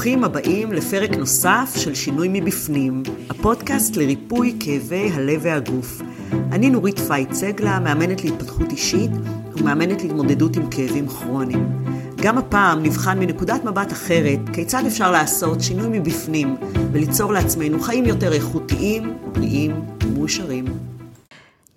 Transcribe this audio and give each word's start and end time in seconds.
ברוכים 0.00 0.24
הבאים 0.24 0.72
לפרק 0.72 1.10
נוסף 1.10 1.70
של 1.76 1.94
שינוי 1.94 2.28
מבפנים, 2.32 3.02
הפודקאסט 3.30 3.96
לריפוי 3.96 4.56
כאבי 4.60 5.10
הלב 5.12 5.40
והגוף. 5.42 6.02
אני 6.32 6.70
נורית 6.70 6.98
פייט 6.98 7.32
סגלה, 7.32 7.80
מאמנת 7.80 8.24
להתפתחות 8.24 8.70
אישית 8.70 9.10
ומאמנת 9.56 10.02
להתמודדות 10.02 10.56
עם 10.56 10.70
כאבים 10.70 11.08
כרוניים. 11.08 11.84
גם 12.22 12.38
הפעם 12.38 12.82
נבחן 12.82 13.18
מנקודת 13.18 13.64
מבט 13.64 13.92
אחרת 13.92 14.38
כיצד 14.52 14.82
אפשר 14.86 15.10
לעשות 15.10 15.60
שינוי 15.60 15.98
מבפנים 15.98 16.56
וליצור 16.92 17.32
לעצמנו 17.32 17.80
חיים 17.80 18.04
יותר 18.04 18.32
איכותיים, 18.32 19.18
בריאים 19.32 19.84
ומאושרים. 20.04 20.64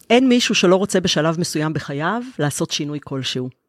אין 0.09 0.29
מישהו 0.29 0.55
שלא 0.55 0.75
רוצה 0.75 0.99
בשלב 0.99 1.39
מסוים 1.39 1.73
בחייו 1.73 2.21
לעשות 2.39 2.71
שינוי 2.71 2.99
כלשהו. 3.03 3.62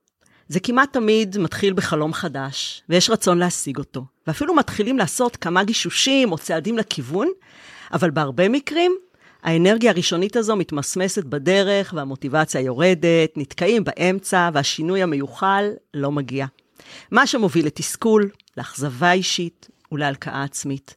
זה 0.49 0.61
כמעט 0.61 0.93
תמיד 0.93 1.39
מתחיל 1.39 1.73
בחלום 1.73 2.13
חדש, 2.13 2.83
ויש 2.89 3.11
רצון 3.11 3.39
להשיג 3.39 3.79
אותו. 3.79 4.05
ואפילו 4.27 4.55
מתחילים 4.55 4.98
לעשות 4.98 5.37
כמה 5.37 5.65
גישושים 5.65 6.33
או 6.33 6.39
צעדים 6.39 6.79
לכיוון, 6.79 7.29
אבל 7.93 8.11
בהרבה 8.11 8.49
מקרים, 8.49 8.93
האנרגיה 9.43 9.91
הראשונית 9.91 10.37
הזו 10.37 10.57
מתמסמסת 10.57 11.25
בדרך, 11.25 11.95
והמוטיבציה 11.97 12.61
יורדת, 12.61 13.33
נתקעים 13.37 13.85
באמצע, 13.85 14.51
והשינוי 14.55 15.02
המיוחל 15.02 15.71
לא 15.95 16.12
מגיע. 16.12 16.47
מה 17.11 17.27
שמוביל 17.27 17.66
לתסכול, 17.66 18.30
לאכזבה 18.57 19.13
אישית 19.13 19.69
ולהלקאה 19.93 20.43
עצמית. 20.43 20.95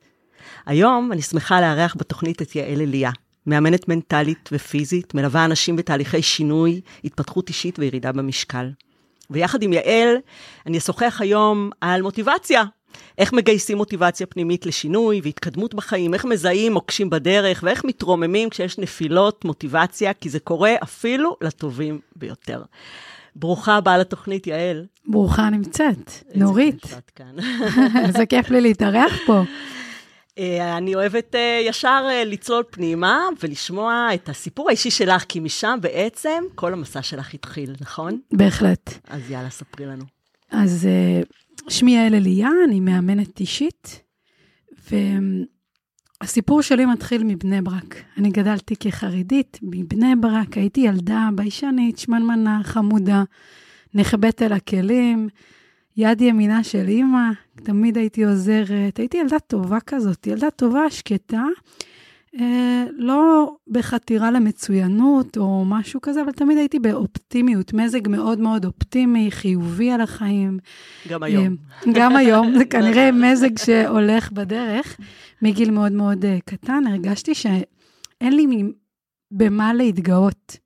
היום 0.65 1.11
אני 1.11 1.21
שמחה 1.21 1.61
לארח 1.61 1.95
בתוכנית 1.99 2.41
את 2.41 2.55
יעל 2.55 2.81
אליה, 2.81 3.11
מאמנת 3.47 3.87
מנטלית 3.87 4.49
ופיזית, 4.51 5.13
מלווה 5.13 5.45
אנשים 5.45 5.75
בתהליכי 5.75 6.21
שינוי, 6.21 6.81
התפתחות 7.03 7.49
אישית 7.49 7.79
וירידה 7.79 8.11
במשקל. 8.11 8.69
ויחד 9.29 9.63
עם 9.63 9.73
יעל, 9.73 10.15
אני 10.65 10.77
אשוחח 10.77 11.17
היום 11.21 11.69
על 11.81 12.01
מוטיבציה. 12.01 12.63
איך 13.17 13.33
מגייסים 13.33 13.77
מוטיבציה 13.77 14.27
פנימית 14.27 14.65
לשינוי 14.65 15.21
והתקדמות 15.23 15.73
בחיים, 15.73 16.13
איך 16.13 16.25
מזהים 16.25 16.73
מוקשים 16.73 17.09
בדרך 17.09 17.63
ואיך 17.63 17.85
מתרוממים 17.85 18.49
כשיש 18.49 18.77
נפילות 18.77 19.45
מוטיבציה, 19.45 20.13
כי 20.13 20.29
זה 20.29 20.39
קורה 20.39 20.75
אפילו 20.83 21.35
לטובים 21.41 21.99
ביותר. 22.15 22.63
ברוכה 23.35 23.75
הבאה 23.75 23.97
לתוכנית, 23.97 24.47
יעל. 24.47 24.85
ברוכה 25.05 25.49
נמצאת, 25.49 26.11
נורית. 26.35 26.81
איזה 28.05 28.25
כיף 28.25 28.49
לי 28.49 28.61
להתארח 28.61 29.13
פה. 29.25 29.43
אה, 30.37 30.77
אני 30.77 30.95
אוהבת 30.95 31.35
אה, 31.35 31.61
ישר 31.65 32.07
אה, 32.09 32.23
לצלול 32.25 32.63
פנימה 32.71 33.19
ולשמוע 33.43 34.07
את 34.13 34.29
הסיפור 34.29 34.69
האישי 34.69 34.91
שלך, 34.91 35.23
כי 35.29 35.39
משם 35.39 35.79
בעצם 35.81 36.43
כל 36.55 36.73
המסע 36.73 37.01
שלך 37.01 37.33
התחיל, 37.33 37.75
נכון? 37.81 38.19
בהחלט. 38.31 38.93
אז 39.07 39.31
יאללה, 39.31 39.49
ספרי 39.49 39.85
לנו. 39.85 40.03
אז 40.51 40.87
שמי 41.69 41.95
יעל 41.95 42.15
אליה, 42.15 42.49
אני 42.63 42.79
מאמנת 42.79 43.39
אישית, 43.39 44.03
והסיפור 46.21 46.61
שלי 46.61 46.85
מתחיל 46.85 47.23
מבני 47.23 47.61
ברק. 47.61 47.95
אני 48.17 48.29
גדלתי 48.29 48.75
כחרדית 48.75 49.59
מבני 49.61 50.15
ברק, 50.15 50.57
הייתי 50.57 50.81
ילדה 50.81 51.29
ביישנית, 51.35 51.99
שמנמנה, 51.99 52.59
חמודה, 52.63 53.23
נחבאת 53.93 54.41
אל 54.41 54.53
הכלים. 54.53 55.29
יד 55.97 56.21
ימינה 56.21 56.63
של 56.63 56.87
אימא, 56.87 57.29
תמיד 57.67 57.97
הייתי 57.97 58.23
עוזרת. 58.23 58.97
הייתי 58.97 59.17
ילדה 59.17 59.39
טובה 59.39 59.79
כזאת, 59.79 60.27
ילדה 60.27 60.51
טובה, 60.51 60.89
שקטה, 60.89 61.43
אה, 62.39 62.85
לא 62.97 63.51
בחתירה 63.67 64.31
למצוינות 64.31 65.37
או 65.37 65.65
משהו 65.65 66.01
כזה, 66.01 66.21
אבל 66.21 66.31
תמיד 66.31 66.57
הייתי 66.57 66.79
באופטימיות, 66.79 67.73
מזג 67.73 68.07
מאוד 68.07 68.39
מאוד 68.39 68.65
אופטימי, 68.65 69.31
חיובי 69.31 69.91
על 69.91 70.01
החיים. 70.01 70.59
גם 71.09 71.23
היום. 71.23 71.55
אה, 71.87 71.91
גם 71.93 72.15
היום, 72.15 72.57
זה 72.57 72.65
כנראה 72.75 73.11
מזג 73.11 73.57
שהולך 73.57 74.31
בדרך. 74.31 74.97
מגיל 75.41 75.71
מאוד 75.71 75.91
מאוד 75.91 76.25
אה, 76.25 76.37
קטן 76.45 76.83
הרגשתי 76.87 77.35
שאין 77.35 78.35
לי 78.35 78.63
במה 79.31 79.73
להתגאות. 79.73 80.57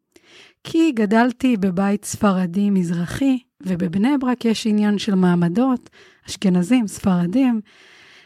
כי 0.64 0.92
גדלתי 0.92 1.58
בבית 1.58 2.06
ספרדי 2.06 2.70
מזרחי, 2.70 3.40
ובבני 3.62 4.18
ברק 4.20 4.46
יש 4.46 4.68
עניין 4.68 4.97
של 4.97 5.16
מעמדות, 5.16 5.90
אשכנזים, 6.30 6.88
ספרדים. 6.88 7.62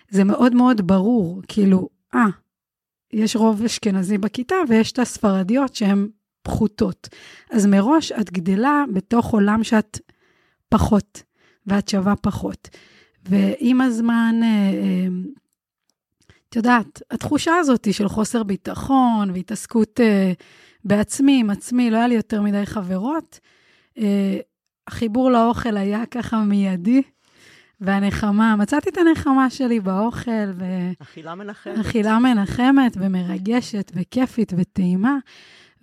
זה 0.10 0.24
מאוד 0.24 0.56
מאוד 0.56 0.88
ברור, 0.88 1.42
כאילו, 1.48 1.90
אה, 2.16 2.26
יש 3.14 3.36
רוב 3.36 3.64
אשכנזי 3.64 4.18
בכיתה 4.18 4.56
ויש 4.70 4.92
את 4.92 5.00
הספרדיות 5.00 5.76
שהן 5.76 6.08
פחותות. 6.42 7.10
אז 7.52 7.66
מראש 7.66 8.12
את 8.12 8.32
גדלה 8.32 8.84
בתוך 8.94 9.34
עולם 9.34 9.64
שאת 9.64 10.00
פחות, 10.70 11.24
ואת 11.68 11.88
שווה 11.88 12.16
פחות. 12.16 12.70
ועם 13.30 13.82
הזמן, 13.82 14.36
אה, 14.44 14.48
אה, 14.48 15.08
את 16.50 16.56
יודעת, 16.56 17.02
התחושה 17.12 17.56
הזאת 17.56 17.94
של 17.94 18.08
חוסר 18.08 18.44
ביטחון 18.44 19.32
והתעסקות 19.32 20.00
אה, 20.00 20.34
בעצמי, 20.84 21.40
עם 21.40 21.50
עצמי, 21.50 21.92
לא 21.92 21.98
היה 21.98 22.08
לי 22.08 22.16
יותר 22.16 22.42
מדי 22.42 22.66
חברות. 22.66 23.40
החיבור 24.88 25.32
לאוכל 25.32 25.78
היה 25.78 26.06
ככה 26.06 26.44
מיידי, 26.44 27.02
והנחמה, 27.82 28.56
מצאתי 28.56 28.90
את 28.90 28.98
הנחמה 28.98 29.50
שלי 29.50 29.80
באוכל, 29.80 30.52
ו... 30.56 30.64
אכילה 31.00 31.36
מנחמת. 31.36 31.80
אכילה 31.80 32.20
מנחמת 32.20 32.98
ומרגשת 33.00 33.92
וכיפית 33.96 34.54
וטעימה. 34.58 35.18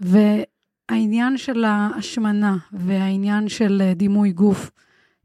והעניין 0.01 1.37
של 1.37 1.65
ההשמנה 1.65 2.57
והעניין 2.73 3.49
של 3.49 3.93
דימוי 3.97 4.33
גוף 4.33 4.71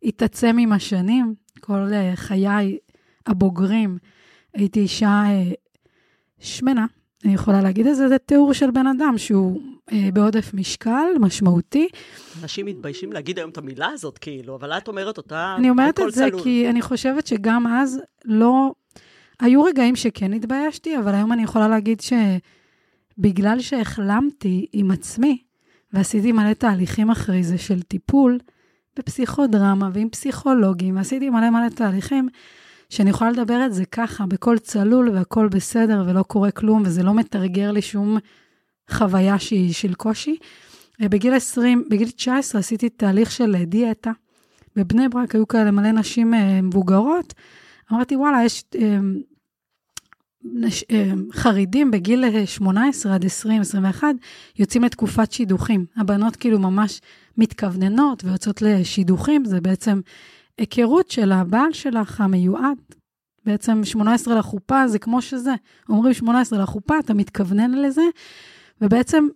התעצם 0.04 0.58
עם 0.60 0.74
השנים. 0.74 1.36
כל 1.60 1.88
חיי 2.16 2.78
הבוגרים 3.28 3.98
הייתי 4.54 4.80
אישה 4.80 5.24
אה, 5.26 5.52
שמנה, 6.40 6.86
אני 7.26 7.34
יכולה 7.34 7.62
להגיד 7.62 7.88
את 7.88 7.96
זה, 7.96 8.08
זה 8.08 8.18
תיאור 8.18 8.54
של 8.54 8.72
בן 8.72 8.88
אדם 8.88 9.18
שהוא 9.18 9.62
אה, 9.92 10.10
בעודף 10.14 10.54
משקל 10.54 11.08
משמעותי. 11.20 11.88
אנשים 12.42 12.66
מתביישים 12.66 13.14
להגיד 13.14 13.38
היום 13.40 13.50
את 13.50 13.58
המילה 13.58 13.88
הזאת, 13.88 14.18
כאילו, 14.18 14.56
אבל 14.56 14.72
את 14.72 14.88
אומרת 14.88 15.18
אותה 15.18 15.56
אני 15.58 15.70
אומרת 15.70 16.00
את 16.00 16.14
זה 16.14 16.28
צלול. 16.30 16.44
כי 16.44 16.70
אני 16.70 16.82
חושבת 16.82 17.28
שגם 17.28 17.68
אז 17.68 18.00
לא... 18.26 18.72
היו 19.40 19.64
רגעים 19.64 19.96
שכן 19.96 20.34
התביישתי, 20.34 20.98
אבל 20.98 21.16
היום 21.16 21.34
אני 21.34 21.44
יכולה 21.44 21.68
להגיד 21.68 22.02
שבגלל 23.18 23.60
שהחלמתי 23.60 24.66
עם 24.74 24.92
עצמי, 24.92 25.44
ועשיתי 25.94 26.32
מלא 26.32 26.54
תהליכים 26.54 27.10
אחרי 27.10 27.44
זה 27.44 27.58
של 27.58 27.82
טיפול 27.82 28.40
בפסיכודרמה 29.00 29.90
ועם 29.94 30.10
פסיכולוגים, 30.10 30.98
ועשיתי 30.98 31.30
מלא 31.30 31.50
מלא 31.50 31.70
תהליכים, 31.70 32.30
שאני 32.90 33.10
יכולה 33.10 33.32
לדבר 33.32 33.66
את 33.66 33.74
זה 33.74 33.86
ככה, 33.86 34.26
בקול 34.26 34.58
צלול 34.60 35.10
והכול 35.10 35.50
בסדר 35.50 36.04
ולא 36.08 36.24
קורה 36.24 36.52
כלום, 36.52 36.84
וזה 36.86 37.04
לא 37.04 37.14
מתרגר 37.14 37.72
לי 37.72 37.82
שום 37.82 38.18
חוויה 38.92 39.40
שהיא 39.40 39.74
של 39.74 39.94
קושי. 39.94 40.38
בגיל 41.02 41.34
20, 41.34 41.84
בגיל 41.90 42.10
19 42.10 42.60
עשיתי 42.60 42.90
תהליך 42.90 43.32
של 43.32 43.64
דיאטה. 43.64 44.12
בבני 44.76 45.10
ברק 45.10 45.36
היו 45.36 45.48
כאלה 45.48 45.72
מלא 45.72 45.92
נשים 45.92 46.34
אה, 46.34 46.62
מבוגרות. 46.62 47.34
אמרתי, 47.92 48.16
וואלה, 48.16 48.44
יש 48.44 48.64
אה, 48.76 49.00
נש, 50.44 50.84
אה, 50.92 51.12
חרדים 51.32 51.92
בגיל 51.92 52.46
18 52.46 53.16
עד 53.16 53.26
20, 53.26 53.62
21, 53.62 54.08
יוצאים 54.60 54.84
לתקופת 54.84 55.32
שידוכים. 55.32 55.86
הבנות 55.98 56.36
כאילו 56.36 56.60
ממש 56.60 57.02
מתכווננות 57.38 58.24
ויוצאות 58.24 58.62
לשידוכים, 58.62 59.46
זה 59.46 59.62
בעצם 59.62 60.02
היכרות 60.58 61.12
של 61.12 61.32
הבעל 61.32 61.74
שלך 61.74 62.22
המיועד. 62.22 62.78
בעצם 63.46 63.84
18 63.84 64.40
לחופה 64.40 64.88
זה 64.88 65.00
כמו 65.00 65.22
שזה. 65.22 65.54
אומרים 65.90 66.14
18 66.14 66.60
לחופה, 66.60 67.00
אתה 67.00 67.14
מתכוונן 67.14 67.72
לזה, 67.72 68.02
ובעצם 68.82 69.28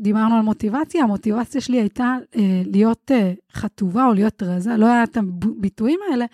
דיברנו 0.00 0.36
על 0.36 0.42
מוטיבציה, 0.42 1.02
המוטיבציה 1.02 1.60
שלי 1.60 1.80
הייתה 1.80 2.16
אה, 2.36 2.62
להיות 2.66 3.10
אה, 3.10 3.32
חטובה 3.52 4.06
או 4.06 4.12
להיות 4.12 4.42
רזה, 4.42 4.76
לא 4.76 4.86
היה 4.86 5.04
את 5.04 5.16
הביטויים 5.16 6.00
האלה, 6.10 6.24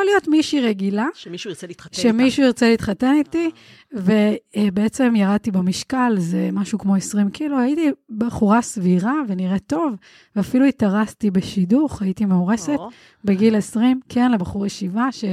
אבל 0.00 0.06
להיות 0.06 0.28
מישהי 0.28 0.60
רגילה. 0.60 1.06
שמישהו 1.14 1.50
ירצה 1.50 1.66
להתחתן 1.66 1.98
איתה. 1.98 2.08
שמישהו 2.08 2.42
ירצה 2.42 2.68
להתחתן 2.68 3.14
איתי, 3.18 3.50
ובעצם 3.92 5.16
ירדתי 5.16 5.50
במשקל, 5.50 6.14
זה 6.18 6.48
משהו 6.52 6.78
כמו 6.78 6.96
20 6.96 7.30
קילו, 7.30 7.58
הייתי 7.58 7.90
בחורה 8.18 8.62
סבירה 8.62 9.14
ונראית 9.28 9.62
טוב, 9.66 9.94
ואפילו 10.36 10.64
התארסתי 10.64 11.30
בשידוך, 11.30 12.02
הייתי 12.02 12.24
מאורסת 12.24 12.78
בגיל 13.24 13.56
20, 13.56 14.00
כן, 14.08 14.32
לבחור 14.32 14.66
ישיבה, 14.66 15.12
ש... 15.12 15.24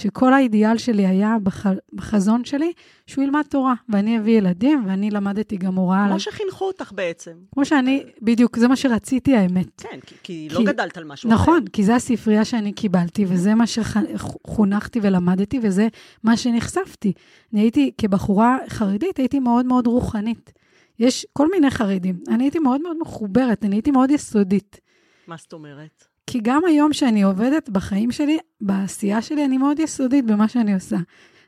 שכל 0.00 0.32
האידיאל 0.32 0.78
שלי 0.78 1.06
היה 1.06 1.36
בח... 1.42 1.66
בחזון 1.92 2.44
שלי, 2.44 2.72
שהוא 3.06 3.24
ילמד 3.24 3.42
תורה, 3.50 3.74
ואני 3.88 4.18
אביא 4.18 4.38
ילדים, 4.38 4.84
ואני 4.86 5.10
למדתי 5.10 5.56
גם 5.56 5.74
הוראה. 5.74 6.06
כמו 6.08 6.20
שחינכו 6.20 6.64
אותך 6.64 6.92
בעצם. 6.92 7.32
כמו 7.54 7.64
שאני, 7.64 8.04
בדיוק, 8.22 8.58
זה 8.58 8.68
מה 8.68 8.76
שרציתי, 8.76 9.36
האמת. 9.36 9.80
כן, 9.80 9.98
כי, 10.06 10.14
כי 10.22 10.48
לא 10.50 10.64
גדלת 10.64 10.96
על 10.96 11.04
משהו 11.04 11.30
נכון, 11.30 11.42
אחר. 11.42 11.52
נכון, 11.52 11.68
כי 11.68 11.84
זו 11.84 11.92
הספרייה 11.92 12.44
שאני 12.44 12.72
קיבלתי, 12.72 13.24
וזה 13.28 13.54
מה 13.54 13.64
שחונכתי 13.66 15.00
ולמדתי, 15.02 15.60
וזה 15.62 15.88
מה 16.24 16.36
שנחשפתי. 16.36 17.12
אני 17.52 17.60
הייתי, 17.60 17.92
כבחורה 17.98 18.58
חרדית, 18.68 19.16
הייתי 19.16 19.38
מאוד 19.38 19.66
מאוד 19.66 19.86
רוחנית. 19.86 20.52
יש 20.98 21.26
כל 21.32 21.48
מיני 21.50 21.70
חרדים. 21.70 22.20
אני 22.28 22.44
הייתי 22.44 22.58
מאוד 22.58 22.82
מאוד 22.82 22.96
מחוברת, 23.00 23.64
אני 23.64 23.76
הייתי 23.76 23.90
מאוד 23.90 24.10
יסודית. 24.10 24.80
מה 25.26 25.36
זאת 25.38 25.52
אומרת? 25.52 26.09
כי 26.30 26.40
גם 26.42 26.62
היום 26.66 26.92
שאני 26.92 27.22
עובדת 27.22 27.68
בחיים 27.68 28.10
שלי, 28.12 28.38
בעשייה 28.60 29.22
שלי, 29.22 29.44
אני 29.44 29.58
מאוד 29.58 29.78
יסודית 29.78 30.26
במה 30.26 30.48
שאני 30.48 30.74
עושה. 30.74 30.96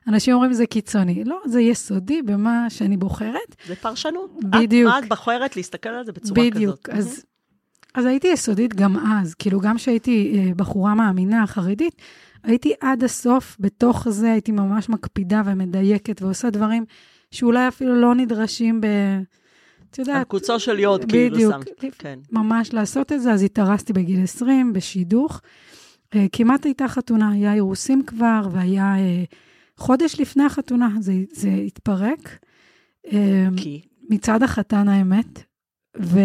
אנשים 0.08 0.34
אומרים 0.34 0.52
זה 0.52 0.66
קיצוני. 0.66 1.24
לא, 1.24 1.40
זה 1.46 1.60
יסודי 1.60 2.22
במה 2.22 2.66
שאני 2.70 2.96
בוחרת. 2.96 3.56
זה 3.66 3.74
פרשנות. 3.76 4.30
בדיוק. 4.44 4.92
את, 4.98 5.04
את 5.04 5.08
בוחרת 5.08 5.56
להסתכל 5.56 5.88
על 5.88 6.04
זה 6.04 6.12
בצורה 6.12 6.40
בדיוק. 6.40 6.78
כזאת. 6.78 6.94
בדיוק. 6.94 7.08
אז, 7.08 7.24
אז 7.94 8.04
הייתי 8.04 8.28
יסודית 8.28 8.74
גם 8.74 8.96
אז. 8.96 9.34
כאילו, 9.34 9.60
גם 9.60 9.76
כשהייתי 9.76 10.34
אה, 10.38 10.54
בחורה 10.56 10.94
מאמינה, 10.94 11.46
חרדית, 11.46 11.94
הייתי 12.42 12.72
עד 12.80 13.04
הסוף, 13.04 13.56
בתוך 13.60 14.08
זה 14.08 14.32
הייתי 14.32 14.52
ממש 14.52 14.88
מקפידה 14.88 15.42
ומדייקת 15.44 16.22
ועושה 16.22 16.50
דברים 16.50 16.84
שאולי 17.30 17.68
אפילו 17.68 18.00
לא 18.00 18.14
נדרשים 18.14 18.80
ב... 18.80 18.86
את 19.92 19.98
יודעת... 19.98 20.16
על 20.16 20.24
קוצו 20.24 20.60
של 20.60 20.78
יוד, 20.78 21.04
כאילו 21.04 21.36
בדיוק, 21.36 21.52
שמת. 21.52 21.94
כן. 21.98 22.18
ממש 22.30 22.72
לעשות 22.72 23.12
את 23.12 23.22
זה, 23.22 23.32
אז 23.32 23.42
התארסתי 23.42 23.92
בגיל 23.92 24.22
20 24.22 24.72
בשידוך. 24.72 25.40
אה, 26.14 26.26
כמעט 26.32 26.64
הייתה 26.64 26.88
חתונה, 26.88 27.30
היה 27.30 27.54
אירוסים 27.54 28.02
כבר, 28.06 28.48
והיה 28.52 28.96
אה, 28.98 29.24
חודש 29.76 30.20
לפני 30.20 30.44
החתונה, 30.44 30.88
זה, 31.00 31.12
זה 31.32 31.48
התפרק. 31.48 32.38
אה, 33.12 33.46
כי? 33.56 33.80
מצד 34.10 34.42
החתן 34.42 34.88
האמת, 34.88 35.42
ו... 36.00 36.18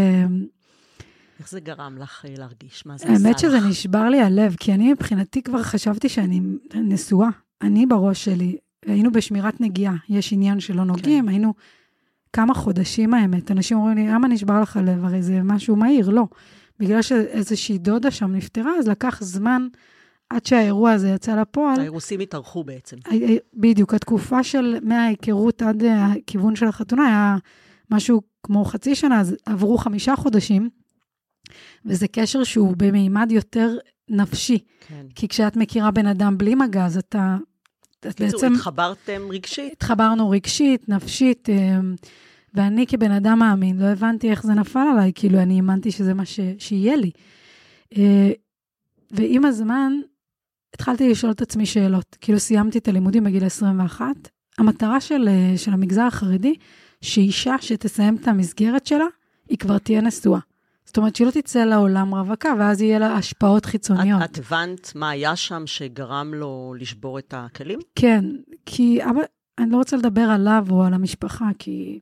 איך 1.39 1.49
זה 1.49 1.59
גרם 1.59 1.97
לך 1.97 2.25
להרגיש? 2.37 2.85
מה 2.85 2.97
זה 2.97 3.05
עשה 3.05 3.13
לך? 3.13 3.25
האמת 3.25 3.39
שזה 3.39 3.59
נשבר 3.59 4.09
לי 4.09 4.21
הלב, 4.21 4.55
כי 4.59 4.73
אני 4.73 4.93
מבחינתי 4.93 5.41
כבר 5.41 5.63
חשבתי 5.63 6.09
שאני 6.09 6.41
נשואה. 6.75 7.29
אני 7.61 7.85
בראש 7.85 8.25
שלי, 8.25 8.57
היינו 8.85 9.11
בשמירת 9.11 9.61
נגיעה, 9.61 9.95
יש 10.09 10.33
עניין 10.33 10.59
שלא 10.59 10.85
נוגעים, 10.85 11.23
כן. 11.23 11.29
היינו 11.29 11.53
כמה 12.33 12.53
חודשים 12.53 13.13
האמת. 13.13 13.51
אנשים 13.51 13.77
אומרים 13.77 13.97
לי, 13.97 14.07
למה 14.07 14.27
נשבר 14.27 14.61
לך 14.61 14.77
הלב? 14.77 15.05
הרי 15.05 15.21
זה 15.21 15.39
משהו 15.43 15.75
מהיר, 15.75 16.09
לא. 16.09 16.27
בגלל 16.79 17.01
שאיזושהי 17.01 17.77
דודה 17.77 18.11
שם 18.11 18.31
נפטרה, 18.35 18.71
אז 18.79 18.87
לקח 18.87 19.23
זמן 19.23 19.67
עד 20.29 20.45
שהאירוע 20.45 20.91
הזה 20.91 21.09
יצא 21.09 21.35
לפועל. 21.41 21.79
האירוסים 21.79 22.19
התארחו 22.19 22.63
בעצם. 22.63 22.97
בדיוק, 23.53 23.93
התקופה 23.93 24.43
של 24.43 24.77
מההיכרות 24.81 25.61
עד 25.61 25.83
הכיוון 25.83 26.55
של 26.55 26.67
החתונה 26.67 27.05
היה 27.05 27.37
משהו 27.91 28.21
כמו 28.43 28.65
חצי 28.65 28.95
שנה, 28.95 29.19
אז 29.19 29.35
עברו 29.45 29.77
חמישה 29.77 30.15
חודשים. 30.15 30.69
וזה 31.85 32.07
קשר 32.07 32.43
שהוא 32.43 32.73
במימד 32.77 33.31
יותר 33.31 33.77
נפשי. 34.09 34.57
כן. 34.87 35.05
כי 35.15 35.27
כשאת 35.27 35.55
מכירה 35.55 35.91
בן 35.91 36.05
אדם 36.05 36.37
בלי 36.37 36.55
מגע, 36.55 36.85
אז 36.85 36.97
אתה... 36.97 37.37
את 37.99 38.21
בעצם... 38.21 38.53
התחברתם 38.53 39.21
רגשית? 39.29 39.73
התחברנו 39.73 40.29
רגשית, 40.29 40.89
נפשית, 40.89 41.49
ואני 42.53 42.87
כבן 42.87 43.11
אדם 43.11 43.39
מאמין, 43.39 43.79
לא 43.79 43.85
הבנתי 43.85 44.31
איך 44.31 44.43
זה 44.43 44.53
נפל 44.53 44.79
עליי, 44.93 45.11
כאילו, 45.15 45.39
אני 45.39 45.55
האמנתי 45.55 45.91
שזה 45.91 46.13
מה 46.13 46.25
ש... 46.25 46.39
שיהיה 46.59 46.95
לי. 46.95 47.11
ועם 49.11 49.45
הזמן, 49.45 49.93
התחלתי 50.73 51.09
לשאול 51.09 51.31
את 51.31 51.41
עצמי 51.41 51.65
שאלות. 51.65 52.17
כאילו, 52.21 52.39
סיימתי 52.39 52.77
את 52.77 52.87
הלימודים 52.87 53.23
בגיל 53.23 53.45
21. 53.45 54.05
המטרה 54.57 55.01
של, 55.01 55.29
של 55.57 55.73
המגזר 55.73 56.01
החרדי, 56.01 56.55
שאישה 57.01 57.55
שתסיים 57.61 58.15
את 58.15 58.27
המסגרת 58.27 58.85
שלה, 58.85 59.05
היא 59.49 59.57
כבר 59.57 59.77
תהיה 59.77 60.01
נשואה. 60.01 60.39
זאת 60.87 60.97
אומרת, 60.97 61.15
שהיא 61.15 61.25
לא 61.25 61.31
תצא 61.31 61.63
לעולם 61.63 62.15
רווקה, 62.15 62.53
ואז 62.59 62.81
יהיה 62.81 62.99
לה 62.99 63.13
השפעות 63.13 63.65
חיצוניות. 63.65 64.21
את, 64.23 64.31
את 64.31 64.37
הבנת 64.37 64.91
מה 64.95 65.09
היה 65.09 65.35
שם 65.35 65.63
שגרם 65.67 66.33
לו 66.33 66.75
לשבור 66.79 67.19
את 67.19 67.33
הכלים? 67.37 67.79
כן, 67.95 68.25
כי 68.65 68.99
אבא, 69.03 69.21
אני 69.57 69.71
לא 69.71 69.77
רוצה 69.77 69.97
לדבר 69.97 70.21
עליו 70.21 70.65
או 70.69 70.83
על 70.83 70.93
המשפחה, 70.93 71.45
כי 71.59 71.99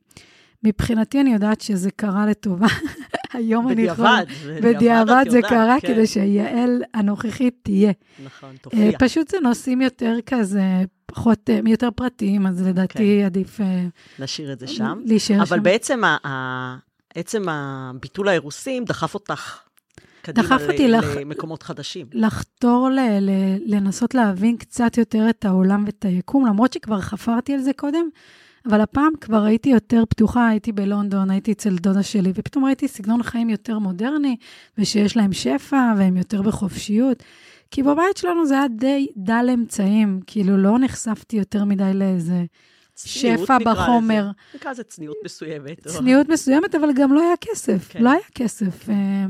מבחינתי 0.63 1.21
אני 1.21 1.33
יודעת 1.33 1.61
שזה 1.61 1.91
קרה 1.91 2.25
לטובה. 2.25 2.67
היום 3.33 3.69
אני 3.69 3.81
יכולה... 3.81 4.19
בדיעבד, 4.23 4.75
בדיעבד 4.75 5.25
זה 5.29 5.37
יודעת, 5.37 5.51
קרה 5.51 5.75
כן. 5.81 5.87
כדי 5.87 6.07
שיעל 6.07 6.83
הנוכחית 6.93 7.55
תהיה. 7.63 7.91
נכון, 8.25 8.49
אה, 8.49 8.57
תופיע. 8.61 8.99
פשוט 8.99 9.29
זה 9.29 9.37
נושאים 9.39 9.81
יותר 9.81 10.17
כזה, 10.25 10.61
פחות, 11.05 11.49
אה, 11.49 11.59
יותר 11.65 11.89
פרטיים, 11.91 12.47
אז 12.47 12.67
לדעתי 12.67 13.23
עדיף 13.23 13.61
אה, 13.61 13.85
נשאיר 14.19 14.53
את 14.53 14.59
זה 14.59 14.67
שם. 14.67 14.99
להישאר 15.05 15.35
שם. 15.35 15.41
אבל 15.41 15.59
בעצם 15.59 16.01
עצם 17.15 17.49
הביטול 17.49 18.27
האירוסים 18.29 18.85
דחף 18.85 19.13
אותך 19.13 19.59
קדימה 20.21 20.47
דחף 20.47 20.61
ל- 20.61 20.71
אותי 20.71 20.87
לח- 20.87 21.17
למקומות 21.17 21.63
חדשים. 21.63 22.07
לחתור 22.13 22.89
ל- 22.89 22.99
ל- 23.19 23.57
לנסות 23.75 24.15
להבין 24.15 24.57
קצת 24.57 24.97
יותר 24.97 25.29
את 25.29 25.45
העולם 25.45 25.83
ואת 25.85 26.05
היקום, 26.05 26.45
למרות 26.45 26.73
שכבר 26.73 27.01
חפרתי 27.01 27.53
על 27.53 27.59
זה 27.59 27.71
קודם, 27.75 28.07
אבל 28.69 28.81
הפעם 28.81 29.11
כבר 29.21 29.43
הייתי 29.43 29.69
יותר 29.69 30.03
פתוחה, 30.09 30.47
הייתי 30.47 30.71
בלונדון, 30.71 31.29
הייתי 31.29 31.51
אצל 31.51 31.75
דודה 31.75 32.03
שלי, 32.03 32.31
ופתאום 32.35 32.65
ראיתי 32.65 32.87
סגנון 32.87 33.23
חיים 33.23 33.49
יותר 33.49 33.79
מודרני, 33.79 34.35
ושיש 34.77 35.17
להם 35.17 35.33
שפע, 35.33 35.93
והם 35.97 36.17
יותר 36.17 36.41
בחופשיות. 36.41 37.23
כי 37.71 37.83
בבית 37.83 38.17
שלנו 38.17 38.45
זה 38.45 38.53
היה 38.53 38.67
די 38.67 39.07
דל 39.17 39.49
אמצעים, 39.53 40.19
כאילו 40.27 40.57
לא 40.57 40.79
נחשפתי 40.79 41.37
יותר 41.37 41.63
מדי 41.65 41.91
לאיזה 41.93 42.45
שפע 42.95 43.57
בחומר. 43.65 44.21
לזה. 44.23 44.57
נקרא 44.57 44.71
לזה 44.71 44.83
צניעות 44.83 45.17
מסוימת. 45.25 45.87
או- 45.87 45.91
צניעות 45.91 46.29
מסוימת, 46.29 46.75
אבל 46.75 46.89
גם 46.95 47.13
לא 47.13 47.21
היה 47.21 47.37
כסף. 47.41 47.87
כן. 47.89 47.99
כן. 47.99 48.03
לא 48.05 48.09
היה 48.09 48.19
כסף. 48.35 48.89
אה, 48.89 49.25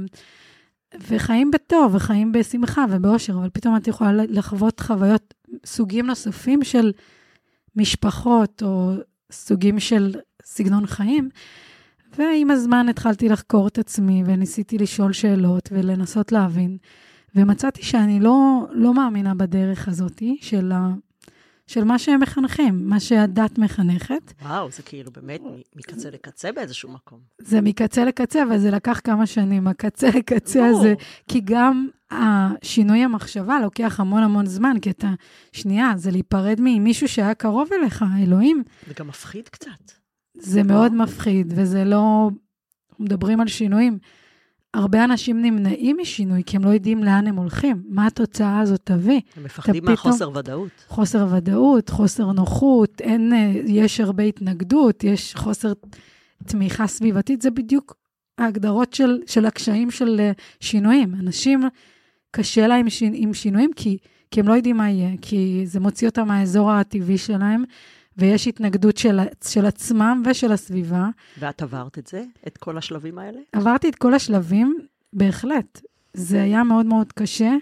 וחיים 1.07 1.51
בטוב, 1.51 1.95
וחיים 1.95 2.31
בשמחה 2.31 2.85
ובאושר, 2.89 3.33
אבל 3.33 3.49
פתאום 3.53 3.75
את 3.75 3.87
יכולה 3.87 4.11
לחוות 4.13 4.79
חוויות, 4.79 5.33
סוגים 5.65 6.05
נוספים 6.05 6.63
של 6.63 6.91
משפחות, 7.75 8.63
או 8.65 8.91
סוגים 9.31 9.79
של 9.79 10.15
סגנון 10.43 10.87
חיים. 10.87 11.29
ועם 12.17 12.51
הזמן 12.51 12.89
התחלתי 12.89 13.29
לחקור 13.29 13.67
את 13.67 13.77
עצמי, 13.77 14.23
וניסיתי 14.25 14.77
לשאול 14.77 15.13
שאלות 15.13 15.69
ולנסות 15.71 16.31
להבין. 16.31 16.77
ומצאתי 17.35 17.83
שאני 17.83 18.19
לא, 18.19 18.67
לא 18.71 18.93
מאמינה 18.93 19.35
בדרך 19.35 19.87
הזאת 19.87 20.23
של, 20.41 20.71
של 21.67 21.83
מה 21.83 21.99
שהם 21.99 22.19
מחנכים, 22.19 22.89
מה 22.89 22.99
שהדת 22.99 23.57
מחנכת. 23.57 24.33
וואו, 24.41 24.71
זה 24.71 24.83
כאילו 24.83 25.11
באמת 25.11 25.41
מקצה 25.75 26.09
לקצה 26.09 26.51
באיזשהו 26.51 26.89
מקום. 26.91 27.19
זה 27.41 27.61
מקצה 27.61 28.05
לקצה, 28.05 28.43
וזה 28.51 28.71
לקח 28.71 29.01
כמה 29.03 29.25
שנים, 29.25 29.67
הקצה 29.67 30.09
לקצה. 30.15 30.65
הזה, 30.65 30.93
כי 31.27 31.41
גם 31.43 31.87
השינוי 32.11 32.99
המחשבה 32.99 33.59
לוקח 33.59 33.99
המון 33.99 34.23
המון 34.23 34.45
זמן, 34.45 34.75
כי 34.81 34.89
אתה, 34.89 35.13
שנייה, 35.51 35.91
זה 35.95 36.11
להיפרד 36.11 36.57
ממישהו 36.59 37.07
שהיה 37.07 37.33
קרוב 37.33 37.69
אליך, 37.73 38.05
אלוהים, 38.23 38.63
זה 38.87 38.93
גם 38.99 39.07
מפחיד 39.07 39.49
קצת. 39.49 39.91
זה 40.37 40.63
מאוד 40.63 40.93
מפחיד, 40.93 41.53
וזה 41.55 41.83
לא... 41.83 42.29
מדברים 42.99 43.41
על 43.41 43.47
שינויים. 43.47 43.97
הרבה 44.75 45.03
אנשים 45.03 45.41
נמנעים 45.41 45.97
משינוי, 46.01 46.43
כי 46.45 46.57
הם 46.57 46.63
לא 46.63 46.69
יודעים 46.69 47.03
לאן 47.03 47.27
הם 47.27 47.35
הולכים, 47.35 47.83
מה 47.89 48.07
התוצאה 48.07 48.59
הזאת 48.59 48.81
תביא. 48.83 49.19
הם 49.37 49.43
מפחדים 49.43 49.81
פתאום- 49.81 49.91
מהחוסר 49.91 50.29
ודאות. 50.35 50.69
חוסר 50.87 51.27
ודאות, 51.35 51.89
חוסר 51.89 52.31
נוחות, 52.31 53.01
אין, 53.01 53.33
אה, 53.33 53.51
יש 53.65 53.99
הרבה 53.99 54.23
התנגדות, 54.23 55.03
יש 55.03 55.35
חוסר 55.35 55.73
תמיכה 56.45 56.87
סביבתית, 56.87 57.41
זה 57.41 57.51
בדיוק 57.51 57.95
ההגדרות 58.37 58.93
של, 58.93 59.19
של 59.27 59.45
הקשיים 59.45 59.91
של 59.91 60.19
אה, 60.19 60.31
שינויים. 60.59 61.15
אנשים, 61.19 61.61
קשה 62.31 62.67
להם 62.67 62.85
עם 63.13 63.33
שינויים 63.33 63.71
כי, 63.75 63.97
כי 64.31 64.39
הם 64.39 64.47
לא 64.47 64.53
יודעים 64.53 64.77
מה 64.77 64.89
יהיה, 64.89 65.09
כי 65.21 65.61
זה 65.65 65.79
מוציא 65.79 66.07
אותם 66.07 66.27
מהאזור 66.27 66.71
הטבעי 66.71 67.17
שלהם, 67.17 67.63
ויש 68.17 68.47
התנגדות 68.47 68.97
של, 68.97 69.19
של 69.47 69.65
עצמם 69.65 70.23
ושל 70.25 70.51
הסביבה. 70.51 71.09
ואת 71.39 71.61
עברת 71.61 71.97
את 71.97 72.07
זה? 72.07 72.23
את 72.47 72.57
כל 72.57 72.77
השלבים 72.77 73.19
האלה? 73.19 73.39
עברתי 73.53 73.89
את 73.89 73.95
כל 73.95 74.13
השלבים, 74.13 74.77
בהחלט. 75.13 75.81
זה 76.13 76.41
היה 76.41 76.63
מאוד 76.63 76.85
מאוד 76.85 77.13
קשה. 77.13 77.53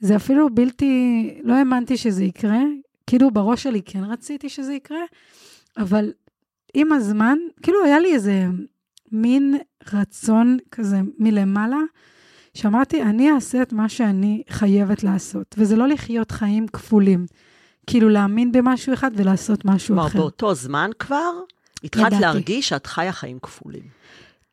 זה 0.00 0.16
אפילו 0.16 0.54
בלתי, 0.54 1.30
לא 1.42 1.54
האמנתי 1.54 1.96
שזה 1.96 2.24
יקרה. 2.24 2.60
כאילו 3.06 3.30
בראש 3.30 3.62
שלי 3.62 3.82
כן 3.84 4.04
רציתי 4.04 4.48
שזה 4.48 4.74
יקרה, 4.74 5.02
אבל 5.76 6.12
עם 6.74 6.92
הזמן, 6.92 7.38
כאילו 7.62 7.84
היה 7.84 8.00
לי 8.00 8.14
איזה 8.14 8.46
מין 9.12 9.56
רצון 9.92 10.58
כזה 10.70 11.00
מלמעלה, 11.18 11.80
שאמרתי, 12.54 13.02
אני 13.02 13.30
אעשה 13.30 13.62
את 13.62 13.72
מה 13.72 13.88
שאני 13.88 14.42
חייבת 14.48 15.04
לעשות, 15.04 15.54
וזה 15.58 15.76
לא 15.76 15.88
לחיות 15.88 16.30
חיים 16.30 16.68
כפולים. 16.68 17.26
כאילו 17.86 18.08
להאמין 18.08 18.52
במשהו 18.52 18.94
אחד 18.94 19.10
ולעשות 19.14 19.64
משהו 19.64 19.94
כלומר, 19.94 20.06
אחר. 20.06 20.18
באותו 20.18 20.54
זמן 20.54 20.90
כבר 20.98 21.30
התחלת 21.84 22.06
ידעתי. 22.06 22.22
להרגיש 22.22 22.68
שאת 22.68 22.86
חיה 22.86 23.12
חיים 23.12 23.38
כפולים. 23.42 23.82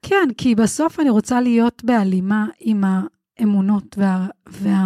כן, 0.01 0.27
כי 0.37 0.55
בסוף 0.55 0.99
אני 0.99 1.09
רוצה 1.09 1.41
להיות 1.41 1.83
בהלימה 1.83 2.45
עם 2.59 2.83
האמונות 3.39 3.95
וה... 3.97 4.27
וה... 4.49 4.85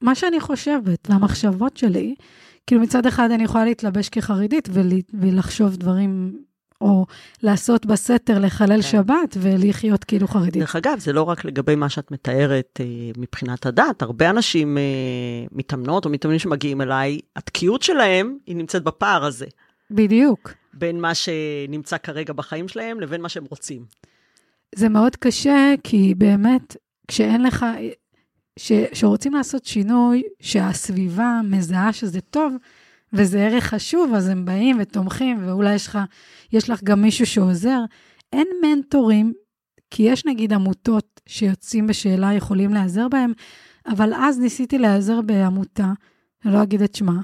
מה 0.00 0.14
שאני 0.14 0.40
חושבת 0.40 1.10
והמחשבות 1.10 1.76
שלי. 1.76 2.14
כאילו 2.66 2.80
מצד 2.82 3.06
אחד 3.06 3.30
אני 3.30 3.44
יכולה 3.44 3.64
להתלבש 3.64 4.08
כחרדית 4.08 4.68
ול... 4.72 4.92
ולחשוב 5.14 5.76
דברים, 5.76 6.42
או 6.80 7.06
לעשות 7.42 7.86
בסתר 7.86 8.38
לחלל 8.38 8.82
כן. 8.82 8.82
שבת 8.82 9.36
ולחיות 9.40 10.04
כאילו 10.04 10.28
חרדית. 10.28 10.56
דרך 10.56 10.76
אגב, 10.76 10.98
זה 10.98 11.12
לא 11.12 11.22
רק 11.22 11.44
לגבי 11.44 11.74
מה 11.74 11.88
שאת 11.88 12.10
מתארת 12.10 12.80
אה, 12.80 12.86
מבחינת 13.18 13.66
הדת, 13.66 14.02
הרבה 14.02 14.30
אנשים 14.30 14.78
אה, 14.78 14.82
מתאמנות 15.52 16.04
או 16.04 16.10
מתאמנים 16.10 16.38
שמגיעים 16.38 16.80
אליי, 16.80 17.18
התקיעות 17.36 17.82
שלהם, 17.82 18.36
היא 18.46 18.56
נמצאת 18.56 18.84
בפער 18.84 19.24
הזה, 19.24 19.46
בדיוק. 19.90 20.52
בין 20.74 21.00
מה 21.00 21.12
שנמצא 21.14 21.98
כרגע 21.98 22.32
בחיים 22.32 22.68
שלהם 22.68 23.00
לבין 23.00 23.20
מה 23.22 23.28
שהם 23.28 23.44
רוצים. 23.50 23.84
זה 24.74 24.88
מאוד 24.88 25.16
קשה, 25.16 25.74
כי 25.84 26.14
באמת, 26.18 26.76
כשאין 27.08 27.42
לך, 27.42 27.66
ש, 28.58 28.72
שרוצים 28.92 29.34
לעשות 29.34 29.64
שינוי, 29.64 30.22
שהסביבה 30.40 31.40
מזהה 31.44 31.92
שזה 31.92 32.20
טוב, 32.20 32.54
וזה 33.12 33.46
ערך 33.46 33.64
חשוב, 33.64 34.14
אז 34.14 34.28
הם 34.28 34.44
באים 34.44 34.76
ותומכים, 34.80 35.38
ואולי 35.46 35.74
יש 35.74 35.86
לך, 35.86 35.98
יש 36.52 36.70
לך 36.70 36.82
גם 36.82 37.02
מישהו 37.02 37.26
שעוזר. 37.26 37.80
אין 38.32 38.46
מנטורים, 38.62 39.32
כי 39.90 40.02
יש 40.02 40.26
נגיד 40.26 40.52
עמותות 40.52 41.20
שיוצאים 41.26 41.86
בשאלה, 41.86 42.34
יכולים 42.34 42.74
להיעזר 42.74 43.08
בהם, 43.08 43.32
אבל 43.86 44.14
אז 44.14 44.38
ניסיתי 44.38 44.78
להיעזר 44.78 45.20
בעמותה, 45.20 45.92
אני 46.44 46.54
לא 46.54 46.62
אגיד 46.62 46.82
את 46.82 46.94
שמה, 46.94 47.20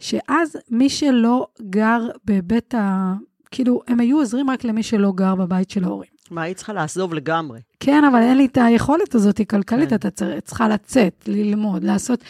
שאז 0.00 0.56
מי 0.70 0.88
שלא 0.88 1.46
גר 1.70 2.08
בבית 2.24 2.74
ה... 2.74 3.14
כאילו, 3.50 3.82
הם 3.88 4.00
היו 4.00 4.18
עוזרים 4.18 4.50
רק 4.50 4.64
למי 4.64 4.82
שלא 4.82 5.12
גר 5.14 5.34
בבית 5.34 5.70
של 5.70 5.84
ההורים. 5.84 6.10
מה, 6.30 6.42
היא 6.42 6.54
צריכה 6.54 6.72
לעזוב 6.72 7.14
לגמרי. 7.14 7.60
כן, 7.80 8.04
אבל 8.04 8.22
אין 8.22 8.36
לי 8.36 8.46
את 8.46 8.58
היכולת 8.60 9.14
הזאת, 9.14 9.38
היא 9.38 9.46
כלכלית, 9.46 9.88
כן. 9.88 9.94
אתה 9.94 10.08
צריכה 10.44 10.68
לצאת, 10.68 11.24
ללמוד, 11.28 11.84
לעשות... 11.84 12.24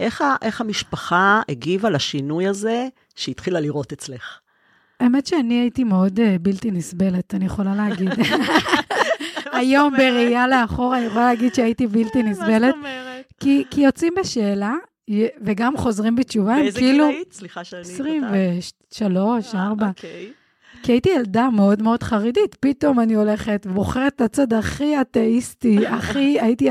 איך, 0.00 0.24
איך 0.42 0.60
המשפחה 0.60 1.42
הגיבה 1.48 1.90
לשינוי 1.90 2.46
הזה 2.46 2.88
שהתחילה 3.16 3.60
לראות 3.60 3.92
אצלך? 3.92 4.38
האמת 5.00 5.26
שאני 5.26 5.54
הייתי 5.54 5.84
מאוד 5.84 6.18
uh, 6.18 6.22
בלתי 6.40 6.70
נסבלת, 6.70 7.34
אני 7.34 7.44
יכולה 7.44 7.74
להגיד. 7.74 8.10
היום 9.52 9.96
בראייה 9.96 10.48
לאחור, 10.48 10.96
אני 10.96 11.04
יכולה 11.04 11.26
להגיד 11.26 11.54
שהייתי 11.54 11.86
בלתי 11.86 12.22
נסבלת. 12.22 12.60
מה 12.60 12.66
זאת 12.66 12.74
אומרת? 12.74 13.32
כי, 13.40 13.64
כי 13.70 13.80
יוצאים 13.80 14.12
בשאלה, 14.20 14.74
וגם 15.40 15.76
חוזרים 15.76 16.16
בתשובה, 16.16 16.54
הם 16.54 16.58
כאילו... 16.58 16.72
באיזה 16.72 16.80
גילאית? 16.80 17.32
סליחה 17.32 17.64
שאני... 17.64 17.80
23, 17.80 19.54
4. 19.54 19.84
אה, 19.84 19.90
אוקיי. 19.90 20.32
כי 20.82 20.92
הייתי 20.92 21.08
ילדה 21.08 21.50
מאוד 21.50 21.82
מאוד 21.82 22.02
חרדית, 22.02 22.54
פתאום 22.60 23.00
אני 23.00 23.14
הולכת 23.14 23.66
ובוחרת 23.70 24.12
את 24.16 24.20
הצד 24.20 24.52
הכי 24.52 25.00
אתאיסטי, 25.00 25.86
הכי, 25.96 26.40
הייתי 26.40 26.68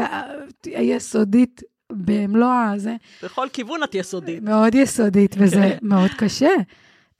היסודית 0.65 1.61
במלוא 1.91 2.53
הזה. 2.73 2.95
בכל 3.23 3.47
כיוון 3.53 3.83
את 3.83 3.95
יסודית. 3.95 4.43
מאוד 4.43 4.75
יסודית, 4.75 5.35
וזה 5.39 5.77
מאוד 5.81 6.11
קשה. 6.17 6.51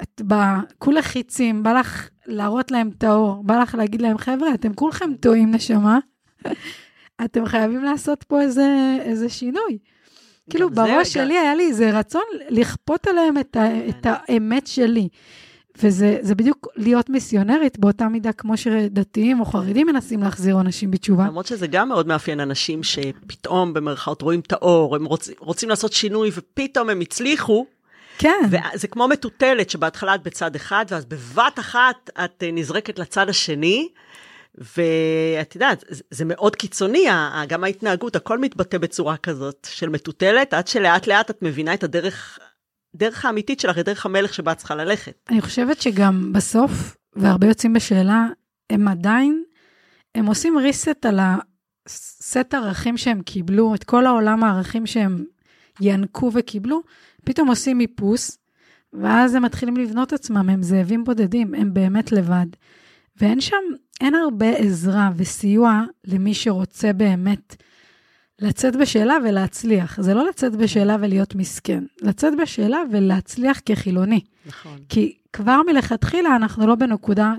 את 0.01 0.21
באה, 0.21 0.59
כולה 0.77 1.01
חיצים, 1.01 1.63
בא 1.63 1.73
לך 1.73 2.09
להראות 2.25 2.71
להם 2.71 2.89
את 2.97 3.03
האור, 3.03 3.43
בא 3.43 3.59
לך 3.59 3.75
להגיד 3.75 4.01
להם, 4.01 4.17
חבר'ה, 4.17 4.53
אתם 4.53 4.73
כולכם 4.73 5.13
טועים, 5.19 5.51
נשמה. 5.51 5.99
אתם 7.25 7.45
חייבים 7.45 7.83
לעשות 7.83 8.23
פה 8.23 8.41
איזה, 8.41 8.97
איזה 9.01 9.29
שינוי. 9.29 9.77
כאילו, 10.49 10.69
בראש 10.69 11.13
שלי 11.13 11.37
היה 11.37 11.55
לי 11.55 11.67
איזה 11.67 11.91
רצון 11.99 12.21
לכפות 12.49 13.07
עליהם 13.07 13.37
את, 13.37 13.55
ה. 13.55 13.89
את 13.89 14.07
האמת 14.09 14.67
שלי. 14.67 15.07
וזה 15.83 16.35
בדיוק 16.35 16.67
להיות 16.75 17.09
מיסיונרית 17.09 17.79
באותה 17.79 18.07
מידה 18.07 18.31
כמו 18.31 18.57
שדתיים 18.57 19.39
או 19.39 19.45
חרדים 19.45 19.87
מנסים 19.87 20.23
להחזיר 20.23 20.59
אנשים 20.59 20.91
בתשובה. 20.91 21.25
למרות 21.25 21.45
שזה 21.45 21.67
גם 21.67 21.89
מאוד 21.89 22.07
מאפיין 22.07 22.39
אנשים 22.39 22.83
שפתאום 22.83 23.73
במרכאות 23.73 24.21
רואים 24.21 24.39
את 24.39 24.51
האור, 24.51 24.95
הם 24.95 25.05
רוצ, 25.05 25.29
רוצים 25.39 25.69
לעשות 25.69 25.93
שינוי 25.93 26.31
ופתאום 26.33 26.89
הם 26.89 26.99
הצליחו. 26.99 27.65
כן. 28.17 28.41
וזה 28.49 28.87
כמו 28.87 29.07
מטוטלת 29.07 29.69
שבהתחלה 29.69 30.15
את 30.15 30.23
בצד 30.23 30.55
אחד, 30.55 30.85
ואז 30.89 31.05
בבת 31.05 31.59
אחת 31.59 32.09
את 32.23 32.43
אה, 32.43 32.49
נזרקת 32.51 32.99
לצד 32.99 33.29
השני. 33.29 33.89
ואת 34.55 35.55
יודעת, 35.55 35.83
זה 36.11 36.25
מאוד 36.25 36.55
קיצוני, 36.55 37.05
גם 37.47 37.63
ההתנהגות, 37.63 38.15
הכל 38.15 38.37
מתבטא 38.37 38.77
בצורה 38.77 39.17
כזאת 39.17 39.67
של 39.71 39.89
מטוטלת, 39.89 40.53
עד 40.53 40.67
שלאט 40.67 41.07
לאט 41.07 41.29
את 41.29 41.41
מבינה 41.41 41.73
את 41.73 41.83
הדרך, 41.83 42.39
דרך 42.95 43.25
האמיתית 43.25 43.59
שלך, 43.59 43.79
את 43.79 43.85
דרך 43.85 44.05
המלך 44.05 44.33
שבה 44.33 44.51
את 44.51 44.57
צריכה 44.57 44.75
ללכת. 44.75 45.29
אני 45.29 45.41
חושבת 45.41 45.81
שגם 45.81 46.33
בסוף, 46.33 46.97
והרבה 47.15 47.47
יוצאים 47.47 47.73
בשאלה, 47.73 48.27
הם 48.69 48.87
עדיין, 48.87 49.43
הם 50.15 50.25
עושים 50.25 50.57
reset 50.57 51.07
על 51.07 51.19
הסט 51.87 52.53
ערכים 52.53 52.97
שהם 52.97 53.21
קיבלו, 53.21 53.75
את 53.75 53.83
כל 53.83 54.05
העולם 54.05 54.43
הערכים 54.43 54.85
שהם 54.85 55.25
ינקו 55.81 56.31
וקיבלו, 56.33 56.81
פתאום 57.25 57.47
עושים 57.47 57.81
איפוס, 57.81 58.37
ואז 58.93 59.35
הם 59.35 59.43
מתחילים 59.43 59.77
לבנות 59.77 60.13
עצמם, 60.13 60.49
הם 60.49 60.63
זאבים 60.63 61.03
בודדים, 61.03 61.53
הם 61.53 61.73
באמת 61.73 62.11
לבד. 62.11 62.45
ואין 63.17 63.41
שם, 63.41 63.55
אין 64.01 64.15
הרבה 64.15 64.49
עזרה 64.49 65.09
וסיוע 65.15 65.81
למי 66.05 66.33
שרוצה 66.33 66.93
באמת 66.93 67.55
לצאת 68.41 68.75
בשאלה 68.75 69.17
ולהצליח. 69.25 70.01
זה 70.01 70.13
לא 70.13 70.29
לצאת 70.29 70.55
בשאלה 70.55 70.97
ולהיות 70.99 71.35
מסכן, 71.35 71.83
לצאת 72.01 72.33
בשאלה 72.41 72.81
ולהצליח 72.91 73.61
כחילוני. 73.65 74.21
נכון. 74.45 74.77
כי 74.89 75.17
כבר 75.33 75.61
מלכתחילה 75.67 76.35
אנחנו 76.35 76.67
לא 76.67 76.75
בנקודה 76.75 77.33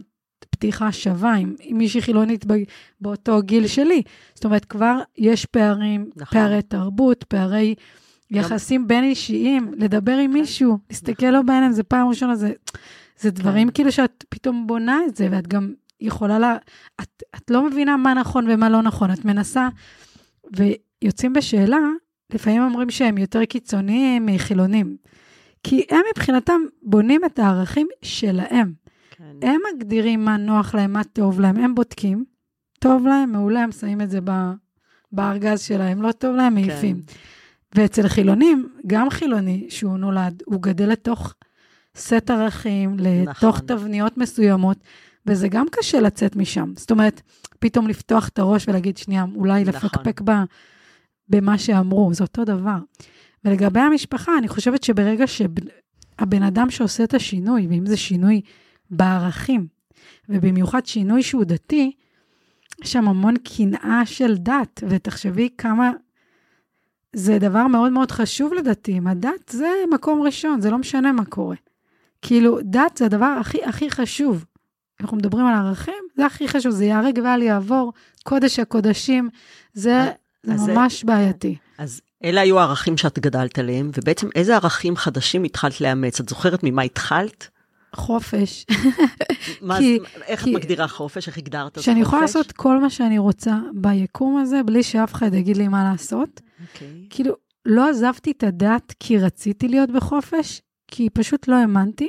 פתיחה 0.51 0.93
שווה 0.93 1.35
עם, 1.35 1.55
עם 1.61 1.79
מישהי 1.79 2.03
חילונית 2.03 2.45
באותו 3.01 3.43
גיל 3.43 3.67
שלי. 3.67 4.03
זאת 4.35 4.45
אומרת, 4.45 4.65
כבר 4.65 4.99
יש 5.19 5.47
פערים, 5.47 6.11
נכון. 6.17 6.41
פערי 6.41 6.63
תרבות, 6.63 7.25
פערי 7.25 7.75
יחסים 8.31 8.89
בין 8.89 9.05
אישיים, 9.05 9.73
לדבר 9.77 10.13
עם 10.13 10.33
כן. 10.33 10.39
מישהו, 10.39 10.79
להסתכל 10.91 11.27
לו 11.27 11.47
בעיניים, 11.47 11.73
זה 11.73 11.83
פעם 11.83 12.09
ראשונה, 12.09 12.37
זה, 12.37 12.53
זה 13.19 13.31
דברים 13.31 13.69
כן. 13.69 13.75
כאילו 13.75 13.93
שאת 13.93 14.25
פתאום 14.29 14.67
בונה 14.67 15.01
את 15.09 15.17
זה, 15.17 15.29
ואת 15.31 15.49
גם 15.49 15.73
יכולה 16.01 16.39
לה... 16.39 16.57
את, 17.01 17.23
את 17.37 17.51
לא 17.51 17.67
מבינה 17.67 17.97
מה 17.97 18.15
נכון 18.15 18.47
ומה 18.51 18.69
לא 18.69 18.83
נכון, 18.83 19.13
את 19.13 19.25
מנסה, 19.25 19.69
ויוצאים 21.05 21.33
בשאלה, 21.33 21.79
לפעמים 22.33 22.63
אומרים 22.63 22.91
שהם 22.91 23.19
יותר 23.19 23.45
קיצוניים 23.45 24.27
מחילונים. 24.27 24.97
כי 25.63 25.85
הם 25.91 26.01
מבחינתם 26.11 26.61
בונים 26.83 27.25
את 27.25 27.39
הערכים 27.39 27.87
שלהם. 28.03 28.73
כן. 29.11 29.25
הם 29.43 29.61
מגדירים 29.75 30.25
מה 30.25 30.37
נוח 30.37 30.75
להם, 30.75 30.93
מה 30.93 31.05
טוב 31.05 31.41
להם, 31.41 31.57
הם 31.57 31.75
בודקים. 31.75 32.25
טוב 32.79 33.07
להם, 33.07 33.33
מעולה, 33.33 33.63
הם 33.63 33.73
שמים 33.73 34.01
את 34.01 34.11
זה 34.11 34.19
בארגז 35.13 35.61
שלהם, 35.61 36.03
לא 36.03 36.13
טוב 36.13 36.37
להם, 36.37 36.55
מעיפים. 36.55 37.03
כן. 37.07 37.15
ואצל 37.75 38.09
חילונים, 38.09 38.69
גם 38.87 39.11
חילוני 39.11 39.67
שהוא 39.69 39.97
נולד, 39.97 40.43
הוא 40.47 40.63
גדל 40.63 40.89
לתוך 40.89 41.35
סט 41.97 42.31
ערכים, 42.31 42.97
לתוך 42.99 43.57
נכון. 43.57 43.67
תבניות 43.67 44.19
מסוימות, 44.19 44.77
וזה 45.27 45.49
גם 45.49 45.67
קשה 45.71 46.01
לצאת 46.01 46.37
משם. 46.37 46.73
זאת 46.77 46.91
אומרת, 46.91 47.21
פתאום 47.59 47.89
לפתוח 47.89 48.29
את 48.29 48.39
הראש 48.39 48.69
ולהגיד, 48.69 48.97
שנייה, 48.97 49.25
אולי 49.35 49.65
נכון. 49.65 49.75
לפקפק 49.75 50.21
ב, 50.25 50.31
במה 51.31 51.59
שאמרו, 51.59 52.15
זה 52.15 52.25
אותו 52.25 52.45
דבר. 52.45 52.79
ולגבי 53.45 53.81
המשפחה, 53.81 54.39
אני 54.39 54.49
חושבת 54.49 54.85
שברגע 54.85 55.27
שהבן 55.27 56.43
אדם 56.43 56.71
שעושה 56.71 57.05
את 57.05 57.15
השינוי, 57.15 57.67
ואם 57.67 57.87
זה 57.87 57.97
שינוי 57.97 58.41
בערכים, 58.91 59.67
ובמיוחד 60.29 60.87
שינוי 60.87 61.23
שהוא 61.23 61.45
דתי, 61.45 61.93
יש 62.83 62.93
שם 62.93 63.09
המון 63.09 63.35
קנאה 63.37 64.03
של 64.07 64.37
דת, 64.37 64.83
ותחשבי 64.89 65.49
כמה 65.59 65.91
זה 67.17 67.39
דבר 67.39 67.67
מאוד 67.67 67.93
מאוד 67.93 68.11
חשוב 68.11 68.55
לדתיים. 68.55 69.07
הדת 69.07 69.49
זה 69.49 69.69
מקום 69.93 70.23
ראשון, 70.23 70.61
זה 70.61 70.71
לא 70.71 70.79
משנה 70.79 71.13
מה 71.13 71.25
קורה. 71.25 71.57
כאילו, 72.23 72.59
דת 72.63 72.97
זה 72.97 73.05
הדבר 73.05 73.37
הכי 73.41 73.65
הכי 73.65 73.91
חשוב. 73.91 74.45
אנחנו 75.01 75.17
מדברים 75.17 75.47
על 75.47 75.55
ערכים, 75.55 76.05
זה 76.17 76.27
הכי 76.27 76.49
חשוב, 76.49 76.73
זה 76.73 76.85
ייהרג 76.85 77.21
ואל 77.25 77.43
יעבור, 77.43 77.93
קודש 78.25 78.59
הקודשים, 78.59 79.29
זה, 79.73 80.11
זה 80.43 80.73
ממש 80.73 81.01
זה, 81.01 81.07
בעייתי. 81.07 81.57
אז 81.79 82.01
אלה 82.25 82.41
היו 82.41 82.61
הערכים 82.61 82.97
שאת 82.97 83.19
גדלת 83.19 83.59
עליהם, 83.59 83.91
ובעצם 83.99 84.29
איזה 84.35 84.57
ערכים 84.57 84.97
חדשים 84.97 85.45
התחלת 85.45 85.81
לאמץ? 85.81 86.21
את 86.21 86.29
זוכרת 86.29 86.61
ממה 86.63 86.83
התחלת? 86.83 87.49
חופש. 87.95 88.67
מה, 89.63 89.79
כי, 89.79 89.99
איך 90.27 90.45
כי, 90.45 90.51
את 90.51 90.57
מגדירה 90.57 90.89
חופש? 90.89 91.29
איך 91.29 91.39
הגדרת 91.39 91.73
את 91.73 91.77
חופש? 91.77 91.87
שאני 91.87 92.01
יכולה 92.01 92.23
לעשות 92.23 92.53
כל 92.53 92.81
מה 92.81 92.91
שאני 92.91 93.19
רוצה 93.19 93.59
ביקום 93.75 94.37
הזה, 94.37 94.63
בלי 94.63 94.83
שאף 94.83 95.15
אחד 95.15 95.35
יגיד 95.35 95.57
לי 95.57 95.69
מה 95.69 95.85
לעשות. 95.85 96.41
Okay. 96.41 96.63
אוקיי. 96.75 97.07
כאילו, 97.11 97.35
לא 97.67 97.89
עזבתי 97.89 98.31
את 98.31 98.43
הדת 98.43 98.95
כי 99.01 99.19
רציתי 99.19 99.69
להיות 99.69 99.91
בחופש, 99.91 100.61
כי 100.89 101.11
פשוט 101.11 101.49
לא 101.49 101.55
האמנתי, 101.55 102.09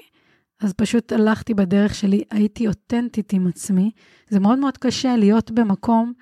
אז 0.62 0.74
פשוט 0.74 1.12
הלכתי 1.12 1.54
בדרך 1.54 1.96
שלי, 1.96 2.24
הייתי 2.32 2.68
אותנטית 2.68 3.34
עם 3.34 3.48
עצמי. 3.48 3.92
זה 4.30 4.40
מאוד 4.40 4.60
מאוד 4.60 4.78
קשה 4.78 5.16
להיות 5.16 5.52
במקום 5.52 6.14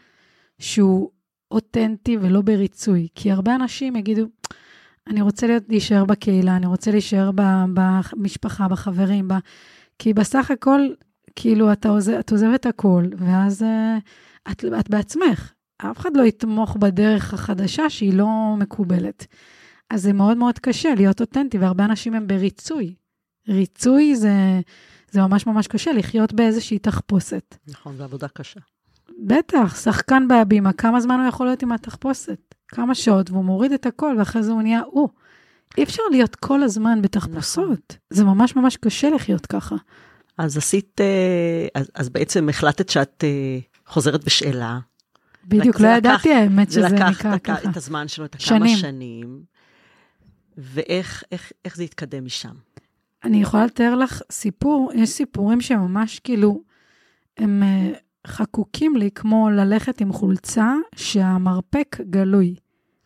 שהוא 0.60 1.10
אותנטי 1.51 2.18
ולא 2.22 2.41
בריצוי, 2.41 3.08
כי 3.15 3.32
הרבה 3.32 3.56
אנשים 3.56 3.96
יגידו, 3.96 4.25
אני 5.08 5.22
רוצה 5.22 5.48
להישאר 5.70 6.06
בקהילה, 6.06 6.56
אני 6.56 6.65
רוצה 6.65 6.91
להישאר 6.91 7.32
במשפחה, 7.74 8.68
בחברים, 8.68 9.27
ב... 9.27 9.34
כי 10.00 10.13
בסך 10.13 10.51
הכל, 10.51 10.82
כאילו, 11.36 11.72
אתה 11.72 11.89
עוזב, 11.89 12.13
את 12.13 12.32
עוזבת 12.32 12.65
הכל, 12.65 13.06
ואז 13.18 13.62
uh, 13.62 14.51
את, 14.51 14.65
את 14.79 14.89
בעצמך. 14.89 15.51
אף 15.77 16.00
אחד 16.00 16.18
לא 16.18 16.24
יתמוך 16.24 16.77
בדרך 16.77 17.34
החדשה 17.34 17.89
שהיא 17.89 18.13
לא 18.13 18.56
מקובלת. 18.58 19.25
אז 19.89 20.01
זה 20.01 20.13
מאוד 20.13 20.38
מאוד 20.38 20.60
קשה 20.60 20.96
להיות 20.96 21.22
אותנטי, 21.22 21.58
והרבה 21.58 21.86
אנשים 21.86 22.13
הם 22.13 22.27
בריצוי. 22.27 22.94
ריצוי 23.48 24.15
זה, 24.15 24.60
זה 25.12 25.22
ממש 25.22 25.48
ממש 25.48 25.68
קשה, 25.68 25.91
לחיות 25.91 26.34
באיזושהי 26.34 26.79
תחפושת. 26.79 27.56
נכון, 27.68 27.98
זו 27.98 28.03
עבודה 28.03 28.27
קשה. 28.27 28.60
בטח, 29.18 29.75
שחקן 29.82 30.28
בהבימה, 30.28 30.74
כמה 30.74 31.01
זמן 31.01 31.20
הוא 31.20 31.28
יכול 31.28 31.46
להיות 31.46 31.63
עם 31.63 31.72
התחפושת? 31.72 32.39
כמה 32.68 32.96
שעות, 32.96 33.30
והוא 33.32 33.46
מוריד 33.46 33.72
את 33.72 33.86
הכל, 33.86 34.16
ואחרי 34.20 34.44
זה 34.44 34.51
הוא 34.51 34.62
נהיה 34.62 34.82
הוא. 34.92 35.10
אי 35.78 35.84
אפשר 35.84 36.04
להיות 36.12 36.36
כל 36.36 36.63
הזמן 36.63 37.01
בתחפושות. 37.01 37.68
נכון. 37.68 37.98
זה 38.10 38.24
ממש 38.24 38.56
ממש 38.56 38.78
קשה 38.78 39.10
לחיות 39.10 39.46
ככה. 39.46 39.75
אז 40.38 40.58
עשית, 40.58 41.01
אה, 41.01 41.68
אז, 41.75 41.92
אז 41.96 42.10
בעצם 42.10 42.50
החלטת 42.50 42.89
שאת 42.89 43.24
אה, 43.24 43.60
חוזרת 43.86 44.24
בשאלה, 44.25 44.80
בדיוק, 45.46 45.78
זה 45.78 45.84
לא 45.84 45.89
לקח- 45.89 45.98
ידעתי 45.98 46.34
האמת 46.34 46.72
שזה 46.72 46.82
זה 46.82 46.96
לקח 46.96 47.10
נקרא 47.10 47.36
את, 47.36 47.50
ה- 47.50 47.56
ככה. 47.56 47.70
את 47.70 47.78
הזמן 47.78 48.08
שלו, 48.08 48.25
את 48.25 48.36
הכמה 48.36 48.48
שנים. 48.48 48.78
שנים, 48.78 49.42
ואיך 50.58 51.24
איך, 51.32 51.51
איך 51.66 51.75
זה 51.78 51.84
התקדם 51.84 52.25
משם. 52.25 52.54
אני 53.24 53.42
יכולה 53.42 53.66
לתאר 53.66 53.96
לך 53.96 54.22
סיפור, 54.32 54.92
יש 54.96 55.10
סיפורים 55.10 55.62
שממש 55.62 56.20
כאילו, 56.20 56.62
הם 57.38 57.63
אה, 57.63 57.92
חקוקים 58.29 58.95
לי 58.95 59.09
כמו 59.15 59.50
ללכת 59.50 60.01
עם 60.01 60.13
חולצה 60.13 60.74
שהמרפק 60.95 61.98
גלוי, 62.09 62.55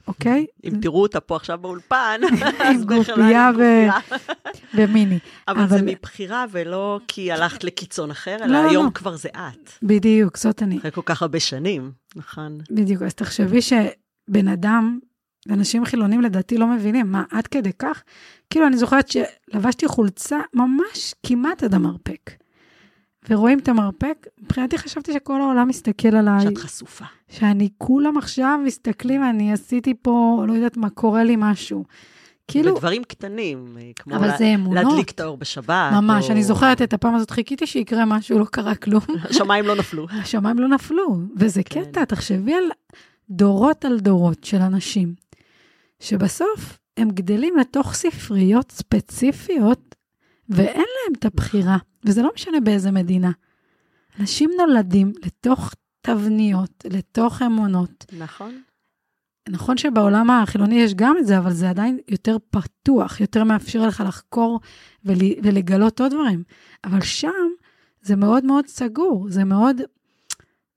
אוקיי? 0.08 0.46
אם 0.64 0.74
תראו 0.82 1.02
אותה 1.02 1.20
פה 1.20 1.36
עכשיו 1.36 1.58
באולפן, 1.58 2.22
אז 2.68 2.86
גופייה 2.86 3.52
ו-. 3.58 3.88
ומיני. 4.74 5.20
אבל 5.48 5.68
זה 5.68 5.82
מבחירה 5.82 6.46
ולא 6.52 7.00
כי 7.08 7.32
הלכת 7.32 7.64
לקיצון 7.64 8.12
אחר, 8.12 8.38
לא, 8.40 8.46
אלא 8.46 8.64
לא, 8.64 8.70
היום 8.70 8.86
לא. 8.86 8.92
כבר 8.92 9.16
זה 9.16 9.30
את. 9.30 9.70
בדיוק, 9.84 10.38
זאת 10.38 10.64
אני. 10.64 10.78
אחרי 10.78 10.92
כל 10.92 11.02
כך 11.06 11.22
הרבה 11.22 11.40
שנים, 11.40 11.92
נכון? 12.16 12.58
בדיוק, 12.72 13.02
אז 13.02 13.14
תחשבי 13.14 13.62
שבן 13.62 14.48
אדם, 14.48 15.00
אנשים 15.50 15.86
חילונים 15.86 16.22
לדעתי 16.22 16.58
לא 16.58 16.68
מבינים, 16.68 17.12
מה, 17.12 17.24
עד 17.32 17.48
כדי 17.48 17.74
כך? 17.80 18.04
כאילו, 18.50 18.68
אני 18.68 18.78
זוכרת 18.78 19.10
שלבשתי 19.10 19.88
חולצה 19.88 20.40
ממש 20.54 21.16
כמעט 21.26 21.64
עד 21.64 21.74
המרפק. 21.74 22.43
ורואים 23.30 23.60
את 23.60 23.68
המרפק, 23.68 24.28
מבחינתי 24.42 24.78
חשבתי 24.78 25.14
שכל 25.14 25.42
העולם 25.42 25.68
מסתכל 25.68 26.16
עליי, 26.16 26.42
שאת 26.42 26.58
חשופה. 26.58 27.06
שאני 27.30 27.70
כולם 27.78 28.18
עכשיו 28.18 28.60
מסתכלים, 28.66 29.24
אני 29.24 29.54
עשיתי 29.54 29.94
פה, 30.02 30.44
לא 30.48 30.54
יודעת 30.54 30.78
מה, 30.78 30.90
קורה 30.90 31.24
לי 31.24 31.36
משהו. 31.38 31.84
כאילו, 32.48 32.76
ודברים 32.76 33.04
קטנים, 33.04 33.78
אה, 33.78 33.92
כמו 33.96 34.16
אבל 34.16 34.28
לה- 34.28 34.38
זה 34.38 34.46
אמונות. 34.56 34.84
להדליק 34.86 35.12
את 35.12 35.20
האור 35.20 35.38
בשבת. 35.38 35.92
ממש, 35.94 36.26
או- 36.26 36.32
אני 36.32 36.44
זוכרת 36.44 36.82
את 36.82 36.94
הפעם 36.94 37.16
הזאת, 37.16 37.32
חיכיתי 37.32 37.68
שיקרה 37.68 38.06
משהו, 38.06 38.40
לא 38.40 38.46
קרה 38.46 38.76
כלום. 38.76 39.02
השמיים 39.30 39.66
לא 39.66 39.76
נפלו. 39.76 40.08
השמיים 40.12 40.60
לא 40.60 40.68
נפלו, 40.68 41.18
וזה 41.38 41.64
כן. 41.64 41.84
קטע, 41.84 42.06
תחשבי 42.06 42.54
על 42.54 42.64
דורות 43.30 43.86
על 43.86 44.00
דורות 44.00 44.44
של 44.44 44.58
אנשים, 44.62 45.14
שבסוף 46.00 46.78
הם 46.98 47.10
גדלים 47.10 47.58
לתוך 47.58 47.94
ספריות 47.94 48.72
ספציפיות, 48.72 49.93
ואין 50.50 50.76
להם 50.76 51.14
את 51.20 51.26
הבחירה, 51.26 51.78
וזה 52.06 52.22
לא 52.22 52.32
משנה 52.36 52.60
באיזה 52.60 52.92
מדינה. 52.92 53.32
אנשים 54.20 54.52
נולדים 54.58 55.12
לתוך 55.26 55.74
תבניות, 56.02 56.86
לתוך 56.90 57.42
אמונות. 57.42 58.06
נכון. 58.20 58.62
נכון 59.50 59.78
שבעולם 59.78 60.30
החילוני 60.30 60.76
יש 60.76 60.94
גם 60.94 61.16
את 61.20 61.28
זה, 61.28 61.38
אבל 61.38 61.54
זה 61.54 61.70
עדיין 61.70 62.00
יותר 62.08 62.38
פתוח, 62.50 63.22
יותר 63.22 63.44
מאפשר 63.44 63.88
לך 63.88 64.04
לחקור 64.08 64.60
ול, 65.06 65.18
ולגלות 65.44 66.02
עוד 66.02 66.12
דברים. 66.12 66.44
אבל 66.84 67.02
שם 67.02 67.30
זה 68.02 68.16
מאוד 68.16 68.46
מאוד 68.46 68.68
סגור, 68.68 69.26
זה 69.30 69.44
מאוד, 69.44 69.82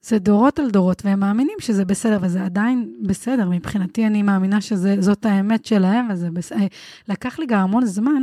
זה 0.02 0.18
דורות 0.18 0.58
על 0.58 0.70
דורות, 0.70 1.02
והם 1.04 1.20
מאמינים 1.20 1.56
שזה 1.60 1.84
בסדר, 1.84 2.18
וזה 2.22 2.44
עדיין 2.44 2.94
בסדר. 3.02 3.48
מבחינתי, 3.48 4.06
אני 4.06 4.22
מאמינה 4.22 4.60
שזאת 4.60 5.26
האמת 5.26 5.64
שלהם, 5.64 6.08
וזה 6.10 6.30
בסדר. 6.30 6.66
לקח 7.08 7.38
לי 7.38 7.46
גם 7.46 7.60
המון 7.60 7.86
זמן 7.86 8.22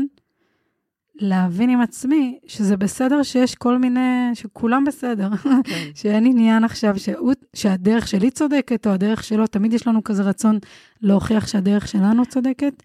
להבין 1.16 1.70
עם 1.70 1.82
עצמי 1.82 2.40
שזה 2.48 2.78
בסדר 2.78 3.24
שיש 3.24 3.56
כל 3.56 3.78
מיני, 3.78 4.30
שכולם 4.34 4.84
בסדר. 4.86 5.30
כן. 5.64 5.92
שאין 5.96 6.26
עניין 6.26 6.64
עכשיו 6.64 7.00
שהוא, 7.00 7.34
שהדרך 7.56 8.08
שלי 8.08 8.32
צודקת 8.32 8.88
או 8.88 8.92
הדרך 8.92 9.24
שלו, 9.24 9.48
תמיד 9.48 9.74
יש 9.74 9.88
לנו 9.88 10.04
כזה 10.04 10.24
רצון 10.24 10.60
להוכיח 11.02 11.48
שהדרך 11.48 11.88
שלנו 11.88 12.26
צודקת. 12.26 12.84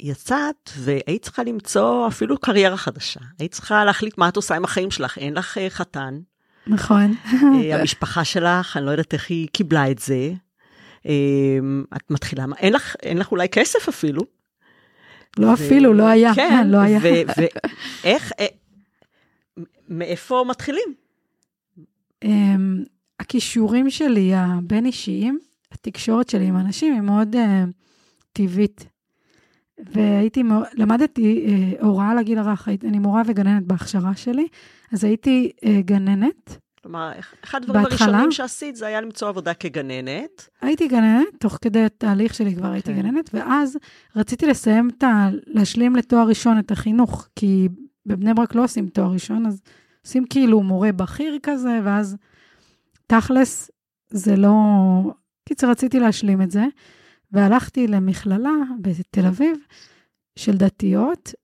יצאת 0.00 0.70
והיית 0.78 1.22
צריכה 1.22 1.42
למצוא 1.42 2.08
אפילו 2.08 2.38
קריירה 2.38 2.76
חדשה. 2.76 3.20
היית 3.38 3.52
צריכה 3.52 3.84
להחליט 3.84 4.18
מה 4.18 4.28
את 4.28 4.36
עושה 4.36 4.54
עם 4.54 4.64
החיים 4.64 4.90
שלך. 4.90 5.18
אין 5.18 5.34
לך 5.34 5.58
אה, 5.58 5.70
חתן, 5.70 6.18
נכון. 6.66 7.14
אה, 7.32 7.76
המשפחה 7.80 8.24
שלך, 8.24 8.76
אני 8.76 8.86
לא 8.86 8.90
יודעת 8.90 9.14
איך 9.14 9.30
היא 9.30 9.48
קיבלה 9.52 9.90
את 9.90 9.98
זה. 9.98 10.32
אה, 11.06 11.58
את 11.96 12.10
מתחילה, 12.10 12.44
אין 12.58 12.72
לך, 12.72 12.96
אין 13.02 13.18
לך 13.18 13.30
אולי 13.32 13.48
כסף 13.48 13.88
אפילו. 13.88 14.41
לא 15.38 15.54
אפילו, 15.54 15.94
לא 15.94 16.06
היה. 16.08 16.34
כן, 16.34 16.68
לא 16.68 16.78
היה. 16.78 16.98
ואיך, 18.02 18.32
אה, 18.40 18.46
מאיפה 19.88 20.44
מתחילים? 20.48 20.94
אמ, 22.24 22.84
הכישורים 23.20 23.90
שלי, 23.90 24.34
הבין-אישיים, 24.34 25.38
התקשורת 25.72 26.28
שלי 26.28 26.44
עם 26.44 26.56
אנשים 26.56 26.94
היא 26.94 27.00
מאוד 27.00 27.36
אה, 27.36 27.64
טבעית. 28.32 28.86
והייתי, 29.78 30.42
למדתי 30.74 31.46
אה, 31.46 31.86
הוראה 31.86 32.14
לגיל 32.14 32.38
הרך, 32.38 32.68
אני 32.84 32.98
מורה 32.98 33.22
וגננת 33.26 33.66
בהכשרה 33.66 34.16
שלי, 34.16 34.46
אז 34.92 35.04
הייתי 35.04 35.52
אה, 35.64 35.80
גננת, 35.80 36.58
כלומר, 36.82 37.12
אחד 37.44 37.62
הדברים 37.62 37.84
בהתחלה- 37.84 38.06
הראשונים 38.06 38.32
שעשית 38.32 38.76
זה 38.76 38.86
היה 38.86 39.00
למצוא 39.00 39.28
עבודה 39.28 39.54
כגננת. 39.54 40.48
הייתי 40.60 40.88
גננת, 40.88 41.26
תוך 41.40 41.58
כדי 41.60 41.84
התהליך 41.84 42.34
שלי 42.34 42.54
כבר 42.56 42.68
הייתי 42.70 42.94
כן. 42.94 43.02
גננת, 43.02 43.30
ואז 43.34 43.78
רציתי 44.16 44.46
לסיים 44.46 44.90
את 44.98 45.02
ה... 45.02 45.28
להשלים 45.46 45.96
לתואר 45.96 46.26
ראשון 46.28 46.58
את 46.58 46.70
החינוך, 46.70 47.28
כי 47.36 47.68
בבני 48.06 48.34
ברק 48.34 48.54
לא 48.54 48.64
עושים 48.64 48.88
תואר 48.88 49.12
ראשון, 49.12 49.46
אז 49.46 49.60
עושים 50.06 50.24
כאילו 50.30 50.62
מורה 50.62 50.92
בכיר 50.92 51.38
כזה, 51.42 51.80
ואז 51.84 52.16
תכלס 53.06 53.70
זה 54.10 54.36
לא... 54.36 54.52
קיצר, 55.48 55.70
רציתי 55.70 56.00
להשלים 56.00 56.42
את 56.42 56.50
זה, 56.50 56.64
והלכתי 57.32 57.86
למכללה 57.86 58.50
בתל 58.80 59.26
אביב 59.26 59.56
של 60.36 60.56
דתיות, 60.56 61.34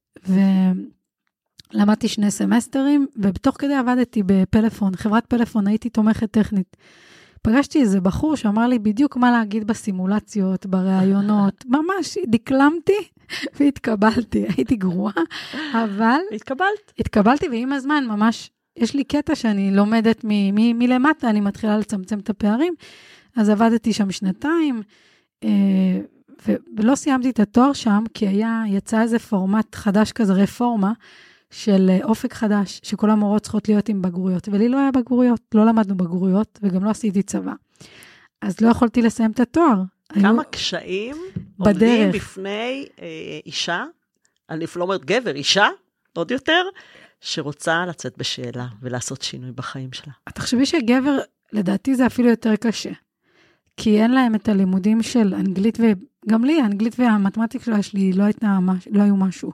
ולמדתי 1.74 2.09
שני 2.09 2.31
סמסטרים, 2.31 3.07
ובתוך 3.16 3.57
כדי 3.59 3.74
עבדתי 3.74 4.22
בפלאפון, 4.26 4.96
חברת 4.96 5.26
פלאפון, 5.26 5.66
הייתי 5.66 5.90
תומכת 5.90 6.31
טכנית. 6.31 6.76
פגשתי 7.42 7.81
איזה 7.81 8.00
בחור 8.00 8.37
שאמר 8.37 8.66
לי 8.66 8.78
בדיוק 8.78 9.16
מה 9.16 9.31
להגיד 9.31 9.66
בסימולציות, 9.66 10.66
בראיונות, 10.66 11.64
ממש 11.76 12.18
דקלמתי 12.26 13.09
והתקבלתי, 13.61 14.46
הייתי 14.57 14.76
גרועה, 14.76 15.22
אבל 15.72 16.18
התקבלת. 16.35 16.92
התקבלתי, 16.98 17.48
ועם 17.48 17.72
הזמן 17.72 18.04
ממש, 18.09 18.50
יש 18.76 18.94
לי 18.94 19.04
קטע 19.04 19.35
שאני 19.35 19.70
לומדת 19.70 20.20
מ- 20.24 20.54
מ- 20.54 20.78
מלמטה, 20.78 21.31
אני 21.31 21.40
מתחילה 21.40 21.78
לצמצם 21.78 22.18
את 22.18 22.31
הפערים, 22.31 22.74
אז 23.37 23.48
עבדתי 23.48 23.92
שם 23.92 24.11
שנתיים, 24.11 24.83
אה, 25.44 26.00
ולא 26.76 26.94
סיימתי 26.94 27.31
את 27.31 27.40
התואר 27.40 27.72
שם, 27.72 28.04
כי 28.14 28.28
היה, 28.28 28.62
יצא 28.66 29.02
איזה 29.02 29.18
פורמט 29.18 29.74
חדש 29.74 30.12
כזה, 30.12 30.33
רפורמה, 30.33 30.92
של 31.50 31.90
אה, 31.90 31.98
אופק 32.04 32.32
חדש, 32.34 32.80
שכל 32.82 33.11
המורות 33.11 33.42
צריכות 33.42 33.68
להיות 33.68 33.88
עם 33.88 34.02
בגרויות, 34.02 34.48
ולי 34.48 34.68
לא 34.68 34.78
היה 34.78 34.90
בגרויות, 34.90 35.40
לא 35.54 35.66
למדנו 35.66 35.96
בגרויות, 35.96 36.58
וגם 36.62 36.84
לא 36.84 36.90
עשיתי 36.90 37.22
צבא. 37.22 37.52
אז 38.42 38.61
לא 38.61 38.68
יכולתי 38.68 39.02
לסיים 39.02 39.30
את 39.30 39.40
התואר. 39.40 39.82
כמה 40.12 40.28
היו- 40.28 40.50
קשיים 40.50 41.16
עומדים 41.58 41.76
בדרך. 41.76 42.14
בפני 42.14 42.87
אה, 43.00 43.06
אישה, 43.46 43.84
אני 44.50 44.64
לא 44.76 44.82
אומרת 44.82 45.04
גבר, 45.04 45.34
אישה, 45.34 45.66
עוד 46.12 46.30
יותר, 46.30 46.62
שרוצה 47.20 47.87
לצאת 47.87 48.18
בשאלה 48.18 48.66
ולעשות 48.82 49.22
שינוי 49.22 49.52
בחיים 49.52 49.92
שלה. 49.92 50.12
תחשבי 50.34 50.66
שגבר, 50.66 51.18
לדעתי 51.52 51.94
זה 51.94 52.06
אפילו 52.06 52.28
יותר 52.28 52.56
קשה. 52.56 52.90
כי 53.76 54.02
אין 54.02 54.11
להם 54.11 54.34
את 54.34 54.48
הלימודים 54.48 55.02
של 55.02 55.34
אנגלית, 55.34 55.78
וגם 55.80 56.44
לי, 56.44 56.61
האנגלית 56.61 56.94
והמתמטיקה 56.98 57.82
שלי 57.82 58.12
לא, 58.12 58.22
הייתה, 58.22 58.58
לא 58.90 59.02
היו 59.02 59.16
משהו. 59.16 59.52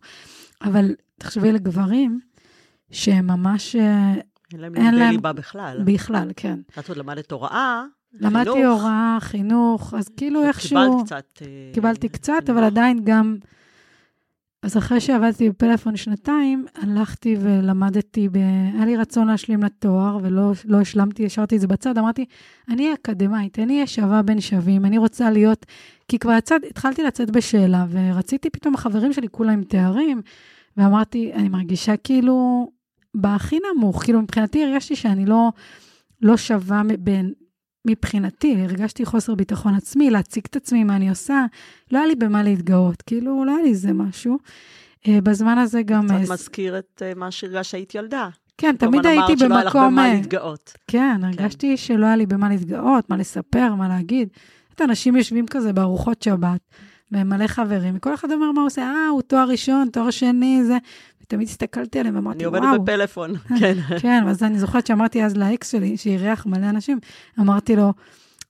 אבל 0.62 0.94
תחשבי 1.24 1.52
לגברים, 1.52 2.20
שהם 2.90 3.26
ממש, 3.26 3.76
אה, 3.76 4.14
אין 4.52 4.60
להם 4.60 4.74
לימודי 4.74 4.96
להם- 4.98 5.10
ליבה 5.10 5.32
בכלל. 5.32 5.82
בכלל, 5.84 6.30
כן. 6.36 6.58
את 6.78 6.88
עוד 6.88 6.98
למדת 6.98 7.32
הוראה, 7.32 7.84
למדתי 8.20 8.50
חינוך, 8.50 8.80
הוראה, 8.82 9.18
חינוך, 9.20 9.94
אז 9.94 10.08
כאילו 10.16 10.42
איכשהו... 10.42 10.78
קיבלת 10.78 11.04
קצת... 11.06 11.42
אה, 11.42 11.70
קיבלתי 11.74 12.08
קצת. 12.08 12.50
אבל 12.50 12.64
עדיין 12.64 13.00
גם... 13.04 13.36
אז 14.62 14.76
אחרי 14.76 15.00
שעבדתי 15.00 15.50
בפלאפון 15.50 15.96
שנתיים, 15.96 16.66
הלכתי 16.74 17.36
ולמדתי, 17.40 18.28
ב... 18.28 18.36
היה 18.74 18.84
לי 18.84 18.96
רצון 18.96 19.26
להשלים 19.28 19.62
לתואר, 19.62 20.18
ולא 20.22 20.52
לא 20.64 20.80
השלמתי, 20.80 21.26
השארתי 21.26 21.56
את 21.56 21.60
זה 21.60 21.66
בצד, 21.66 21.98
אמרתי, 21.98 22.24
אני 22.68 22.94
אקדמאית, 22.94 23.58
אני 23.58 23.74
אהיה 23.74 23.86
שווה 23.86 24.22
בין 24.22 24.40
שווים, 24.40 24.84
אני 24.84 24.98
רוצה 24.98 25.30
להיות... 25.30 25.66
כי 26.08 26.18
כבר 26.18 26.32
יצאת, 26.38 26.62
התחלתי 26.70 27.02
לצאת 27.02 27.30
בשאלה, 27.30 27.86
ורציתי 27.90 28.50
פתאום, 28.50 28.74
החברים 28.74 29.12
שלי 29.12 29.28
כולם 29.30 29.52
עם 29.52 29.64
תארים, 29.64 30.22
ואמרתי, 30.76 31.32
אני 31.32 31.48
מרגישה 31.48 31.96
כאילו 31.96 32.68
בהכי 33.14 33.58
נמוך, 33.74 34.04
כאילו 34.04 34.22
מבחינתי 34.22 34.64
הרגשתי 34.64 34.96
שאני 34.96 35.26
לא, 35.26 35.48
לא 36.22 36.36
שווה 36.36 36.82
בין, 36.98 37.32
מבחינתי, 37.86 38.56
הרגשתי 38.62 39.04
חוסר 39.04 39.34
ביטחון 39.34 39.74
עצמי, 39.74 40.10
להציג 40.10 40.44
את 40.50 40.56
עצמי, 40.56 40.84
מה 40.84 40.96
אני 40.96 41.08
עושה, 41.08 41.44
לא 41.92 41.98
היה 41.98 42.06
לי 42.06 42.14
במה 42.14 42.42
להתגאות, 42.42 43.02
כאילו, 43.02 43.44
לא 43.44 43.54
היה 43.54 43.62
לי 43.62 43.68
איזה 43.68 43.92
משהו. 43.92 44.38
אה, 45.08 45.20
בזמן 45.20 45.58
הזה 45.58 45.82
גם... 45.82 46.10
אה, 46.10 46.22
קצת 46.22 46.32
מזכיר 46.32 46.78
את 46.78 47.02
אה, 47.04 47.12
מה 47.16 47.30
שהרגשת 47.30 47.70
שהיית 47.70 47.94
ילדה. 47.94 48.28
כן, 48.58 48.76
תמיד 48.76 49.06
הייתי 49.06 49.26
אמרת 49.26 49.38
שלא 49.38 49.54
היה 49.54 49.64
לך 49.64 49.76
במקום... 49.76 49.92
במה 49.92 50.08
אה, 50.08 50.14
להתגאות. 50.14 50.72
כן, 50.86 51.20
הרגשתי 51.22 51.76
שלא 51.76 52.06
היה 52.06 52.16
לי 52.16 52.26
במה 52.26 52.48
להתגאות, 52.48 53.10
מה 53.10 53.16
לספר, 53.16 53.74
מה 53.74 53.88
להגיד. 53.88 54.28
את 54.74 54.80
אנשים 54.80 55.16
יושבים 55.16 55.46
כזה 55.46 55.72
בארוחות 55.72 56.22
שבת, 56.22 56.60
ומלא 57.14 57.46
חברים, 57.46 57.96
וכל 57.96 58.14
אחד 58.14 58.32
אומר 58.32 58.52
מה 58.52 58.60
הוא 58.60 58.66
עושה, 58.66 58.82
אה, 58.82 59.08
הוא 59.08 59.22
תואר 59.22 59.48
ראשון, 59.48 59.88
תואר 59.92 60.10
שני, 60.10 60.64
זה... 60.64 60.78
ותמיד 61.22 61.48
הסתכלתי 61.48 61.98
עליהם 62.00 62.14
ואמרתי, 62.14 62.38
אני 62.38 62.46
וואו. 62.46 62.64
עובדת 62.64 62.80
בפלאפון, 62.80 63.36
כן. 63.60 63.74
כן, 64.00 64.22
ואז 64.26 64.42
אני 64.42 64.58
זוכרת 64.58 64.86
שאמרתי 64.86 65.24
אז 65.24 65.36
לאקס 65.36 65.72
שלי, 65.72 65.96
שאירח 65.96 66.46
מלא 66.46 66.70
אנשים, 66.70 66.98
אמרתי 67.40 67.76
לו, 67.76 67.92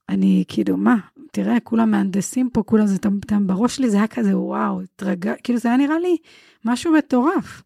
אני 0.09 0.43
כאילו, 0.47 0.77
מה, 0.77 0.95
תראה, 1.31 1.59
כולם 1.63 1.91
מהנדסים 1.91 2.49
פה, 2.49 2.63
כולם 2.63 2.87
זה, 2.87 2.95
אתם 2.95 3.47
בראש 3.47 3.75
שלי 3.75 3.89
זה 3.89 3.97
היה 3.97 4.07
כזה, 4.07 4.37
וואו, 4.37 4.81
התרגע, 4.81 5.33
כאילו 5.43 5.59
זה 5.59 5.67
היה 5.67 5.77
נראה 5.77 5.99
לי 5.99 6.17
משהו 6.65 6.93
מטורף. 6.93 7.63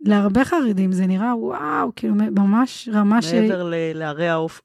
להרבה 0.00 0.44
חרדים 0.44 0.92
זה 0.92 1.06
נראה, 1.06 1.36
וואו, 1.36 1.92
כאילו 1.96 2.14
ממש 2.14 2.88
רמה 2.92 3.22
ש... 3.22 3.34
מעבר 3.34 3.72
להרי 3.94 4.28
העוף, 4.28 4.60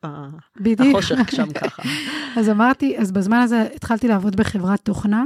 החושך 0.79 1.31
שם 1.31 1.53
ככה. 1.53 1.83
אז 2.37 2.49
אמרתי, 2.49 2.97
אז 2.97 3.11
בזמן 3.11 3.37
הזה 3.37 3.67
התחלתי 3.75 4.07
לעבוד 4.07 4.35
בחברת 4.35 4.79
תוכנה. 4.79 5.23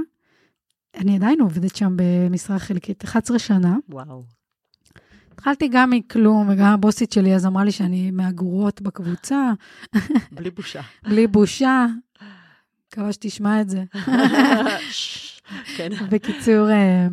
אני 0.98 1.16
עדיין 1.16 1.42
עובדת 1.42 1.76
שם 1.76 1.94
במשרה 1.96 2.60
חלקית, 2.60 3.04
11 3.04 3.40
שנה. 3.40 3.76
וואו. 3.90 4.24
התחלתי 5.32 5.68
גם 5.68 5.90
מכלום, 5.90 6.50
וגם 6.50 6.66
הבוסית 6.74 7.12
שלי 7.12 7.36
אז 7.36 7.46
אמרה 7.46 7.64
לי 7.64 7.72
שאני 7.72 8.12
מהגרועות 8.12 8.82
בקבוצה. 8.82 9.52
בלי 10.32 10.50
בושה. 10.50 10.82
בלי 11.04 11.28
בושה. 11.28 11.86
מקווה 12.88 13.14
שתשמע 13.14 13.62
את 13.62 13.70
זה. 13.70 13.84
כן. 15.78 15.90
בקיצור, 16.10 16.70
אה, 16.70 17.08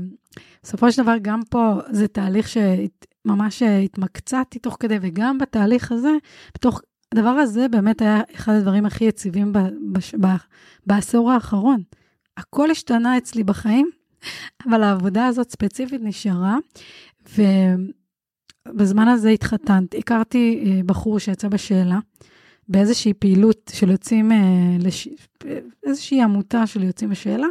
בסופו 0.62 0.92
של 0.92 1.02
דבר, 1.02 1.14
גם 1.22 1.40
פה 1.50 1.74
זה 1.90 2.08
תהליך 2.08 2.48
שממש 2.48 3.62
התמקצעתי 3.62 4.58
תוך 4.58 4.76
כדי, 4.80 4.98
וגם 5.00 5.38
בתהליך 5.38 5.92
הזה, 5.92 6.12
בתוך 6.54 6.80
הדבר 7.12 7.28
הזה 7.28 7.68
באמת 7.68 8.00
היה 8.00 8.20
אחד 8.34 8.52
הדברים 8.52 8.86
הכי 8.86 9.04
יציבים 9.04 9.52
ב, 9.52 9.58
בש, 9.92 10.14
ב, 10.14 10.26
בעשור 10.86 11.30
האחרון. 11.30 11.82
הכל 12.36 12.70
השתנה 12.70 13.18
אצלי 13.18 13.44
בחיים, 13.44 13.90
אבל 14.68 14.82
העבודה 14.82 15.26
הזאת 15.26 15.50
ספציפית 15.50 16.00
נשארה, 16.04 16.56
ובזמן 18.68 19.08
הזה 19.08 19.28
התחתנתי, 19.28 19.98
הכרתי 19.98 20.64
אה, 20.66 20.80
בחור 20.86 21.18
שיצא 21.18 21.48
בשאלה. 21.48 21.98
באיזושהי 22.68 23.14
פעילות 23.14 23.70
של 23.74 23.90
יוצאים, 23.90 24.32
אה, 24.32 24.38
לש... 24.80 25.08
איזושהי 25.86 26.22
עמותה 26.22 26.66
של 26.66 26.82
יוצאים 26.82 27.10
בשאלה, 27.10 27.46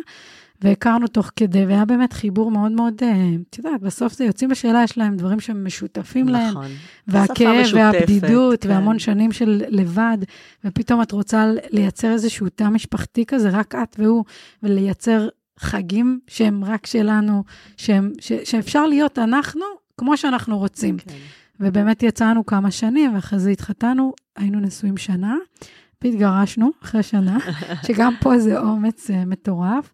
והכרנו 0.63 1.07
תוך 1.07 1.31
כדי, 1.35 1.65
והיה 1.65 1.85
באמת 1.85 2.13
חיבור 2.13 2.51
מאוד 2.51 2.71
מאוד, 2.71 2.93
אה, 3.03 3.29
את 3.49 3.57
יודעת, 3.57 3.81
בסוף 3.81 4.13
זה 4.13 4.25
יוצאים 4.25 4.49
בשאלה, 4.49 4.83
יש 4.83 4.97
להם 4.97 5.17
דברים 5.17 5.39
שמשותפים 5.39 6.29
נכון. 6.29 6.63
להם, 6.63 6.71
והכאב 7.07 7.65
והבדידות, 7.73 8.63
כן. 8.63 8.69
והמון 8.69 8.99
שנים 8.99 9.31
של 9.31 9.63
לבד, 9.67 10.17
ופתאום 10.65 11.01
את 11.01 11.11
רוצה 11.11 11.51
לייצר 11.71 12.11
איזשהו 12.11 12.49
תא 12.49 12.69
משפחתי 12.69 13.25
כזה, 13.25 13.49
רק 13.49 13.75
את 13.75 13.95
והוא, 13.99 14.23
ולייצר 14.63 15.27
חגים 15.59 16.19
שהם 16.27 16.63
רק 16.63 16.85
שלנו, 16.85 17.43
שהם, 17.77 18.11
ש, 18.19 18.31
שאפשר 18.43 18.85
להיות 18.85 19.19
אנחנו 19.19 19.65
כמו 19.97 20.17
שאנחנו 20.17 20.57
רוצים. 20.57 20.97
כן. 20.97 21.13
ובאמת 21.59 22.03
יצאנו 22.03 22.45
כמה 22.45 22.71
שנים, 22.71 23.15
ואחרי 23.15 23.39
זה 23.39 23.49
התחתנו, 23.49 24.13
היינו 24.35 24.59
נשואים 24.59 24.97
שנה, 24.97 25.35
והתגרשנו 26.01 26.71
אחרי 26.83 27.03
שנה, 27.03 27.37
שגם 27.87 28.13
פה 28.19 28.39
זה 28.39 28.59
אומץ 28.59 29.09
uh, 29.09 29.13
מטורף, 29.25 29.93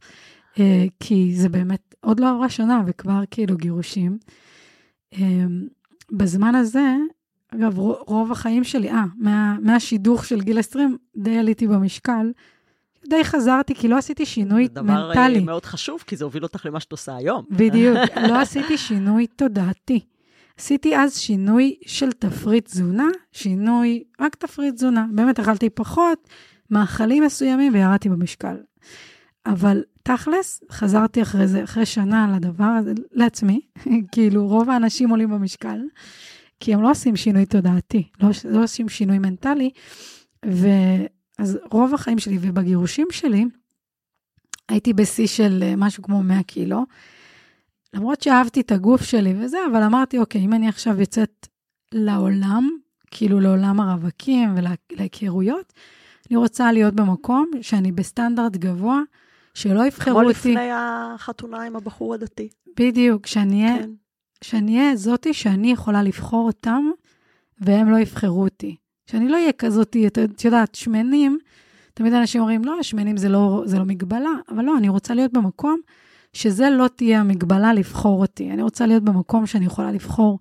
כי 1.00 1.36
זה 1.36 1.50
באמת, 1.50 1.96
עוד 2.02 2.20
לא 2.20 2.30
עברה 2.30 2.50
שנה, 2.50 2.84
וכבר 2.88 3.22
כאילו 3.32 3.58
גירושים. 3.58 4.18
Uh, 5.16 5.18
בזמן 6.12 6.56
הזה, 6.56 6.96
אגב, 7.56 7.80
רוב 7.80 8.32
החיים 8.32 8.64
שלי, 8.64 8.90
אה, 8.90 9.04
מה, 9.18 9.58
מהשידוך 9.62 10.26
של 10.26 10.42
גיל 10.42 10.60
20, 10.60 10.98
די 11.18 11.38
עליתי 11.38 11.68
במשקל. 11.68 12.32
די 13.10 13.24
חזרתי, 13.24 13.76
כי 13.76 13.88
לא 13.88 13.98
עשיתי 13.98 14.26
שינוי 14.26 14.68
דבר 14.68 15.08
מנטלי. 15.08 15.34
זה 15.34 15.40
דבר 15.40 15.46
מאוד 15.46 15.66
חשוב, 15.66 16.04
כי 16.08 16.16
זה 16.16 16.24
הוביל 16.24 16.44
אותך 16.44 16.66
למה 16.66 16.80
שאת 16.80 16.92
עושה 16.92 17.16
היום. 17.16 17.46
בדיוק, 17.50 17.98
לא 18.30 18.40
עשיתי 18.42 18.78
שינוי 18.78 19.28
תודעתי. 19.28 20.00
עשיתי 20.58 20.98
אז 20.98 21.18
שינוי 21.18 21.76
של 21.86 22.12
תפריט 22.12 22.66
תזונה, 22.66 23.08
שינוי, 23.32 24.04
רק 24.20 24.36
תפריט 24.36 24.76
תזונה. 24.76 25.06
באמת 25.12 25.40
אכלתי 25.40 25.70
פחות, 25.70 26.30
מאכלים 26.72 27.24
מסוימים 27.24 27.74
וירדתי 27.74 28.10
במשקל. 28.10 28.56
אבל 29.50 29.84
תכלס, 30.04 30.64
חזרתי 30.72 31.22
אחרי 31.22 31.48
זה, 31.48 31.64
אחרי 31.64 31.86
שנה 31.86 32.36
לדבר 32.36 32.64
הזה, 32.64 32.94
לעצמי, 33.12 33.62
כאילו 34.12 34.48
רוב 34.48 34.70
האנשים 34.70 35.10
עולים 35.10 35.30
במשקל, 35.30 35.80
כי 36.60 36.74
הם 36.74 36.82
לא 36.82 36.92
עושים 36.92 37.16
שינוי 37.16 37.46
תודעתי, 37.46 38.08
לא, 38.22 38.30
לא 38.50 38.64
עושים 38.64 38.90
שינוי 38.90 39.20
מנטלי, 39.20 39.70
ואז 40.46 41.58
רוב 41.72 41.94
החיים 41.94 42.20
שלי 42.20 42.38
ובגירושים 42.42 43.08
שלי, 43.12 43.46
הייתי 44.70 44.94
בשיא 44.94 45.28
של 45.28 45.64
אה, 45.64 45.74
משהו 45.78 46.04
כמו 46.04 46.24
100 46.24 46.44
קילו, 46.44 46.86
למרות 47.94 48.22
שאהבתי 48.22 48.62
את 48.62 48.72
הגוף 48.72 49.04
שלי 49.04 49.34
וזה, 49.40 49.58
אבל 49.72 49.84
אמרתי, 49.84 50.18
אוקיי, 50.18 50.42
אם 50.42 50.54
אני 50.54 50.68
עכשיו 50.68 51.00
יוצאת 51.00 51.48
לעולם, 51.92 52.70
כאילו 53.12 53.40
לעולם 53.40 53.80
הרווקים 53.80 54.56
ולהיכרויות, 54.56 55.74
אני 56.30 56.38
רוצה 56.38 56.72
להיות 56.72 56.94
במקום 56.94 57.52
שאני 57.62 57.92
בסטנדרט 57.92 58.56
גבוה, 58.56 59.02
שלא 59.54 59.86
יבחרו 59.86 60.22
אותי. 60.22 60.34
כמו 60.34 60.52
לפני 60.52 60.70
החתונה 60.74 61.64
עם 61.64 61.76
הבחור 61.76 62.14
הדתי. 62.14 62.50
בדיוק, 62.80 63.28
שאני 63.28 63.64
אהיה 63.64 63.80
כן. 63.84 63.90
שאני 64.42 64.80
אהיה 64.80 64.96
זאתי 64.96 65.34
שאני 65.34 65.72
יכולה 65.72 66.04
לבחור 66.04 66.46
אותם, 66.48 66.86
והם 67.62 67.92
לא 67.92 67.98
יבחרו 67.98 68.44
אותי. 68.44 68.76
שאני 69.06 69.30
לא 69.30 69.36
אהיה 69.36 69.52
כזאתי, 69.52 70.08
את 70.08 70.46
יודעת, 70.46 70.76
שמנים, 70.76 71.40
תמיד 71.94 72.14
אנשים 72.14 72.42
אומרים, 72.42 72.66
לא, 72.66 72.84
שמנים 72.84 73.18
זה 73.18 73.30
לא, 73.30 73.64
זה 73.66 73.80
לא 73.80 73.86
מגבלה, 73.86 74.32
אבל 74.50 74.66
לא, 74.66 74.78
אני 74.78 74.90
רוצה 74.90 75.14
להיות 75.14 75.34
במקום 75.34 75.80
שזה 76.34 76.70
לא 76.70 76.88
תהיה 76.88 77.20
המגבלה 77.20 77.74
לבחור 77.74 78.22
אותי. 78.22 78.52
אני 78.52 78.62
רוצה 78.62 78.86
להיות 78.86 79.04
במקום 79.04 79.46
שאני 79.46 79.66
יכולה 79.66 79.92
לבחור 79.92 80.40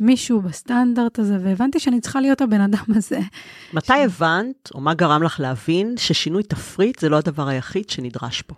מישהו 0.00 0.40
בסטנדרט 0.40 1.18
הזה, 1.18 1.38
והבנתי 1.42 1.80
שאני 1.80 2.00
צריכה 2.00 2.20
להיות 2.20 2.40
הבן 2.40 2.60
אדם 2.60 2.84
הזה. 2.96 3.20
מתי 3.72 3.86
ש... 3.86 4.04
הבנת, 4.04 4.70
או 4.74 4.80
מה 4.80 4.94
גרם 4.94 5.22
לך 5.22 5.40
להבין, 5.40 5.94
ששינוי 5.96 6.42
תפריט 6.42 6.98
זה 6.98 7.08
לא 7.08 7.16
הדבר 7.16 7.48
היחיד 7.48 7.90
שנדרש 7.90 8.42
פה? 8.42 8.54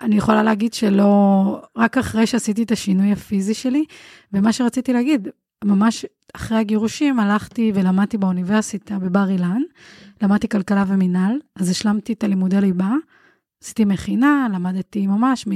אני 0.00 0.16
יכולה 0.16 0.42
להגיד 0.42 0.74
שלא, 0.74 1.62
רק 1.76 1.98
אחרי 1.98 2.26
שעשיתי 2.26 2.62
את 2.62 2.72
השינוי 2.72 3.12
הפיזי 3.12 3.54
שלי, 3.54 3.84
ומה 4.32 4.52
שרציתי 4.52 4.92
להגיד, 4.92 5.28
ממש 5.64 6.06
אחרי 6.34 6.58
הגירושים 6.58 7.20
הלכתי 7.20 7.72
ולמדתי 7.74 8.18
באוניברסיטה 8.18 8.98
בבר 8.98 9.28
אילן, 9.28 9.62
למדתי 10.22 10.48
כלכלה 10.48 10.84
ומינהל, 10.88 11.38
אז 11.56 11.70
השלמתי 11.70 12.12
את 12.12 12.24
הלימודי 12.24 12.60
ליבה, 12.60 12.92
עשיתי 13.62 13.84
מכינה, 13.84 14.48
למדתי 14.54 15.06
ממש 15.06 15.46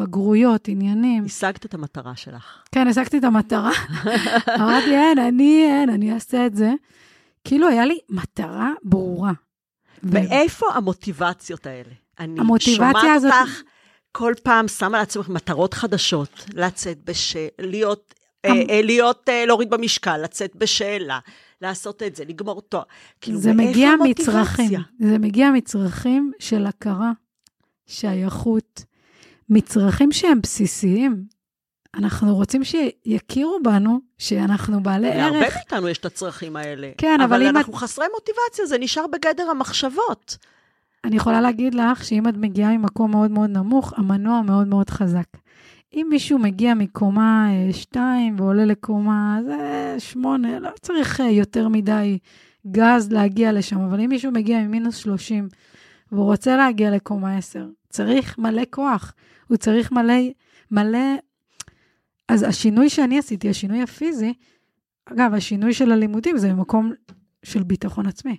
מבגרויות, 0.00 0.68
עניינים. 0.68 1.24
השגת 1.24 1.66
את 1.66 1.74
המטרה 1.74 2.16
שלך. 2.16 2.62
כן, 2.72 2.88
השגתי 2.88 3.18
את 3.18 3.24
המטרה. 3.24 3.70
אמרתי, 4.60 4.90
אין, 4.90 5.18
אני, 5.18 5.64
אין, 5.64 5.90
אני 5.90 6.14
אעשה 6.14 6.46
את 6.46 6.56
זה. 6.56 6.72
כאילו, 7.44 7.68
היה 7.68 7.86
לי 7.86 7.98
מטרה 8.08 8.72
ברורה. 8.82 9.32
ואיפה. 10.02 10.66
המוטיבציות 10.74 11.66
האלה? 11.66 11.92
אני 12.20 12.40
שומעת 12.60 12.96
הזאת... 13.16 13.32
אותך 13.32 13.62
כל 14.12 14.32
פעם 14.42 14.68
שמה 14.68 14.98
לעצמך 14.98 15.28
מטרות 15.28 15.74
חדשות, 15.74 16.46
לצאת 16.54 17.04
בשל, 17.04 17.46
להיות, 17.58 18.14
המ... 18.44 18.56
אה, 18.56 18.62
אה, 18.70 18.82
להיות, 18.82 19.28
אה, 19.28 19.46
להוריד 19.46 19.70
במשקל, 19.70 20.16
לצאת 20.16 20.56
בשאלה, 20.56 21.18
לעשות 21.60 22.02
את 22.02 22.16
זה, 22.16 22.24
לגמור 22.24 22.62
תואר. 22.62 22.82
כאילו, 23.20 23.38
זה 23.38 23.52
מגיע 23.52 23.90
מצרכים, 24.02 24.80
זה 25.00 25.18
מגיע 25.18 25.50
מצרכים 25.50 26.32
של 26.38 26.66
הכרה, 26.66 27.12
שייכות, 27.86 28.84
מצרכים 29.50 30.12
שהם 30.12 30.40
בסיסיים. 30.40 31.24
אנחנו 31.94 32.34
רוצים 32.34 32.62
שיכירו 32.64 33.58
בנו, 33.64 34.00
שאנחנו 34.18 34.82
בעלי 34.82 35.08
ערך. 35.08 35.16
להרבה 35.16 35.38
מאיתנו 35.40 35.88
יש 35.88 35.98
את 35.98 36.04
הצרכים 36.04 36.56
האלה. 36.56 36.90
כן, 36.98 37.20
אבל, 37.20 37.24
אבל 37.24 37.42
אם 37.42 37.46
את... 37.46 37.50
אבל 37.50 37.56
אנחנו 37.56 37.72
חסרי 37.72 38.06
מוטיבציה, 38.14 38.66
זה 38.66 38.78
נשאר 38.78 39.06
בגדר 39.06 39.50
המחשבות. 39.50 40.36
אני 41.04 41.16
יכולה 41.16 41.40
להגיד 41.40 41.74
לך 41.74 42.04
שאם 42.04 42.28
את 42.28 42.34
מגיעה 42.36 42.76
ממקום 42.76 43.10
מאוד 43.10 43.30
מאוד 43.30 43.50
נמוך, 43.50 43.92
המנוע 43.96 44.42
מאוד 44.42 44.66
מאוד 44.66 44.90
חזק. 44.90 45.26
אם 45.94 46.06
מישהו 46.10 46.38
מגיע 46.38 46.74
מקומה 46.74 47.48
2 47.72 48.34
אה, 48.38 48.44
ועולה 48.44 48.64
לקומה 48.64 49.38
זה 49.46 49.94
8, 49.98 50.58
לא 50.58 50.70
צריך 50.80 51.20
אה, 51.20 51.30
יותר 51.30 51.68
מדי 51.68 52.18
גז 52.70 53.12
להגיע 53.12 53.52
לשם, 53.52 53.80
אבל 53.80 54.00
אם 54.00 54.08
מישהו 54.08 54.32
מגיע 54.32 54.58
ממינוס 54.58 54.96
30 54.96 55.48
והוא 56.12 56.24
רוצה 56.24 56.56
להגיע 56.56 56.90
לקומה 56.90 57.36
10, 57.36 57.66
צריך 57.90 58.38
מלא 58.38 58.62
כוח, 58.70 59.12
הוא 59.48 59.56
צריך 59.56 59.92
מלא, 59.92 60.14
מלא... 60.70 60.98
אז 62.28 62.42
השינוי 62.42 62.90
שאני 62.90 63.18
עשיתי, 63.18 63.50
השינוי 63.50 63.82
הפיזי, 63.82 64.34
אגב, 65.04 65.34
השינוי 65.34 65.74
של 65.74 65.92
הלימודים 65.92 66.38
זה 66.38 66.48
במקום 66.48 66.92
של 67.42 67.62
ביטחון 67.62 68.06
עצמי. 68.06 68.36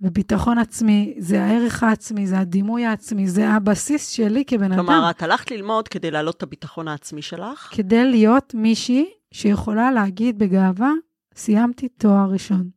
וביטחון 0.00 0.58
עצמי, 0.58 1.14
זה 1.18 1.44
הערך 1.44 1.82
העצמי, 1.82 2.26
זה 2.26 2.38
הדימוי 2.38 2.84
העצמי, 2.84 3.28
זה 3.28 3.48
הבסיס 3.48 4.08
שלי 4.08 4.44
כבן 4.44 4.58
כלומר, 4.58 4.74
אדם. 4.74 4.86
כלומר, 4.86 5.10
את 5.10 5.22
הלכת 5.22 5.50
ללמוד 5.50 5.88
כדי 5.88 6.10
להעלות 6.10 6.36
את 6.36 6.42
הביטחון 6.42 6.88
העצמי 6.88 7.22
שלך? 7.22 7.68
כדי 7.72 8.04
להיות 8.04 8.54
מישהי 8.54 9.10
שיכולה 9.32 9.90
להגיד 9.90 10.38
בגאווה, 10.38 10.90
סיימתי 11.36 11.88
תואר 11.88 12.30
ראשון. 12.30 12.70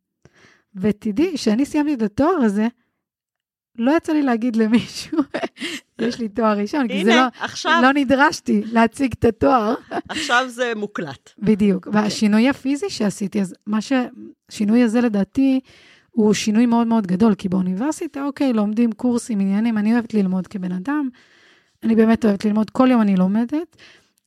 ותדעי, 0.76 1.32
כשאני 1.36 1.66
סיימתי 1.66 1.94
את 1.94 2.02
התואר 2.02 2.36
הזה, 2.36 2.68
לא 3.78 3.98
יצא 3.98 4.14
לי 4.14 4.22
להגיד 4.22 4.56
למישהו, 4.56 5.18
יש 6.00 6.20
לי 6.20 6.30
תואר 6.30 6.58
ראשון, 6.58 6.88
כי 6.88 7.04
זה 7.04 7.16
לא, 7.16 7.22
עכשיו... 7.40 7.80
לא 7.82 7.94
נדרשתי 7.94 8.62
להציג 8.66 9.14
את 9.20 9.26
התואר. 9.26 9.74
עכשיו 10.10 10.46
זה 10.48 10.74
מוקלט. 10.76 11.30
בדיוק. 11.40 11.88
והשינוי 11.92 12.50
הפיזי 12.50 12.90
שעשיתי, 12.90 13.42
אז 13.42 13.56
מה 13.68 13.82
ש... 13.82 13.94
השינוי 14.50 14.84
הזה 14.84 15.02
לדעתי, 15.02 15.60
הוא 16.12 16.34
שינוי 16.34 16.66
מאוד 16.66 16.88
מאוד 16.88 17.08
גדול, 17.08 17.36
כי 17.36 17.50
באוניברסיטה, 17.50 18.26
אוקיי, 18.26 18.54
לומדים 18.54 18.92
קורסים, 18.92 19.40
עניינים, 19.40 19.78
אני 19.78 19.94
אוהבת 19.94 20.14
ללמוד 20.14 20.48
כבן 20.48 20.72
אדם, 20.72 21.10
אני 21.84 21.96
באמת 21.96 22.26
אוהבת 22.26 22.46
ללמוד, 22.46 22.70
כל 22.70 22.88
יום 22.92 23.02
אני 23.02 23.16
לומדת, 23.16 23.78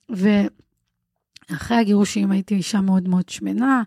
ואחרי 0.09 1.77
הגירושים 1.77 2.31
הייתי 2.31 2.55
אישה 2.55 2.81
מאוד 2.81 3.09
מאוד 3.09 3.29
שמנה, 3.29 3.83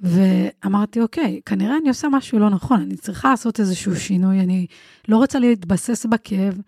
ואמרתי, 0.00 1.00
אוקיי, 1.00 1.40
כנראה 1.46 1.76
אני 1.80 1.88
עושה 1.88 2.08
משהו 2.08 2.38
לא 2.38 2.50
נכון, 2.50 2.80
אני 2.80 2.96
צריכה 2.96 3.30
לעשות 3.30 3.60
איזשהו 3.60 3.96
שינוי, 3.96 4.40
אני 4.40 4.66
לא 5.08 5.16
רוצה 5.16 5.38
להתבסס 5.38 6.06
בכאב, 6.06 6.60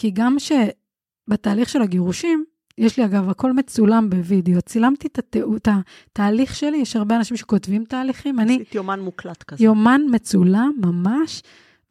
כי 0.00 0.10
גם 0.10 0.36
שבתהליך 0.38 1.68
של 1.68 1.82
הגירושים, 1.82 2.44
יש 2.78 2.98
לי 2.98 3.04
אגב, 3.04 3.28
הכל 3.28 3.52
מצולם 3.52 4.10
בווידאו, 4.10 4.62
צילמתי 4.62 5.06
את 5.06 5.18
התיעוד, 5.18 5.60
התהליך 5.66 6.54
שלי, 6.54 6.76
יש 6.76 6.96
הרבה 6.96 7.16
אנשים 7.16 7.36
שכותבים 7.36 7.84
תהליכים, 7.84 8.40
אני... 8.40 8.54
עשית 8.54 8.74
יומן 8.74 9.00
מוקלט 9.00 9.42
כזה. 9.42 9.64
יומן 9.64 10.00
מצולם, 10.12 10.72
ממש, 10.80 11.42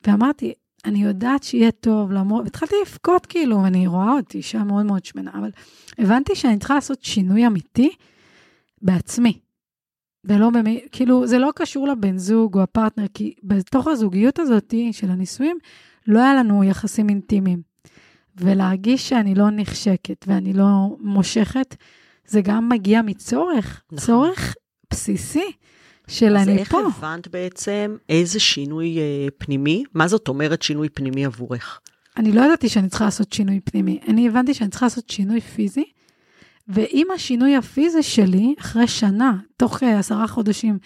ואמרתי, 0.07 0.53
אני 0.85 1.03
יודעת 1.03 1.43
שיהיה 1.43 1.71
טוב, 1.71 2.11
למרות, 2.11 2.47
התחלתי 2.47 2.75
לבכות 2.81 3.25
כאילו, 3.25 3.65
אני 3.65 3.87
רואה 3.87 4.11
אותי 4.11 4.37
אישה 4.37 4.63
מאוד 4.63 4.85
מאוד 4.85 5.05
שמנה, 5.05 5.31
אבל 5.33 5.49
הבנתי 5.97 6.35
שאני 6.35 6.57
צריכה 6.57 6.75
לעשות 6.75 7.03
שינוי 7.03 7.47
אמיתי 7.47 7.89
בעצמי. 8.81 9.39
ולא 10.23 10.49
במי, 10.49 10.81
כאילו, 10.91 11.27
זה 11.27 11.37
לא 11.37 11.49
קשור 11.55 11.87
לבן 11.87 12.17
זוג 12.17 12.57
או 12.57 12.61
הפרטנר, 12.61 13.05
כי 13.13 13.33
בתוך 13.43 13.87
הזוגיות 13.87 14.39
הזאת 14.39 14.73
של 14.91 15.11
הנישואים, 15.11 15.57
לא 16.07 16.19
היה 16.19 16.33
לנו 16.33 16.63
יחסים 16.63 17.09
אינטימיים. 17.09 17.68
ולהרגיש 18.39 19.09
שאני 19.09 19.35
לא 19.35 19.45
נחשקת 19.51 20.25
ואני 20.27 20.53
לא 20.53 20.95
מושכת, 20.99 21.75
זה 22.27 22.41
גם 22.41 22.69
מגיע 22.69 23.01
מצורך, 23.01 23.81
נכון. 23.91 24.05
צורך 24.05 24.55
בסיסי 24.91 25.51
של 26.07 26.37
אני 26.37 26.65
פה. 26.65 26.79
אז 26.79 26.85
איך 26.85 26.97
הבנת 26.97 27.27
בעצם 27.27 27.97
איזה 28.09 28.39
שינוי 28.39 28.97
אה, 28.97 29.27
פנימי? 29.37 29.83
מה 29.93 30.07
זאת 30.07 30.27
אומרת 30.27 30.61
שינוי 30.61 30.89
פנימי 30.89 31.25
עבורך? 31.25 31.79
אני 32.17 32.31
לא 32.31 32.41
ידעתי 32.41 32.69
שאני 32.69 32.89
צריכה 32.89 33.05
לעשות 33.05 33.33
שינוי 33.33 33.59
פנימי, 33.59 33.99
אני 34.07 34.27
הבנתי 34.27 34.53
שאני 34.53 34.69
צריכה 34.69 34.85
לעשות 34.85 35.09
שינוי 35.09 35.41
פיזי, 35.41 35.83
ועם 36.67 37.07
השינוי 37.15 37.55
הפיזי 37.55 38.03
שלי, 38.03 38.55
אחרי 38.59 38.87
שנה, 38.87 39.37
תוך 39.57 39.83
אה, 39.83 39.99
עשרה 39.99 40.27
חודשים, 40.27 40.77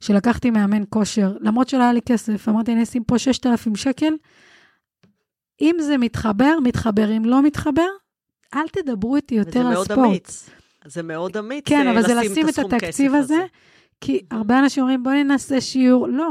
שלקחתי 0.00 0.50
מאמן 0.50 0.82
כושר, 0.88 1.32
למרות 1.40 1.68
שלא 1.68 1.82
היה 1.82 1.92
לי 1.92 2.00
כסף, 2.02 2.48
אמרתי, 2.48 2.72
אני 2.72 2.82
אשים 2.82 3.04
פה 3.04 3.18
6,000 3.18 3.76
שקל, 3.76 4.14
אם 5.60 5.76
זה 5.80 5.98
מתחבר, 5.98 6.58
מתחבר, 6.62 7.16
אם 7.16 7.24
לא 7.24 7.42
מתחבר, 7.42 7.88
אל 8.54 8.68
תדברו 8.68 9.16
איתי 9.16 9.34
יותר 9.34 9.66
על 9.66 9.84
ספורט. 9.84 9.88
וזה 9.88 9.96
מאוד 9.96 10.06
אמיץ. 10.06 10.50
זה 10.84 11.02
מאוד 11.02 11.36
אמיץ 11.36 11.64
כן, 11.68 11.86
אבל 11.86 12.02
זה 12.02 12.14
לשים 12.14 12.48
את 12.48 12.58
התקציב 12.58 13.14
הזה, 13.14 13.34
הזה, 13.34 13.44
כי 14.00 14.20
הרבה 14.30 14.58
אנשים 14.58 14.82
אומרים, 14.82 15.02
בואי 15.02 15.24
ננסה 15.24 15.60
שיעור. 15.60 16.08
לא, 16.08 16.30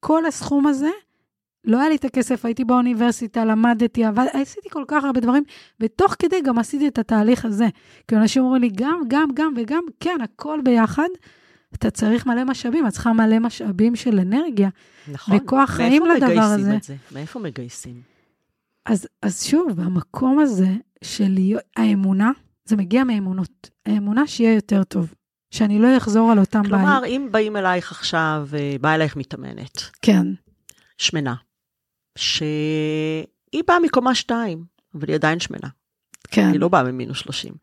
כל 0.00 0.26
הסכום 0.26 0.66
הזה, 0.66 0.90
לא 1.64 1.80
היה 1.80 1.88
לי 1.88 1.96
את 1.96 2.04
הכסף, 2.04 2.44
הייתי 2.44 2.64
באוניברסיטה, 2.64 3.44
למדתי, 3.44 4.08
אבל 4.08 4.26
עשיתי 4.32 4.70
כל 4.70 4.84
כך 4.88 5.04
הרבה 5.04 5.20
דברים, 5.20 5.42
ותוך 5.80 6.16
כדי 6.18 6.40
גם 6.40 6.58
עשיתי 6.58 6.88
את 6.88 6.98
התהליך 6.98 7.44
הזה. 7.44 7.66
כי 8.08 8.16
אנשים 8.16 8.42
אומרים 8.42 8.62
לי, 8.62 8.70
גם, 8.74 9.00
גם, 9.08 9.28
גם 9.34 9.54
וגם, 9.56 9.82
כן, 10.00 10.18
הכל 10.22 10.60
ביחד. 10.64 11.08
אתה 11.74 11.90
צריך 11.90 12.26
מלא 12.26 12.44
משאבים, 12.44 12.86
את 12.86 12.92
צריכה 12.92 13.12
מלא 13.12 13.38
משאבים 13.38 13.96
של 13.96 14.18
אנרגיה. 14.18 14.68
נכון. 15.12 15.36
וכוח 15.36 15.70
חיים 15.70 16.06
לדבר 16.06 16.40
הזה. 16.40 16.56
מאיפה 16.62 16.68
מגייסים 16.68 16.76
את 16.76 16.82
זה? 16.82 16.94
מאיפה 17.12 17.38
מגייסים? 17.38 18.15
אז, 18.86 19.08
אז 19.22 19.44
שוב, 19.44 19.80
המקום 19.80 20.38
הזה 20.38 20.68
של 21.04 21.38
האמונה, 21.76 22.30
זה 22.64 22.76
מגיע 22.76 23.04
מאמונות. 23.04 23.70
האמונה 23.86 24.26
שיהיה 24.26 24.54
יותר 24.54 24.84
טוב, 24.84 25.14
שאני 25.50 25.78
לא 25.78 25.96
אחזור 25.96 26.32
על 26.32 26.38
אותם 26.38 26.62
בעיות. 26.62 26.74
כלומר, 26.74 27.02
אם 27.06 27.28
באים 27.30 27.56
אלייך 27.56 27.92
עכשיו, 27.92 28.48
אה, 28.58 28.76
באה 28.80 28.94
אלייך 28.94 29.16
מתאמנת. 29.16 29.82
כן. 30.02 30.26
שמנה. 30.98 31.34
שהיא 32.18 33.62
באה 33.66 33.80
מקומה 33.80 34.14
שתיים, 34.14 34.64
אבל 34.94 35.08
היא 35.08 35.14
עדיין 35.14 35.40
שמנה. 35.40 35.68
כן. 36.30 36.48
היא 36.52 36.60
לא 36.60 36.68
באה 36.68 36.82
ממינוס 36.82 37.18
30. 37.18 37.54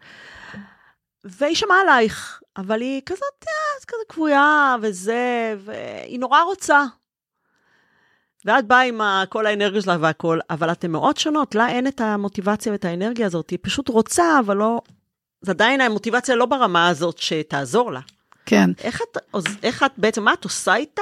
והיא 1.23 1.55
שמעה 1.55 1.81
עלייך, 1.81 2.41
אבל 2.57 2.81
היא 2.81 3.01
כזאת, 3.05 3.43
אה, 3.47 3.86
כזה 3.88 4.03
כבויה 4.09 4.75
וזה, 4.81 5.55
והיא 5.63 6.19
נורא 6.19 6.41
רוצה. 6.41 6.83
ואת 8.45 8.67
באה 8.67 8.82
עם 8.82 9.01
כל 9.29 9.45
האנרגיה 9.45 9.82
שלך 9.82 9.95
והכל, 9.99 10.39
אבל 10.49 10.71
אתן 10.71 10.91
מאוד 10.91 11.17
שונות, 11.17 11.56
לה 11.56 11.69
אין 11.69 11.88
את 11.88 12.01
המוטיבציה 12.01 12.71
ואת 12.71 12.86
האנרגיה 12.86 13.25
הזאת, 13.25 13.49
היא 13.49 13.60
פשוט 13.62 13.89
רוצה, 13.89 14.39
אבל 14.39 14.58
לא... 14.58 14.82
זה 15.41 15.51
עדיין 15.51 15.82
המוטיבציה 15.82 16.36
לא 16.36 16.45
ברמה 16.45 16.88
הזאת 16.88 17.17
שתעזור 17.17 17.91
לה. 17.91 17.99
כן. 18.45 18.69
איך 18.84 19.01
את, 19.01 19.17
איך 19.63 19.84
את 19.84 19.91
בעצם, 19.97 20.23
מה 20.23 20.34
את 20.34 20.43
עושה 20.43 20.75
איתה 20.75 21.01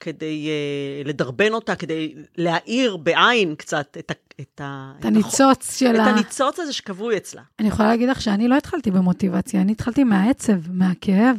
כדי 0.00 0.48
uh, 0.48 1.08
לדרבן 1.08 1.52
אותה, 1.52 1.76
כדי 1.76 2.14
להאיר 2.36 2.96
בעין 2.96 3.54
קצת 3.54 3.96
את, 3.98 4.10
ה, 4.10 4.14
את, 4.40 4.60
ה, 4.60 4.92
את 5.00 5.04
הניצוץ 5.04 5.78
שלה. 5.78 6.02
את 6.02 6.08
הניצוץ 6.14 6.60
הזה 6.60 6.72
שקבוי 6.72 7.16
אצלה. 7.16 7.42
אני 7.58 7.68
יכולה 7.68 7.88
להגיד 7.88 8.08
לך 8.08 8.22
שאני 8.22 8.48
לא 8.48 8.56
התחלתי 8.56 8.90
במוטיבציה, 8.90 9.60
אני 9.60 9.72
התחלתי 9.72 10.04
מהעצב, 10.04 10.72
מהכאב, 10.72 11.36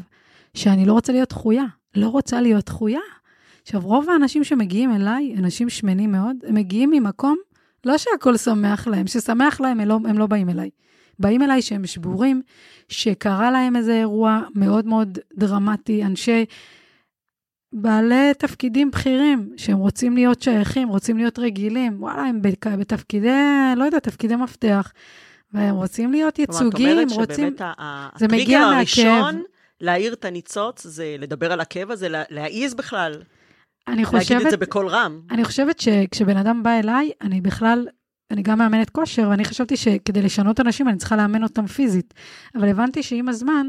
שאני 0.53 0.85
לא 0.85 0.93
רוצה 0.93 1.13
להיות 1.13 1.29
דחויה. 1.29 1.63
לא 1.95 2.07
רוצה 2.07 2.41
להיות 2.41 2.65
דחויה. 2.65 2.99
עכשיו, 3.71 3.81
רוב 3.89 4.09
האנשים 4.09 4.43
שמגיעים 4.43 4.95
אליי, 4.95 5.35
אנשים 5.37 5.69
שמנים 5.69 6.11
מאוד, 6.11 6.35
הם 6.47 6.55
מגיעים 6.55 6.89
ממקום, 6.89 7.37
לא 7.85 7.97
שהכול 7.97 8.37
שמח 8.37 8.87
להם, 8.87 9.07
ששמח 9.07 9.61
להם, 9.61 9.79
הם 9.79 9.87
לא, 9.87 9.99
הם 10.05 10.17
לא 10.17 10.27
באים 10.27 10.49
אליי. 10.49 10.69
באים 11.19 11.41
אליי 11.41 11.61
שהם 11.61 11.87
שבורים, 11.87 12.41
שקרה 12.89 13.51
להם 13.51 13.75
איזה 13.75 13.93
אירוע 13.93 14.39
מאוד 14.55 14.85
מאוד 14.85 15.19
דרמטי, 15.37 16.03
אנשי, 16.03 16.45
בעלי 17.73 18.33
תפקידים 18.37 18.91
בכירים, 18.91 19.53
שהם 19.57 19.77
רוצים 19.77 20.15
להיות 20.15 20.41
שייכים, 20.41 20.87
רוצים 20.87 21.17
להיות 21.17 21.39
רגילים, 21.39 22.03
וואלה, 22.03 22.21
הם 22.21 22.41
בתפקידי, 22.77 23.29
לא 23.75 23.83
יודע, 23.83 23.99
תפקידי 23.99 24.35
מפתח, 24.35 24.91
והם 25.53 25.75
רוצים 25.75 26.11
להיות 26.11 26.39
ייצוגים, 26.39 27.07
רוצים... 27.09 27.49
זאת 27.49 27.61
אומרת 27.61 28.13
שבאמת 28.17 28.19
זה 28.19 28.27
מגיע 28.27 28.59
מהכאב. 28.59 29.07
הראשון 29.07 29.41
להאיר 29.81 30.13
את 30.13 30.25
הניצוץ, 30.25 30.87
זה 30.87 31.15
לדבר 31.19 31.51
על 31.51 31.59
הכאב 31.61 31.91
הזה, 31.91 32.07
להעיז 32.29 32.73
בכלל. 32.73 33.21
אני 33.87 34.05
חושבת... 34.05 34.31
להגיד 34.31 34.45
את 34.45 34.51
זה 34.51 34.57
בקול 34.57 34.87
רם. 34.87 35.21
אני 35.31 35.43
חושבת 35.43 35.79
שכשבן 35.79 36.37
אדם 36.37 36.63
בא 36.63 36.79
אליי, 36.79 37.11
אני 37.21 37.41
בכלל, 37.41 37.87
אני 38.31 38.41
גם 38.41 38.57
מאמנת 38.57 38.89
כושר, 38.89 39.27
ואני 39.29 39.45
חשבתי 39.45 39.77
שכדי 39.77 40.21
לשנות 40.21 40.59
אנשים, 40.59 40.87
אני 40.87 40.97
צריכה 40.97 41.15
לאמן 41.15 41.43
אותם 41.43 41.67
פיזית. 41.67 42.13
אבל 42.55 42.67
הבנתי 42.67 43.03
שעם 43.03 43.29
הזמן, 43.29 43.67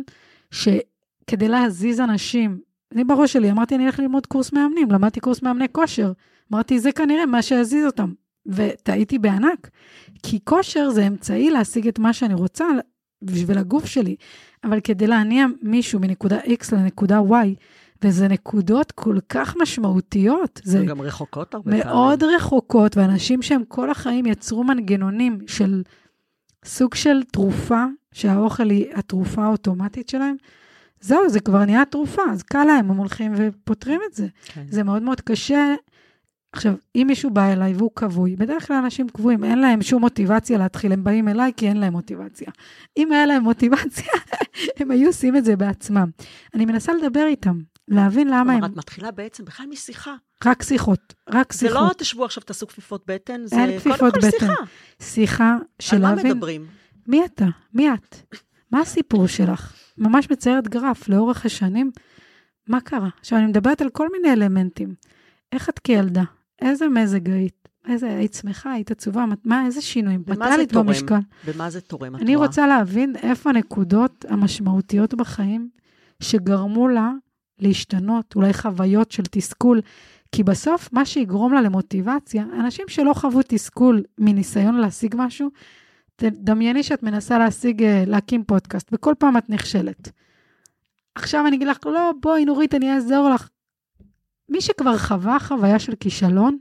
שכדי 0.51 1.49
להזיז 1.49 2.01
אנשים, 2.01 2.59
אני 2.95 3.05
בראש 3.05 3.33
שלי 3.33 3.51
אמרתי, 3.51 3.75
אני 3.75 3.87
אלך 3.87 3.99
ללמוד 3.99 4.27
קורס 4.27 4.53
מאמנים, 4.53 4.91
למדתי 4.91 5.21
קורס 5.21 5.43
מאמני 5.43 5.67
כושר. 5.73 6.13
אמרתי, 6.53 6.81
זה 6.81 6.93
כנראה 6.93 7.27
מה 7.27 7.43
שיזיז 7.43 7.87
אותם. 7.87 8.13
וטעיתי 8.47 9.19
בענק, 9.19 9.71
כי 10.23 10.39
כושר 10.45 10.91
זה 10.91 11.07
אמצעי 11.07 11.51
להשיג 11.51 11.89
את 11.89 11.99
מה 11.99 12.13
שאני 12.13 12.35
רוצה 12.35 12.65
בשביל 13.23 13.59
הגוף 13.59 13.87
שלי. 13.87 14.17
אבל 14.65 14.81
כדי 14.81 15.07
להניע 15.07 15.47
מישהו 15.63 16.01
מנקודה 16.01 16.39
X 16.41 16.77
לנקודה 16.77 17.21
Y, 17.21 17.47
וזה 18.03 18.29
נקודות 18.29 18.93
כל 18.93 19.17
כך 19.29 19.57
משמעותיות. 19.63 20.61
זה 20.65 20.85
גם 20.85 21.01
רחוקות 21.01 21.55
הרבה 21.55 21.71
פעמים. 21.71 21.87
מאוד 21.87 22.23
רחוקות, 22.23 22.97
ואנשים 22.97 23.43
שהם 23.43 23.63
כל 23.69 23.91
החיים 23.91 24.27
יצרו 24.27 24.65
מנגנונים 24.65 25.39
של 25.47 25.83
סוג 26.65 26.95
של 26.95 27.23
תרופה, 27.23 27.85
שהאוכל 28.13 28.71
היא 28.71 28.87
התרופה 28.95 29.45
האוטומטית 29.45 30.09
שלהם. 30.09 30.37
זהו, 31.01 31.29
זה 31.29 31.41
כבר 31.41 31.65
נהיה 31.65 31.85
תרופה, 31.85 32.23
אז 32.31 32.43
קל 32.43 32.65
להם, 32.65 32.91
הם 32.91 32.97
הולכים 32.97 33.33
ופותרים 33.37 34.01
את 34.11 34.15
זה. 34.15 34.27
כן. 34.45 34.65
זה 34.69 34.83
מאוד 34.83 35.03
מאוד 35.03 35.21
קשה. 35.21 35.75
עכשיו, 36.53 36.75
אם 36.97 37.05
מישהו 37.07 37.31
בא 37.31 37.53
אליי 37.53 37.73
והוא 37.73 37.91
כבוי, 37.97 38.37
בדרך 38.37 38.69
כלל 38.69 38.77
אנשים 38.77 39.09
כבויים, 39.09 39.45
אין 39.45 39.59
להם 39.59 39.83
שום 39.83 40.01
מוטיבציה 40.01 40.59
להתחיל, 40.59 40.93
הם 40.93 41.05
באים 41.05 41.29
אליי 41.29 41.53
כי 41.57 41.69
אין 41.69 41.77
להם 41.77 41.93
מוטיבציה. 41.93 42.49
אם 42.97 43.13
היה 43.13 43.27
להם 43.27 43.43
מוטיבציה, 43.43 44.13
הם 44.79 44.91
היו 44.91 45.07
עושים 45.07 45.37
את 45.37 45.45
זה 45.45 45.57
בעצמם. 45.57 46.11
אני 46.55 46.67
מנסה 46.67 46.93
לדבר 46.93 47.27
איתם, 47.27 47.59
להבין 47.93 48.29
למה 48.29 48.41
הם... 48.41 48.47
כלומר, 48.61 48.67
את 48.67 48.77
מתחילה 48.77 49.11
בעצם 49.11 49.45
בכלל 49.45 49.67
משיחה. 49.67 50.15
רק 50.45 50.63
שיחות, 50.63 51.15
רק 51.29 51.53
שיחות. 51.53 51.73
זה 51.73 51.81
לא 51.81 51.91
תשבו 51.99 52.25
עכשיו, 52.25 52.43
תעשו 52.43 52.67
כפיפות 52.67 53.05
בטן, 53.07 53.41
זה 53.47 53.57
קודם 53.83 53.99
כל 53.99 54.11
בטן. 54.11 54.31
שיחה. 54.31 54.53
שיחה 55.03 55.57
של 55.79 55.99
להבין... 55.99 56.19
על 56.19 56.25
מה 56.25 56.35
מדברים? 56.35 56.67
מי 57.07 57.25
אתה? 57.25 57.47
מי 57.75 57.95
את? 57.95 58.17
מה 58.71 58.81
הסיפור 58.81 59.27
שלך? 59.27 59.73
ממש 59.99 60.31
מציירת 60.31 60.69
גרף 60.69 61.09
לאורך 61.09 61.47
השנים. 61.47 61.91
מה 62.69 62.81
קרה? 62.81 63.09
עכשיו, 63.21 63.39
אני 63.39 63.47
מדברת 63.47 63.83
על 63.83 63.91
כל 63.91 64.09
מיני 64.13 64.33
אלמנטים. 64.33 64.95
איך 65.53 65.69
את 65.69 65.79
כילדה? 65.79 66.23
איזה 66.63 66.89
מזג 66.89 67.31
היית? 67.31 67.69
איזה, 67.89 68.17
היית 68.17 68.35
שמחה, 68.35 68.73
היית 68.73 68.91
עצובה, 68.91 69.25
מה, 69.45 69.67
איזה 69.67 69.81
שינויים? 69.83 70.23
מתי 70.27 70.45
עלית 70.45 70.73
במשקל? 70.73 71.19
במה 71.47 71.71
זה 71.71 71.81
תורם, 71.81 72.17
אני 72.17 72.37
רוצה 72.37 72.67
להבין 72.67 73.17
איפה 73.17 73.51
הנקודות 73.51 74.25
המשמעותיות 74.29 75.15
בחיים 75.15 75.69
שגרמו 76.21 76.89
לה 76.89 77.11
להשתנות, 77.63 78.37
אולי 78.37 78.53
חוויות 78.53 79.13
של 79.13 79.23
תסכול, 79.31 79.81
כי 80.33 80.43
בסוף 80.43 80.93
מה 80.93 81.05
שיגרום 81.05 81.53
לה 81.53 81.61
למוטיבציה, 81.61 82.45
אנשים 82.61 82.89
שלא 82.89 83.13
חוו 83.15 83.41
תסכול 83.49 84.03
מניסיון 84.19 84.75
להשיג 84.75 85.15
משהו, 85.19 85.49
תדמייני 86.17 86.83
שאת 86.83 87.03
מנסה 87.03 87.39
להשיג, 87.39 87.83
אה, 87.83 88.05
להקים 88.07 88.45
פודקאסט, 88.45 88.89
וכל 88.93 89.15
פעם 89.19 89.37
את 89.37 89.51
נכשלת. 89.51 90.11
עכשיו 91.15 91.47
אני 91.47 91.57
אגיד 91.57 91.69
לך, 91.69 91.79
לא, 91.87 92.13
בואי 92.21 92.45
נורית, 92.45 92.75
אני 92.75 92.95
אעזור 92.95 93.31
לך. 93.35 93.49
מי 94.49 94.61
שכבר 94.61 94.99
חווה 94.99 95.39
חוויה 95.39 95.79
של 95.79 95.95
כישלון, 96.01 96.59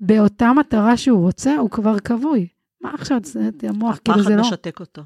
באותה 0.00 0.52
מטרה 0.52 0.96
שהוא 0.96 1.20
רוצה, 1.20 1.56
הוא 1.56 1.70
כבר 1.70 1.98
כבוי. 1.98 2.48
מה 2.80 2.90
עכשיו, 2.94 3.18
זה 3.22 3.50
המוח, 3.62 3.98
כאילו 4.04 4.22
זה 4.22 4.28
הפחד 4.28 4.36
לא... 4.36 4.42
משתק 4.42 4.80
אותו. 4.80 5.02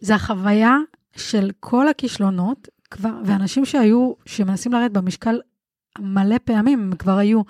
זה 0.00 0.14
החוויה 0.14 0.76
של 1.16 1.50
כל 1.60 1.88
הכישלונות, 1.88 2.68
כבר, 2.90 3.12
ואנשים 3.24 3.64
שהיו, 3.64 4.12
שמנסים 4.26 4.72
לרדת 4.72 4.90
במשקל 4.90 5.40
מלא 5.98 6.36
פעמים, 6.44 6.80
הם 6.80 6.96
כבר 6.96 7.18
היו 7.18 7.42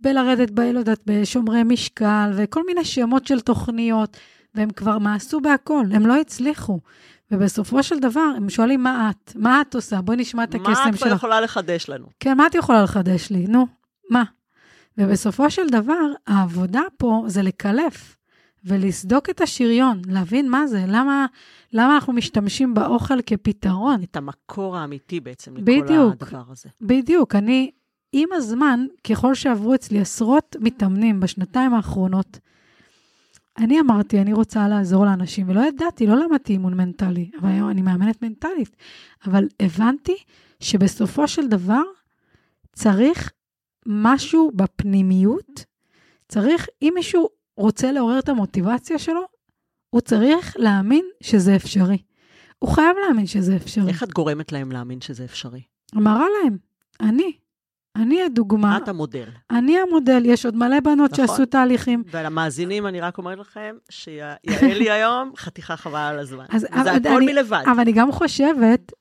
בלרדת, 0.00 0.50
ב, 0.50 0.60
לא 0.60 0.78
יודעת, 0.78 1.00
בשומרי 1.06 1.62
משקל, 1.62 2.30
וכל 2.36 2.62
מיני 2.66 2.84
שמות 2.84 3.26
של 3.26 3.40
תוכניות, 3.40 4.16
והם 4.54 4.70
כבר 4.70 4.98
מעשו 4.98 5.40
בהכל, 5.40 5.84
הם 5.92 6.06
לא 6.06 6.20
הצליחו. 6.20 6.80
ובסופו 7.30 7.82
של 7.82 7.98
דבר, 7.98 8.32
הם 8.36 8.50
שואלים, 8.50 8.82
מה 8.82 9.10
את? 9.10 9.32
מה 9.36 9.60
את 9.60 9.74
עושה? 9.74 10.00
בואי 10.00 10.16
נשמע 10.16 10.44
את 10.44 10.54
מה 10.54 10.62
הקסם 10.62 10.90
את 10.94 10.98
שלך. 10.98 11.12
יכולה 11.12 11.40
לחדש 11.40 11.88
לנו? 11.88 12.06
כן, 12.20 12.36
מה 12.36 12.46
את 12.46 12.54
יכולה 12.54 12.82
לחדש 12.82 13.30
לי? 13.30 13.46
נו, 13.46 13.66
מה? 14.10 14.24
ובסופו 14.98 15.50
של 15.50 15.68
דבר, 15.68 16.12
העבודה 16.26 16.80
פה 16.96 17.24
זה 17.26 17.42
לקלף 17.42 18.16
ולסדוק 18.64 19.30
את 19.30 19.40
השריון, 19.40 20.02
להבין 20.06 20.50
מה 20.50 20.66
זה, 20.66 20.84
למה, 20.88 21.26
למה 21.72 21.94
אנחנו 21.94 22.12
משתמשים 22.12 22.74
באוכל 22.74 23.22
כפתרון. 23.22 24.02
את 24.02 24.16
המקור 24.16 24.76
האמיתי 24.76 25.20
בעצם 25.20 25.56
לכל 25.56 25.64
בדיוק. 25.64 26.22
הדבר 26.22 26.42
הזה. 26.48 26.68
בדיוק, 26.80 27.34
אני, 27.34 27.70
עם 28.12 28.28
הזמן, 28.32 28.86
ככל 29.04 29.34
שעברו 29.34 29.74
אצלי 29.74 30.00
עשרות 30.00 30.56
מתאמנים 30.60 31.20
בשנתיים 31.20 31.74
האחרונות, 31.74 32.38
אני 33.58 33.80
אמרתי, 33.80 34.20
אני 34.20 34.32
רוצה 34.32 34.68
לעזור 34.68 35.04
לאנשים, 35.04 35.48
ולא 35.48 35.60
ידעתי, 35.60 36.06
לא 36.06 36.16
למדתי 36.16 36.52
אימון 36.52 36.74
מנטלי, 36.74 37.30
אבל 37.40 37.48
היום 37.48 37.70
אני 37.70 37.82
מאמנת 37.82 38.22
מנטלית. 38.22 38.76
אבל 39.26 39.48
הבנתי 39.60 40.16
שבסופו 40.60 41.28
של 41.28 41.48
דבר 41.48 41.82
צריך 42.72 43.32
משהו 43.86 44.50
בפנימיות, 44.54 45.64
צריך, 46.28 46.66
אם 46.82 46.92
מישהו 46.94 47.28
רוצה 47.56 47.92
לעורר 47.92 48.18
את 48.18 48.28
המוטיבציה 48.28 48.98
שלו, 48.98 49.22
הוא 49.90 50.00
צריך 50.00 50.56
להאמין 50.58 51.04
שזה 51.22 51.56
אפשרי. 51.56 51.98
הוא 52.58 52.70
חייב 52.70 52.96
להאמין 53.06 53.26
שזה 53.26 53.56
אפשרי. 53.56 53.88
איך 53.88 54.02
את 54.02 54.12
גורמת 54.12 54.52
להם 54.52 54.72
להאמין 54.72 55.00
שזה 55.00 55.24
אפשרי? 55.24 55.62
מראה 55.94 56.26
להם, 56.42 56.56
אני, 57.00 57.32
אני 57.96 58.22
הדוגמה, 58.22 58.76
את 58.76 58.88
המודל. 58.88 59.24
אני 59.50 59.78
המודל, 59.78 60.22
יש 60.24 60.44
עוד 60.46 60.56
מלא 60.56 60.80
בנות 60.80 61.12
נכון. 61.12 61.26
שעשו 61.26 61.46
תהליכים. 61.46 62.02
ולמאזינים, 62.10 62.86
אני 62.86 63.00
רק 63.00 63.18
אומרת 63.18 63.38
לכם, 63.38 63.76
שיעל 63.90 64.36
לי 64.62 64.90
היום 64.90 65.32
חתיכה 65.36 65.76
חבל 65.76 65.98
על 65.98 66.18
הזמן. 66.18 66.44
אז- 66.50 66.60
זה 66.60 66.68
אבל 66.80 66.88
הכל 66.88 67.08
אני- 67.16 67.26
מלבד. 67.32 67.62
אבל 67.66 67.80
אני 67.80 67.92
גם 67.92 68.12
חושבת 68.12 68.92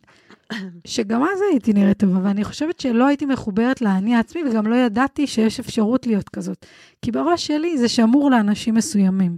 שגם 0.88 1.24
אז 1.24 1.40
הייתי 1.52 1.74
נראית 1.74 2.00
טובה, 2.00 2.20
ואני 2.24 2.44
חושבת 2.44 2.80
שלא 2.80 3.08
הייתי 3.08 3.26
מחוברת 3.26 3.82
לאני 3.82 4.16
עצמי, 4.16 4.42
וגם 4.50 4.68
לא 4.68 4.76
ידעתי 4.76 5.28
שיש 5.28 5.60
אפשרות 5.60 6.08
להיות 6.08 6.30
כזאת. 6.30 6.66
כי 7.02 7.12
בראש 7.12 7.48
שלי 7.48 7.78
זה 7.78 7.88
שמור 7.90 8.32
לאנשים 8.32 8.76
מסוימים. 8.76 9.38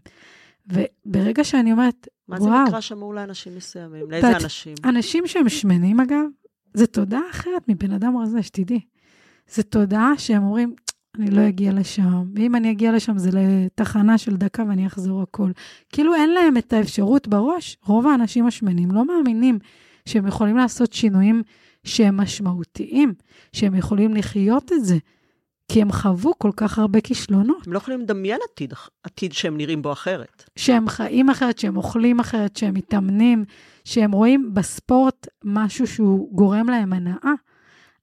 וברגע 0.67 1.43
שאני 1.43 1.71
אומרת, 1.71 2.07
מה 2.27 2.39
זה 2.39 2.45
וואו, 2.49 2.67
נקרא 2.67 2.81
שמור 2.81 3.13
לאנשים 3.15 3.55
מסוימים? 3.55 4.11
לאיזה 4.11 4.27
ואת- 4.27 4.41
אנשים? 4.43 4.73
אנשים 4.85 5.27
שהם 5.27 5.49
שמנים, 5.49 5.99
אגב, 5.99 6.25
זה 6.73 6.87
תודעה 6.87 7.21
אחרת 7.31 7.63
מבן 7.67 7.91
אדם 7.91 8.17
רזה, 8.17 8.43
שתדעי. 8.43 8.79
זה 9.53 9.63
תודעה 9.63 10.13
שהם 10.17 10.43
אומרים, 10.43 10.73
אני 11.19 11.31
לא 11.31 11.47
אגיע 11.47 11.73
לשם, 11.73 12.23
ואם 12.35 12.55
אני 12.55 12.71
אגיע 12.71 12.91
לשם 12.91 13.17
זה 13.17 13.29
לתחנה 13.33 14.17
של 14.17 14.35
דקה 14.35 14.63
ואני 14.69 14.87
אחזור 14.87 15.21
הכל. 15.21 15.51
כאילו 15.89 16.13
אין 16.15 16.29
להם 16.29 16.57
את 16.57 16.73
האפשרות 16.73 17.27
בראש, 17.27 17.77
רוב 17.85 18.07
האנשים 18.07 18.47
השמנים 18.47 18.91
לא 18.91 19.05
מאמינים 19.05 19.59
שהם 20.05 20.27
יכולים 20.27 20.57
לעשות 20.57 20.93
שינויים 20.93 21.43
שהם 21.83 22.17
משמעותיים, 22.17 23.13
שהם 23.53 23.75
יכולים 23.75 24.13
לחיות 24.13 24.73
את 24.73 24.85
זה, 24.85 24.97
כי 25.71 25.81
הם 25.81 25.91
חוו 25.91 26.33
כל 26.37 26.51
כך 26.57 26.79
הרבה 26.79 27.01
כישלונות. 27.01 27.67
הם 27.67 27.73
לא 27.73 27.77
יכולים 27.77 28.01
לדמיין 28.01 28.39
עתיד, 28.51 28.73
עתיד 29.03 29.33
שהם 29.33 29.57
נראים 29.57 29.81
בו 29.81 29.91
אחרת. 29.91 30.49
שהם 30.55 30.89
חיים 30.89 31.29
אחרת, 31.29 31.59
שהם 31.59 31.77
אוכלים 31.77 32.19
אחרת, 32.19 32.57
שהם 32.57 32.73
מתאמנים, 32.73 33.45
שהם 33.85 34.11
רואים 34.11 34.53
בספורט 34.53 35.27
משהו 35.43 35.87
שהוא 35.87 36.35
גורם 36.35 36.69
להם 36.69 36.93
הנאה. 36.93 37.33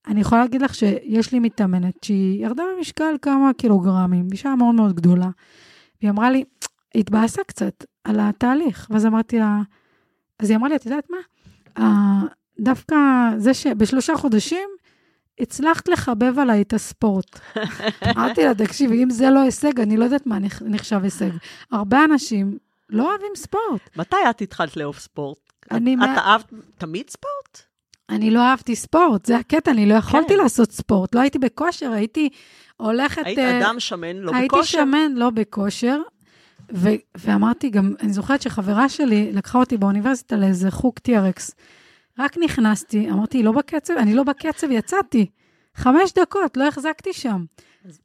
אני 0.07 0.21
יכולה 0.21 0.41
להגיד 0.41 0.63
לך 0.63 0.75
שיש 0.75 1.33
לי 1.33 1.39
מתאמנת 1.39 2.05
שהיא 2.05 2.45
ירדה 2.45 2.63
במשקל 2.77 3.15
כמה 3.23 3.51
קילוגרמים, 3.53 4.29
אישה 4.33 4.55
מאוד 4.55 4.75
מאוד 4.75 4.93
גדולה. 4.93 5.29
והיא 6.01 6.11
אמרה 6.11 6.31
לי, 6.31 6.45
התבאסה 6.95 7.45
קצת 7.45 7.85
על 8.05 8.21
התהליך. 8.21 8.87
ואז 8.91 9.07
אמרתי 9.07 9.39
לה, 9.39 9.61
אז 10.39 10.51
היא 10.51 10.57
אמרה 10.57 10.69
לי, 10.69 10.77
את 10.77 10.87
יודעת 10.87 11.11
מה? 11.11 11.17
דווקא 12.61 12.97
זה 13.37 13.55
שבשלושה 13.55 14.17
חודשים 14.17 14.69
הצלחת 15.41 15.89
לחבב 15.89 16.39
עליי 16.39 16.63
את 16.63 16.73
הספורט. 16.73 17.39
אמרתי 18.17 18.45
לה, 18.45 18.55
תקשיבי, 18.55 19.03
אם 19.05 19.11
זה 19.11 19.31
לא 19.31 19.41
הישג, 19.41 19.81
אני 19.81 19.97
לא 19.97 20.05
יודעת 20.05 20.27
מה 20.27 20.39
נחשב- 20.65 21.01
הישג. 21.05 21.31
הרבה 21.73 22.05
אנשים 22.05 22.59
לא 22.91 23.11
אוהבים 23.11 23.33
ספורט. 23.37 23.81
מתי 23.97 24.17
את 24.31 24.41
התחלת 24.43 24.77
לאהוב 24.77 24.99
ספורט? 24.99 25.39
אני 25.71 25.95
את 25.95 25.99
מה- 25.99 26.19
אהבת 26.19 26.45
תמיד 26.79 27.11
ספורט? 27.11 27.63
אני 28.11 28.31
לא 28.31 28.41
אהבתי 28.41 28.77
ספורט, 28.77 29.27
זה 29.27 29.37
הקטע, 29.37 29.71
אני 29.71 29.87
לא 29.87 29.95
יכולתי 29.95 30.35
כן. 30.35 30.43
לעשות 30.43 30.73
ספורט. 30.73 31.15
לא 31.15 31.21
הייתי 31.21 31.39
בכושר, 31.39 31.91
הייתי 31.93 32.29
הולכת... 32.77 33.23
היית 33.25 33.39
אה, 33.39 33.61
אדם 33.61 33.81
שמן, 33.81 34.17
לא 34.17 34.33
הייתי 34.35 34.57
בכושר. 34.57 34.79
שמן, 34.79 35.13
לא 35.15 35.31
בכושר. 35.31 36.01
ו- 36.73 36.89
ואמרתי 37.19 37.71
גם, 37.71 37.95
אני 38.01 38.13
זוכרת 38.13 38.43
שחברה 38.43 38.89
שלי 38.89 39.33
לקחה 39.33 39.59
אותי 39.59 39.77
באוניברסיטה 39.77 40.37
לאיזה 40.37 40.71
חוג 40.71 40.95
TRX. 41.09 41.53
רק 42.19 42.37
נכנסתי, 42.45 43.11
אמרתי, 43.11 43.43
לא 43.43 43.53
בקצב, 43.53 43.95
אני 43.97 44.15
לא 44.15 44.23
בקצב, 44.23 44.67
יצאתי. 44.71 45.27
חמש 45.75 46.13
דקות, 46.19 46.57
לא 46.57 46.69
החזקתי 46.69 47.13
שם. 47.13 47.45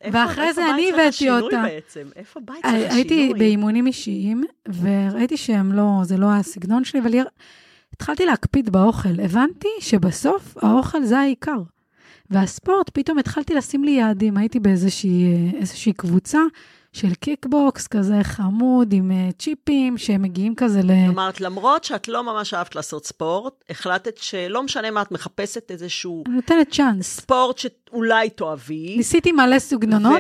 איפה- 0.02 0.18
ואחרי 0.18 0.44
איפה 0.48 0.62
זה 0.62 0.70
אני 0.74 0.76
בית 0.76 0.86
צריך 0.86 0.94
הבאתי 0.96 1.08
השינוי 1.10 1.42
אותה. 1.42 1.62
בעצם? 1.64 2.08
איפה 2.16 2.40
בית 2.40 2.56
צריך 2.62 2.74
השינוי? 2.76 2.96
הייתי 2.98 3.34
באימונים 3.38 3.88
אישיים, 3.88 4.44
וראיתי 4.82 5.38
שהם 5.38 5.72
לא, 5.72 6.00
זה 6.04 6.18
לא 6.18 6.32
הסגנון 6.34 6.84
שלי, 6.84 7.00
אבל 7.00 7.12
התחלתי 7.94 8.26
להקפיד 8.26 8.70
באוכל. 8.70 9.20
הבנתי 9.24 9.68
שבסוף 9.80 10.58
האוכל 10.62 11.04
זה 11.04 11.20
העיקר. 11.20 11.58
והספורט, 12.30 12.90
פתאום 12.94 13.18
התחלתי 13.18 13.54
לשים 13.54 13.84
לי 13.84 13.92
יעדים. 13.92 14.38
הייתי 14.38 14.60
באיזושהי 14.60 15.36
אה, 15.88 15.94
קבוצה 15.98 16.40
של 16.96 17.14
קיקבוקס, 17.14 17.88
כזה 17.88 18.16
חמוד, 18.24 18.94
עם 18.94 19.12
אה, 19.12 19.30
צ'יפים, 19.40 19.98
שהם 19.98 20.22
מגיעים 20.22 20.56
כזה 20.56 20.82
ל... 20.84 20.92
אמרת, 21.08 21.42
למרות 21.42 21.84
שאת 21.84 22.08
לא 22.08 22.24
ממש 22.24 22.54
אהבת 22.54 22.76
לעשות 22.76 23.06
ספורט, 23.06 23.54
החלטת 23.70 24.18
שלא 24.18 24.64
משנה 24.64 24.92
מה, 24.92 25.02
את 25.02 25.12
מחפשת 25.12 25.72
איזשהו 25.72 26.24
אני 26.28 26.36
נותנת 26.36 26.72
צ'אנס. 26.72 27.20
ספורט 27.20 27.58
שאולי 27.58 28.30
תאהבי. 28.30 28.98
ניסיתי 28.98 29.32
מלא 29.32 29.60
סגנונות, 29.60 30.20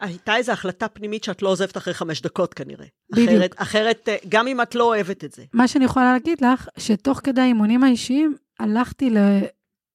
והייתה 0.00 0.36
איזו 0.36 0.52
החלטה 0.52 0.88
פנימית 0.88 1.24
שאת 1.24 1.42
לא 1.42 1.48
עוזבת 1.48 1.76
אחרי 1.76 1.94
חמש 1.94 2.22
דקות 2.22 2.54
כנראה. 2.54 2.86
בדיוק. 3.10 3.28
אחרת, 3.28 3.54
אחרת, 3.56 4.08
אה, 4.08 4.16
גם 4.28 4.46
אם 4.46 4.60
את 4.60 4.74
לא 4.74 4.84
אוהבת 4.84 5.24
את 5.24 5.32
זה. 5.32 5.42
מה 5.52 5.68
שאני 5.68 5.84
יכולה 5.84 6.12
להגיד 6.12 6.38
לך, 6.40 6.68
שתוך 6.78 7.20
כדי 7.24 7.40
האימונים 7.40 7.84
האישיים, 7.84 8.34
הלכתי 8.60 9.10
ל... 9.10 9.18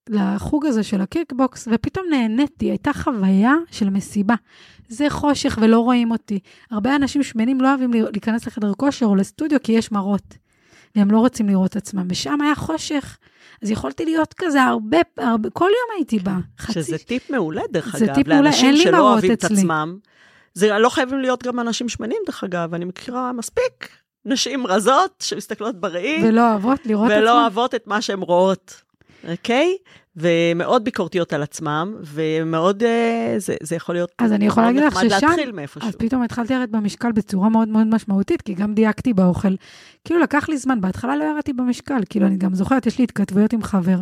לחוג 0.09 0.65
הזה 0.65 0.83
של 0.83 1.01
הקיקבוקס, 1.01 1.67
ופתאום 1.71 2.05
נהניתי, 2.09 2.65
הייתה 2.65 2.93
חוויה 2.93 3.53
של 3.71 3.89
מסיבה. 3.89 4.35
זה 4.87 5.09
חושך 5.09 5.57
ולא 5.61 5.79
רואים 5.79 6.11
אותי. 6.11 6.39
הרבה 6.71 6.95
אנשים 6.95 7.23
שמנים 7.23 7.61
לא 7.61 7.69
אוהבים 7.69 7.93
להיכנס 7.93 8.47
לחדר 8.47 8.73
כושר 8.73 9.05
או 9.05 9.15
לסטודיו 9.15 9.57
כי 9.63 9.71
יש 9.71 9.91
מראות, 9.91 10.37
והם 10.95 11.11
לא 11.11 11.19
רוצים 11.19 11.49
לראות 11.49 11.75
עצמם. 11.75 12.07
ושם 12.09 12.41
היה 12.41 12.55
חושך, 12.55 13.17
אז 13.63 13.71
יכולתי 13.71 14.05
להיות 14.05 14.33
כזה 14.37 14.63
הרבה, 14.63 14.97
הרבה 15.17 15.49
כל 15.49 15.65
יום 15.65 15.97
הייתי 15.97 16.19
באה. 16.19 16.39
חצי... 16.59 16.73
שזה 16.73 16.97
טיפ 16.97 17.29
מעולה, 17.29 17.61
דרך 17.71 17.97
זה 17.97 18.05
אגב, 18.05 18.15
טיפ 18.15 18.27
מעולה, 18.27 18.41
לאנשים 18.41 18.71
לי 18.71 18.83
שלא 18.83 19.11
אוהבים 19.11 19.31
את. 19.31 19.43
עצמם. 19.43 19.97
זה 20.53 20.77
לא 20.77 20.89
חייבים 20.89 21.19
להיות 21.19 21.43
גם 21.43 21.59
אנשים 21.59 21.89
שמנים, 21.89 22.17
דרך 22.25 22.43
אגב, 22.43 22.73
אני 22.73 22.85
מכירה 22.85 23.33
מספיק 23.33 23.89
נשים 24.25 24.67
רזות 24.67 25.23
שמסתכלות 25.27 25.79
בראי, 25.79 26.21
ולא 26.23 26.51
אוהבות 26.51 26.85
לראות 26.85 27.11
עצמם. 27.11 27.21
ולא 27.21 27.41
אוהבות 27.41 27.75
את 27.75 27.87
מה 27.87 28.01
שהן 28.01 28.19
רואות, 28.19 28.81
אוקיי? 29.31 29.77
ומאוד 30.15 30.83
ביקורתיות 30.83 31.33
על 31.33 31.43
עצמם, 31.43 31.95
ומאוד, 32.01 32.83
אה, 32.83 33.35
זה, 33.37 33.55
זה 33.63 33.75
יכול 33.75 33.95
להיות 33.95 34.11
אז 34.17 34.31
אני 34.31 34.45
יכולה 34.45 34.65
להגיד 34.65 34.83
לך 34.83 34.95
ששם, 34.95 35.07
להתחיל 35.07 35.51
מאיפשהו. 35.51 35.87
אז 35.87 35.95
פתאום 35.95 36.21
התחלתי 36.21 36.53
לרדת 36.53 36.69
במשקל 36.69 37.11
בצורה 37.11 37.49
מאוד 37.49 37.67
מאוד 37.67 37.87
משמעותית, 37.87 38.41
כי 38.41 38.53
גם 38.53 38.73
דייקתי 38.73 39.13
באוכל. 39.13 39.55
כאילו 40.05 40.19
לקח 40.19 40.49
לי 40.49 40.57
זמן, 40.57 40.81
בהתחלה 40.81 41.15
לא 41.15 41.23
ירדתי 41.23 41.53
במשקל, 41.53 42.01
כאילו 42.09 42.27
אני 42.27 42.37
גם 42.37 42.53
זוכרת, 42.53 42.85
יש 42.85 42.97
לי 42.97 43.03
התכתבויות 43.03 43.53
עם 43.53 43.63
חבר 43.63 43.97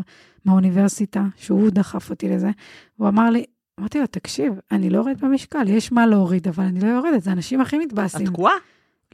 מהאוניברסיטה, 0.46 1.24
שהוא 1.36 1.70
דחף 1.70 2.10
אותי 2.10 2.30
לזה, 2.30 2.50
הוא 2.98 3.08
אמר 3.08 3.30
לי, 3.30 3.44
אמרתי 3.80 4.00
לו, 4.00 4.08
תקשיב, 4.08 4.54
אני 4.72 4.90
לא 4.90 4.98
יורדת 4.98 5.20
במשקל, 5.20 5.68
יש 5.68 5.92
מה 5.92 6.06
להוריד, 6.06 6.48
אבל 6.48 6.64
אני 6.64 6.80
לא 6.80 6.88
יורדת, 6.88 7.24
זה 7.24 7.32
אנשים 7.32 7.62
הכי 7.62 7.76
את 7.76 7.82
מתבאסים. 7.82 8.28
תקועה? 8.28 8.54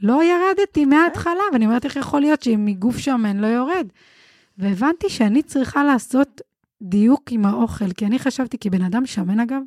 לא 0.01 0.21
ירדתי 0.23 0.85
מההתחלה, 0.85 1.43
ואני 1.53 1.65
אומרת, 1.65 1.85
איך 1.85 1.95
יכול 1.95 2.21
להיות 2.21 2.41
שאם 2.43 2.65
מגוף 2.65 2.97
שמן 2.97 3.37
לא 3.37 3.47
יורד? 3.47 3.87
והבנתי 4.57 5.09
שאני 5.09 5.43
צריכה 5.43 5.83
לעשות 5.83 6.41
דיוק 6.83 7.31
עם 7.31 7.45
האוכל, 7.45 7.91
כי 7.91 8.05
אני 8.05 8.19
חשבתי, 8.19 8.57
כבן 8.57 8.81
אדם 8.81 9.05
שמן 9.05 9.39
אגב, 9.39 9.61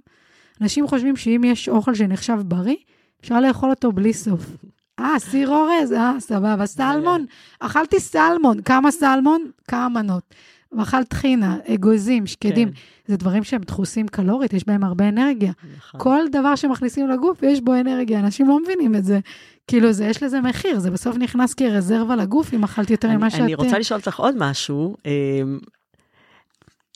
אנשים 0.60 0.88
חושבים 0.88 1.16
שאם 1.16 1.42
יש 1.44 1.68
אוכל 1.68 1.94
שנחשב 1.94 2.38
בריא, 2.44 2.76
אפשר 3.20 3.40
לאכול 3.40 3.70
אותו 3.70 3.92
בלי 3.92 4.12
סוף. 4.12 4.46
אה, 5.00 5.18
סיר 5.18 5.48
אורז, 5.48 5.92
אה, 5.92 6.12
סבבה. 6.18 6.66
סלמון, 6.66 7.24
אכלתי 7.60 8.00
סלמון. 8.00 8.62
כמה 8.62 8.90
סלמון? 8.90 9.50
כמה 9.68 9.88
מנות. 9.88 10.34
מאכל 10.72 11.04
טחינה, 11.04 11.56
אגוזים, 11.74 12.26
שקדים, 12.26 12.68
כן. 12.68 12.74
זה 13.06 13.16
דברים 13.16 13.44
שהם 13.44 13.60
דחוסים 13.60 14.08
קלורית, 14.08 14.52
יש 14.52 14.66
בהם 14.66 14.84
הרבה 14.84 15.08
אנרגיה. 15.08 15.52
נכון. 15.78 16.00
כל 16.00 16.20
דבר 16.32 16.56
שמכניסים 16.56 17.08
לגוף, 17.08 17.42
יש 17.42 17.60
בו 17.60 17.74
אנרגיה, 17.74 18.20
אנשים 18.20 18.48
לא 18.48 18.60
מבינים 18.60 18.94
את 18.94 19.04
זה. 19.04 19.20
כאילו, 19.66 19.92
זה, 19.92 20.04
יש 20.04 20.22
לזה 20.22 20.40
מחיר, 20.40 20.78
זה 20.78 20.90
בסוף 20.90 21.16
נכנס 21.16 21.54
כרזרבה 21.54 22.16
לגוף 22.16 22.54
אם 22.54 22.64
אכלתי 22.64 22.92
יותר 22.92 23.08
ממה 23.08 23.30
שאת... 23.30 23.40
אני 23.40 23.54
רוצה 23.54 23.78
לשאול 23.78 24.00
אותך 24.00 24.20
עוד 24.20 24.34
משהו. 24.38 24.96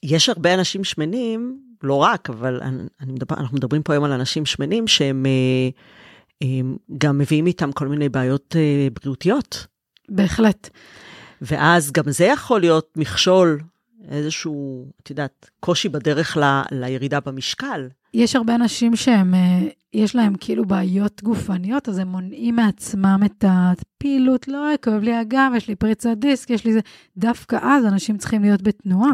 יש 0.03 0.29
הרבה 0.29 0.55
אנשים 0.55 0.85
שמנים, 0.85 1.61
לא 1.83 1.95
רק, 1.95 2.31
אבל 2.31 2.61
אני, 2.63 2.83
אני 3.01 3.13
מדבר, 3.13 3.37
אנחנו 3.37 3.57
מדברים 3.57 3.83
פה 3.83 3.93
היום 3.93 4.05
על 4.05 4.13
אנשים 4.13 4.47
שמנים 4.47 4.89
שהם 4.89 5.27
אה, 5.27 5.69
הם 6.43 6.77
גם 6.99 7.19
מביאים 7.19 7.47
איתם 7.47 7.73
כל 7.73 7.89
מיני 7.89 8.09
בעיות 8.09 8.57
אה, 8.59 8.89
בריאותיות. 9.03 9.67
בהחלט. 10.09 10.71
ואז 11.43 11.93
גם 11.93 12.11
זה 12.11 12.25
יכול 12.25 12.61
להיות 12.61 12.93
מכשול, 12.97 13.61
איזשהו, 14.09 14.87
את 15.03 15.11
יודעת, 15.11 15.51
קושי 15.61 15.89
בדרך 15.89 16.37
ל, 16.37 16.63
לירידה 16.71 17.21
במשקל. 17.21 17.89
יש 18.15 18.37
הרבה 18.37 18.55
אנשים 18.55 18.97
שהם, 18.97 19.35
אה, 19.35 19.69
יש 19.95 20.17
להם 20.17 20.35
כאילו 20.41 20.65
בעיות 20.65 21.23
גופניות, 21.23 21.89
אז 21.89 21.99
הם 21.99 22.09
מונעים 22.09 22.57
מעצמם 22.57 23.21
את 23.25 23.45
הפעילות, 23.49 24.49
לא, 24.49 24.59
כואב 24.85 25.03
לי 25.03 25.15
הגב, 25.15 25.53
יש 25.57 25.69
לי 25.69 25.75
פריצת 25.77 26.17
דיסק, 26.17 26.51
יש 26.51 26.65
לי 26.65 26.73
זה. 26.73 26.81
דווקא 27.17 27.59
אז 27.63 27.87
אנשים 27.87 28.19
צריכים 28.19 28.43
להיות 28.43 28.63
בתנועה, 28.63 29.11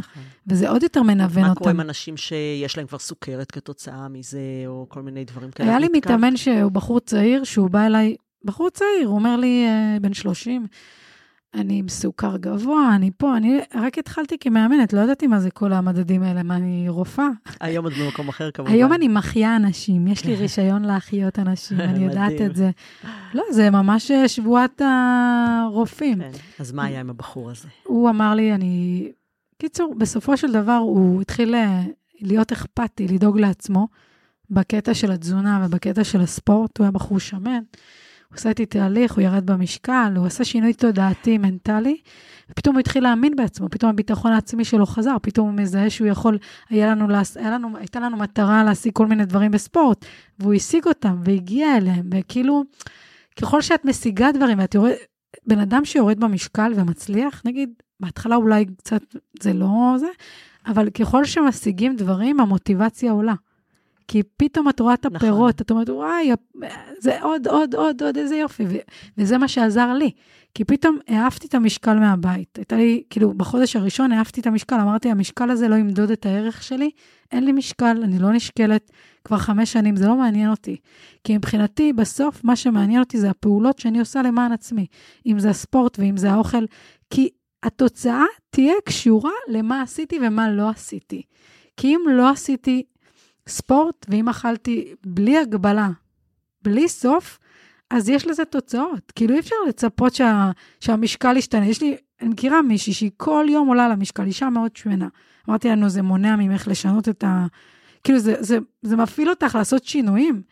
וזה 0.47 0.71
עוד 0.71 0.83
יותר 0.83 1.03
מנוון 1.03 1.43
מה 1.43 1.49
אותם. 1.49 1.59
קורה 1.59 1.71
עם 1.71 1.81
אנשים 1.81 2.17
שיש 2.17 2.77
להם 2.77 2.87
כבר 2.87 2.99
סוכרת 2.99 3.51
כתוצאה 3.51 4.09
מזה, 4.09 4.39
או 4.67 4.87
כל 4.89 5.03
מיני 5.03 5.25
דברים 5.25 5.51
כאלה? 5.51 5.69
היה 5.69 5.79
לי? 5.79 5.89
מתאמן 5.93 6.37
שהוא 6.37 6.73
בחור 6.73 7.01
צעיר, 7.01 7.45
שהוא 7.45 7.71
בא 7.71 7.87
אליי, 7.87 8.17
בחור 8.45 8.71
צעיר, 8.71 9.07
הוא 9.07 9.15
אומר 9.15 9.37
לי, 9.37 9.67
אה, 9.67 9.97
בן 10.01 10.15
30, 10.15 10.67
אני 11.57 11.79
עם 11.79 11.89
סוכר 11.89 12.37
גבוה, 12.37 12.95
אני 12.95 13.11
פה, 13.17 13.37
אני 13.37 13.59
רק 13.75 13.99
התחלתי 13.99 14.39
כמאמנת, 14.39 14.93
לא 14.93 15.01
ידעתי 15.01 15.27
מה 15.27 15.41
זה 15.41 15.51
כל 15.51 15.73
המדדים 15.73 16.23
האלה, 16.23 16.43
מה, 16.43 16.57
אני 16.57 16.89
רופאה. 16.89 17.29
היום 17.61 17.87
את 17.87 17.93
במקום 17.93 18.29
אחר 18.29 18.51
כמובן. 18.51 18.73
היום 18.73 18.93
אני 18.93 19.09
מחיה 19.09 19.57
אנשים, 19.57 20.07
יש 20.07 20.25
לי 20.25 20.35
רישיון 20.35 20.85
להחיות 20.85 21.39
אנשים, 21.39 21.81
אני 21.81 22.05
יודעת. 22.07 22.41
את 22.47 22.57
זה. 22.57 22.71
לא, 23.35 23.43
זה 23.51 23.71
ממש 23.71 24.11
אה, 24.11 24.29
שבועת 24.29 24.83
הרופאים. 24.85 26.21
כן. 26.21 26.31
אז 26.59 26.73
מה 26.73 26.85
היה 26.85 27.01
עם 27.01 27.11
הבחור 27.11 27.51
הזה? 27.51 27.69
הוא 27.85 28.11
אמר 28.11 28.35
לי, 28.35 28.55
אני... 28.55 29.09
קיצור, 29.59 29.95
בסופו 29.99 30.37
של 30.37 30.53
דבר 30.53 30.77
הוא 30.77 31.23
התחיל 31.23 31.55
אה, 31.55 31.83
להיות 32.21 32.53
אכפתי, 32.53 33.09
לדאוג 33.09 33.39
לעצמו, 33.39 33.89
בקטע 34.51 34.95
של 34.95 35.13
התזונה 35.13 35.67
ובקטע 35.67 36.05
של 36.05 36.21
הספורט, 36.21 36.79
הוא 36.79 36.85
היה 36.85 36.91
בחור 36.91 37.21
שמן. 37.21 37.63
הוא 38.29 38.37
עשה 38.37 38.49
איתי 38.49 38.67
תהליך, 38.67 39.13
הוא 39.13 39.23
ירד 39.23 39.47
במשקל, 39.47 40.13
הוא 40.17 40.27
עשה 40.27 40.45
שינוי 40.45 40.73
תודעתי, 40.73 41.39
מנטלי, 41.39 41.97
ופתאום 42.51 42.75
הוא 42.75 42.81
התחיל 42.81 43.03
להאמין 43.03 43.37
בעצמו, 43.37 43.69
פתאום 43.71 43.91
הביטחון 43.91 44.33
העצמי 44.33 44.65
שלו 44.65 44.87
חזר, 44.87 45.17
פתאום 45.23 45.49
הוא 45.49 45.57
מזהה 45.57 45.91
שהוא 45.91 46.09
יכול, 46.09 46.39
היה 46.71 46.87
לנו, 46.87 47.07
היה 47.37 47.51
לנו, 47.51 47.77
הייתה 47.77 48.01
לנו 48.01 48.17
מטרה 48.17 48.65
להשיג 48.65 48.93
כל 48.93 49.07
מיני 49.07 49.25
דברים 49.25 49.51
בספורט, 49.51 50.05
והוא 50.39 50.55
השיג 50.55 50.87
אותם 50.87 51.17
והגיע 51.25 51.77
אליהם, 51.77 52.11
וכאילו, 52.15 52.65
ככל 53.41 53.63
שאת 53.63 53.85
משיגה 53.85 54.33
דברים, 54.33 54.59
ואת 54.59 54.75
יורד, 54.75 54.93
בן 55.47 55.59
אדם 55.59 55.85
שיורד 55.85 56.21
במשקל 56.21 56.73
ומצליח, 56.77 57.43
נגיד, 57.45 57.71
בהתחלה 58.01 58.37
אולי 58.37 58.65
קצת 58.79 59.03
זה 59.41 59.53
לא 59.53 59.95
זה, 59.99 60.09
אבל 60.67 60.91
ככל 60.91 61.25
שמשיגים 61.25 61.97
דברים, 61.97 62.41
המוטיבציה 62.41 63.13
עולה. 63.13 63.35
כי 64.09 64.23
פתאום 64.37 64.69
את 64.69 64.81
רואה 64.81 64.95
את 64.95 65.07
נכון. 65.07 65.17
הפירות, 65.17 65.61
את 65.61 65.71
אומרת, 65.71 65.89
וואי, 65.91 66.31
זה 67.01 67.23
עוד, 67.23 67.49
עוד, 67.49 67.75
עוד, 67.75 68.03
עוד, 68.03 68.17
איזה 68.17 68.37
יופי. 68.37 68.65
ו- 68.69 68.77
וזה 69.19 69.39
מה 69.39 69.49
שעזר 69.49 69.93
לי. 69.93 70.11
כי 70.55 70.65
פתאום 70.65 70.99
העפתי 71.09 71.47
את 71.47 71.55
המשקל 71.55 71.99
מהבית. 71.99 72.59
הייתה 72.59 72.77
לי, 72.77 73.03
כאילו, 73.11 73.35
בחודש 73.35 73.77
הראשון 73.77 74.13
העפתי 74.13 74.41
את 74.41 74.47
המשקל, 74.47 74.77
אמרתי, 74.81 75.11
המשקל 75.11 75.51
הזה 75.51 75.69
לא 75.69 75.75
ימדוד 75.75 76.11
את 76.11 76.27
הערך 76.27 76.63
שלי, 76.63 76.91
אין 77.33 77.45
לי 77.45 77.53
משקל, 77.53 78.01
אני 78.03 78.19
לא 78.19 78.33
נשקלת 78.33 78.91
כבר 79.25 79.39
חמש 79.39 79.73
שנים, 79.73 79.97
זה 79.97 80.07
לא 80.07 80.17
מעניין 80.17 80.51
אותי. 80.51 80.77
כי 81.25 81.37
מבחינתי, 81.37 81.93
בסוף, 81.93 82.45
מה 82.45 82.57
שמעניין 82.57 83.01
אותי 83.01 83.19
זה 83.19 83.31
הפעולות 83.31 83.79
שאני 83.79 83.99
עושה 83.99 84.23
למען 84.23 84.53
עצמי. 84.53 84.87
אם 85.27 85.39
זה 85.39 85.51
הספורט 85.51 85.99
ואם 85.99 86.17
זה 86.17 86.31
האוכל, 86.31 86.65
כי 87.11 87.29
התוצאה 87.63 88.25
תהיה 88.51 88.75
קשורה 88.85 89.33
למה 89.49 89.83
עשיתי 89.83 90.19
ומה 90.23 90.51
לא 90.51 90.69
עשיתי. 90.69 91.23
כי 91.77 91.95
אם 91.95 92.01
לא 92.11 92.31
עשיתי 92.31 92.83
ספורט, 93.49 94.07
ואם 94.09 94.29
אכלתי 94.29 94.95
בלי 95.07 95.39
הגבלה, 95.39 95.89
בלי 96.63 96.89
סוף, 96.89 97.39
אז 97.91 98.09
יש 98.09 98.27
לזה 98.27 98.45
תוצאות. 98.45 99.13
כאילו 99.15 99.35
אי 99.35 99.41
אפשר 99.41 99.57
לצפות 99.69 100.15
שה, 100.15 100.51
שהמשקל 100.81 101.37
ישתנה. 101.37 101.67
יש 101.67 101.83
לי, 101.83 101.97
אני 102.21 102.29
מכירה 102.29 102.63
מישהי 102.63 102.93
שהיא 102.93 103.11
כל 103.17 103.47
יום 103.49 103.69
עולה 103.69 103.89
למשקל, 103.89 104.25
אישה 104.27 104.51
מאוד 104.51 104.77
שמנה. 104.77 105.09
אמרתי 105.49 105.69
לנו, 105.69 105.89
זה 105.89 106.03
מונע 106.03 106.37
ממך 106.37 106.69
לשנות 106.69 107.09
את 107.09 107.25
ה... 107.25 107.47
כאילו, 108.05 108.19
זה, 108.19 108.35
זה, 108.41 108.59
זה 108.83 108.97
מפעיל 108.97 109.31
אותך 109.31 109.55
לעשות 109.55 109.85
שינויים, 109.85 110.43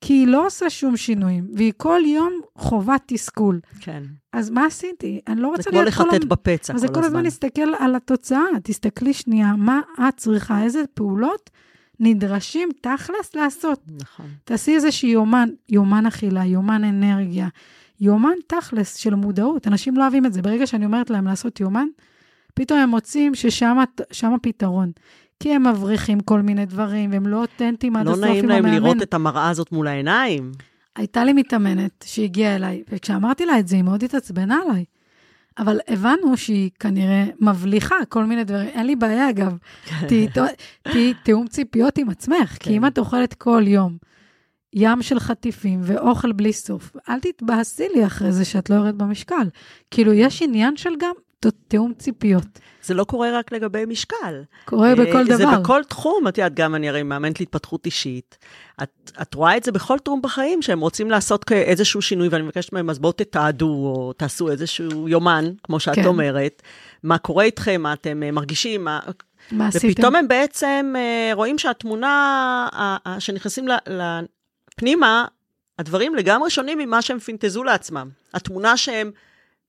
כי 0.00 0.12
היא 0.14 0.26
לא 0.26 0.46
עושה 0.46 0.70
שום 0.70 0.96
שינויים, 0.96 1.48
והיא 1.54 1.72
כל 1.76 2.00
יום 2.06 2.32
חווה 2.58 2.96
תסכול. 3.06 3.60
כן. 3.80 4.02
אז 4.32 4.50
מה 4.50 4.66
עשיתי? 4.66 5.20
אני 5.28 5.40
לא 5.40 5.48
זה 5.48 5.56
רוצה 5.56 5.70
כמו 5.70 5.82
להיות 5.82 5.94
כל 5.94 6.02
לחטט 6.02 6.14
הזמן- 6.14 6.28
בפצע 6.28 6.74
אז 6.74 6.80
זה 6.80 6.88
כל 6.88 6.94
כל 6.94 6.98
הזמן 7.00 7.08
הזמן. 7.08 7.22
להסתכל 7.22 7.74
על 7.78 7.94
התוצאה. 7.94 8.42
תסתכלי 8.62 9.12
שנייה, 9.12 9.52
מה 9.56 9.80
את 10.08 10.16
צריכה, 10.16 10.62
איזה 10.62 10.82
פעולות 10.94 11.50
נדרשים 12.00 12.68
תכלס 12.80 13.34
לעשות. 13.34 13.82
נכון. 14.00 14.26
תעשי 14.44 14.74
איזשהו 14.74 15.08
יומן, 15.08 15.48
יומן 15.68 16.06
אכילה, 16.06 16.44
יומן 16.44 16.84
אנרגיה, 16.84 17.48
יומן 18.00 18.34
תכלס 18.46 18.96
של 18.96 19.14
מודעות. 19.14 19.66
אנשים 19.68 19.96
לא 19.96 20.02
אוהבים 20.02 20.26
את 20.26 20.32
זה. 20.32 20.42
ברגע 20.42 20.66
שאני 20.66 20.84
אומרת 20.84 21.10
להם 21.10 21.26
לעשות 21.26 21.60
יומן, 21.60 21.86
פתאום 22.54 22.78
הם 22.78 22.88
מוצאים 22.88 23.34
ששם 23.34 23.78
שם 24.12 24.32
הפתרון. 24.32 24.92
כי 25.40 25.54
הם 25.54 25.66
מבריחים 25.66 26.20
כל 26.20 26.42
מיני 26.42 26.66
דברים, 26.66 27.12
והם 27.12 27.26
לא 27.26 27.40
אותנטיים 27.40 27.96
עד 27.96 28.06
לא 28.06 28.10
הסוף 28.10 28.24
נעים 28.24 28.44
עם 28.44 28.50
להם 28.50 28.64
המאמן. 28.64 28.82
לראות 28.82 29.02
את 29.02 29.14
המראה 29.14 29.48
הזאת 29.48 29.72
מול 29.72 29.86
העיניים. 29.86 30.52
הייתה 30.96 31.24
לי 31.24 31.32
מתאמנת 31.32 32.04
שהגיעה 32.06 32.56
אליי, 32.56 32.82
וכשאמרתי 32.92 33.46
לה 33.46 33.58
את 33.58 33.68
זה, 33.68 33.76
היא 33.76 33.84
מאוד 33.84 34.04
התעצבנה 34.04 34.58
עליי. 34.64 34.84
אבל 35.58 35.78
הבנו 35.88 36.36
שהיא 36.36 36.70
כנראה 36.80 37.24
מבליחה 37.40 37.96
כל 38.08 38.24
מיני 38.24 38.44
דברים. 38.44 38.68
אין 38.68 38.86
לי 38.86 38.96
בעיה, 38.96 39.30
אגב. 39.30 39.56
תהיי 40.08 40.28
תהיי 40.82 41.14
תיאום 41.24 41.46
ציפיות 41.46 41.98
עם 41.98 42.10
עצמך, 42.10 42.56
כי 42.60 42.76
אם 42.76 42.80
כן. 42.80 42.86
את 42.86 42.98
אוכלת 42.98 43.34
כל 43.34 43.62
יום 43.66 43.96
ים 44.72 45.02
של 45.02 45.20
חטיפים 45.20 45.80
ואוכל 45.82 46.32
בלי 46.32 46.52
סוף, 46.52 46.96
אל 47.08 47.20
תתבאסי 47.20 47.86
לי 47.94 48.06
אחרי 48.06 48.32
זה 48.32 48.44
שאת 48.44 48.70
לא 48.70 48.74
יורדת 48.74 48.94
במשקל. 48.94 49.48
כאילו, 49.90 50.12
יש 50.12 50.42
עניין 50.42 50.76
של 50.76 50.90
גם 50.98 51.14
תיאום 51.68 51.92
ציפיות. 51.98 52.58
זה 52.82 52.94
לא 52.94 53.04
קורה 53.04 53.38
רק 53.38 53.52
לגבי 53.52 53.84
משקל. 53.86 54.42
קורה 54.64 54.94
בכל 54.94 55.18
אה, 55.18 55.24
זה 55.24 55.44
דבר. 55.44 55.60
בכל 55.60 55.84
תחום, 55.88 56.28
את 56.28 56.38
יודעת, 56.38 56.54
גם 56.54 56.74
אני 56.74 56.88
הרי 56.88 57.02
מאמנת 57.02 57.40
להתפתחות 57.40 57.86
אישית. 57.86 58.38
את, 58.82 59.10
את 59.22 59.34
רואה 59.34 59.56
את 59.56 59.64
זה 59.64 59.72
בכל 59.72 59.98
תחום 59.98 60.22
בחיים, 60.22 60.62
שהם 60.62 60.80
רוצים 60.80 61.10
לעשות 61.10 61.52
איזשהו 61.52 62.02
שינוי, 62.02 62.28
ואני 62.28 62.42
מבקשת 62.42 62.72
מהם, 62.72 62.90
אז 62.90 62.98
בואו 62.98 63.12
תתעדו, 63.12 63.68
או 63.68 64.12
תעשו 64.12 64.50
איזשהו 64.50 65.08
יומן, 65.08 65.44
כמו 65.62 65.80
שאת 65.80 65.94
כן. 65.94 66.04
אומרת, 66.04 66.62
מה 67.02 67.18
קורה 67.18 67.44
איתכם, 67.44 67.80
מה 67.82 67.92
אתם 67.92 68.22
אה, 68.22 68.30
מרגישים, 68.30 68.84
מה... 68.84 69.00
מה 69.52 69.68
עשיתם? 69.68 69.88
ופתאום 69.88 70.16
הם 70.16 70.28
בעצם 70.28 70.94
אה, 70.96 71.30
רואים 71.34 71.58
שהתמונה, 71.58 72.68
שנכנסים 73.18 73.68
ל- 73.68 73.92
ל- 73.92 74.24
פנימה, 74.76 75.24
הדברים 75.78 76.14
לגמרי 76.14 76.50
שונים 76.50 76.78
ממה 76.78 77.02
שהם 77.02 77.18
פינטזו 77.18 77.64
לעצמם. 77.64 78.08
התמונה 78.34 78.76
שהם 78.76 79.10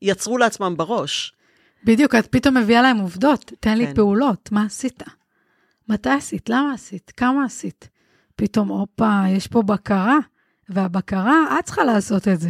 יצרו 0.01 0.38
לעצמם 0.38 0.74
בראש. 0.78 1.34
בדיוק, 1.84 2.16
את 2.16 2.28
פתאום 2.28 2.58
מביאה 2.58 2.82
להם 2.82 2.98
עובדות. 2.98 3.52
תן 3.60 3.78
לי 3.78 3.88
כן. 3.88 3.94
פעולות, 3.94 4.52
מה 4.52 4.64
עשית? 4.64 5.04
מתי 5.90 6.10
עשית? 6.10 6.50
למה 6.50 6.74
עשית? 6.74 7.12
כמה 7.18 7.46
עשית? 7.46 7.90
פתאום, 8.36 8.68
הופה, 8.68 9.22
יש 9.30 9.48
פה 9.48 9.62
בקרה, 9.62 10.18
והבקרה, 10.70 11.60
את 11.60 11.66
צריכה 11.66 11.84
לעשות 11.84 12.28
את 12.28 12.40
זה. 12.40 12.50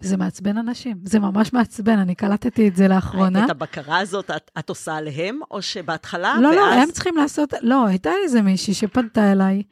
וזה 0.00 0.16
מעצבן 0.16 0.58
אנשים, 0.58 0.96
זה 1.04 1.18
ממש 1.18 1.52
מעצבן, 1.52 1.98
אני 1.98 2.14
קלטתי 2.14 2.68
את 2.68 2.76
זה 2.76 2.88
לאחרונה. 2.88 3.44
את 3.44 3.50
הבקרה 3.50 3.98
הזאת 3.98 4.30
את, 4.30 4.50
את 4.58 4.68
עושה 4.68 4.96
עליהם, 4.96 5.40
או 5.50 5.62
שבהתחלה, 5.62 6.34
לא, 6.40 6.48
ואז... 6.48 6.56
לא, 6.56 6.72
הם 6.74 6.90
צריכים 6.90 7.16
לעשות, 7.16 7.52
לא, 7.62 7.86
הייתה 7.86 8.10
איזה 8.24 8.42
מישהי 8.42 8.74
שפנתה 8.74 9.32
אליי, 9.32 9.62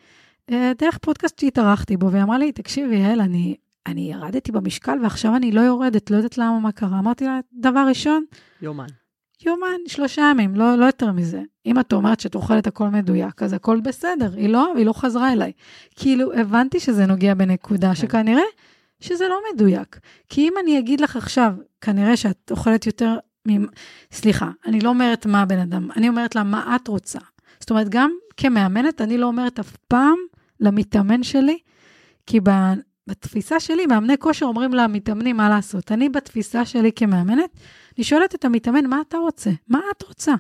אה, 0.51 0.73
דרך 0.79 0.99
פודקאסט 0.99 1.39
שהתארחתי 1.39 1.97
בו, 1.97 2.13
והיא 2.13 2.23
אמרה 2.23 2.39
לי, 2.39 2.53
תקשיבי, 2.53 2.97
יעל, 2.97 3.21
אני, 3.21 3.57
אני 3.89 4.12
ירדתי 4.12 4.53
במשקל 4.53 4.99
ועכשיו 5.03 5.36
אני 5.36 5.53
לא 5.53 5.61
יורדת, 5.61 6.11
לא 6.11 6.16
יודעת 6.16 6.39
למה, 6.39 6.61
מה 6.61 6.72
קרה. 6.72 6.99
אמרתי 6.99 7.24
לה, 7.24 7.41
דבר 7.53 7.84
ראשון, 7.89 8.24
יומן. 8.62 8.86
יומן, 9.47 9.80
שלושה 9.86 10.22
ימים, 10.30 10.55
לא, 10.55 10.74
לא 10.74 10.84
יותר 10.84 11.12
מזה. 11.12 11.43
אם 11.66 11.80
את 11.80 11.93
אומרת 11.93 12.20
שאת 12.20 12.34
אוכלת 12.34 12.66
הכל 12.66 12.89
מדויק, 12.89 13.43
אז 13.43 13.53
הכל 13.53 13.80
בסדר. 13.80 14.30
היא 14.36 14.49
לא, 14.49 14.72
היא 14.76 14.86
לא 14.86 14.93
חזרה 14.93 15.32
אליי. 15.32 15.53
כאילו, 15.97 16.32
הבנתי 16.32 16.80
שזה 16.80 17.07
נוגע 17.07 17.34
בנקודה, 17.34 17.89
כן. 17.89 17.95
שכנראה 17.95 18.43
שזה 19.01 19.28
לא 19.28 19.39
מדויק. 19.53 19.99
כי 20.28 20.41
אם 20.41 20.53
אני 20.62 20.78
אגיד 20.78 21.01
לך 21.01 21.16
עכשיו, 21.16 21.55
כנראה 21.80 22.16
שאת 22.16 22.51
אוכלת 22.51 22.86
יותר 22.86 23.16
מ... 23.49 23.64
סליחה, 24.12 24.51
אני 24.66 24.80
לא 24.80 24.89
אומרת 24.89 25.26
מה 25.26 25.43
הבן 25.43 25.59
אדם, 25.59 25.91
אני 25.97 26.09
אומרת 26.09 26.34
לה 26.34 26.43
מה 26.43 26.76
את 26.76 26.89
רוצה. 26.89 27.18
זאת 27.61 27.70
אומרת, 27.70 27.89
גם 27.89 28.11
כמאמנת, 28.36 29.01
אני 29.01 29.18
לא 29.18 29.26
אומרת 29.26 29.59
אף 29.59 29.76
פעם 29.76 30.16
למתאמן 30.61 31.22
שלי, 31.22 31.59
כי. 32.26 32.41
בתפיסה 33.09 33.61
שלי, 33.61 33.87
מאמני 33.87 34.19
כושר 34.19 34.47
אומרים 34.47 34.75
למתאמנים 34.75 35.37
מה 35.37 35.49
לעשות. 35.49 35.93
אני 35.93 36.09
בתפיסה 36.09 36.65
שלי 36.65 36.93
כמאמנת, 36.93 37.51
אני 37.97 38.05
שואלת 38.05 38.35
את 38.35 38.45
המתאמן, 38.45 38.87
מה 38.87 39.01
אתה 39.09 39.17
רוצה? 39.19 39.51
מה 39.69 39.81
את 39.97 40.03
רוצה? 40.03 40.35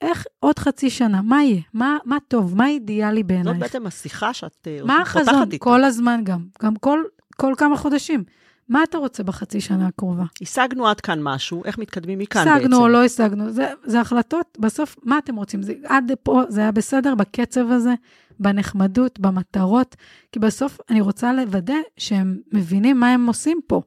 איך 0.00 0.26
עוד 0.40 0.58
חצי 0.58 0.90
שנה, 0.90 1.22
מה 1.22 1.42
יהיה? 1.42 1.60
מה, 1.74 1.96
מה 2.04 2.16
טוב? 2.28 2.56
מה 2.56 2.66
אידיאלי 2.66 3.20
זאת 3.20 3.26
בעינייך? 3.26 3.58
בעצם 3.58 3.86
השיחה 3.86 4.34
שאת 4.34 4.66
אה, 4.66 4.78
מה 4.84 5.00
החזון? 5.00 5.42
איתה. 5.52 5.64
כל 5.64 5.84
הזמן 5.84 6.20
גם, 6.24 6.44
גם 6.62 6.76
כל, 6.76 7.02
כל 7.36 7.54
כמה 7.56 7.76
חודשים. 7.76 8.24
מה 8.68 8.82
אתה 8.82 8.98
רוצה 8.98 9.22
בחצי 9.22 9.60
שנה 9.60 9.86
הקרובה? 9.86 10.24
השגנו 10.42 10.88
עד 10.88 11.00
כאן 11.00 11.18
משהו, 11.22 11.62
איך 11.64 11.78
מתקדמים 11.78 12.18
מכאן 12.18 12.44
בעצם? 12.44 12.56
השגנו 12.56 12.76
או 12.76 12.88
לא 12.88 13.04
השגנו, 13.04 13.50
זה, 13.50 13.68
זה 13.84 14.00
החלטות, 14.00 14.58
בסוף, 14.60 14.96
מה 15.02 15.18
אתם 15.18 15.36
רוצים? 15.36 15.62
זה, 15.62 15.74
עד 15.84 16.12
פה 16.22 16.42
זה 16.48 16.60
היה 16.60 16.72
בסדר 16.72 17.14
בקצב 17.14 17.70
הזה, 17.70 17.94
בנחמדות, 18.40 19.20
במטרות, 19.20 19.96
כי 20.32 20.38
בסוף 20.38 20.78
אני 20.90 21.00
רוצה 21.00 21.32
לוודא 21.32 21.74
שהם 21.96 22.38
מבינים 22.52 23.00
מה 23.00 23.12
הם 23.12 23.26
עושים 23.26 23.60
פה. 23.66 23.82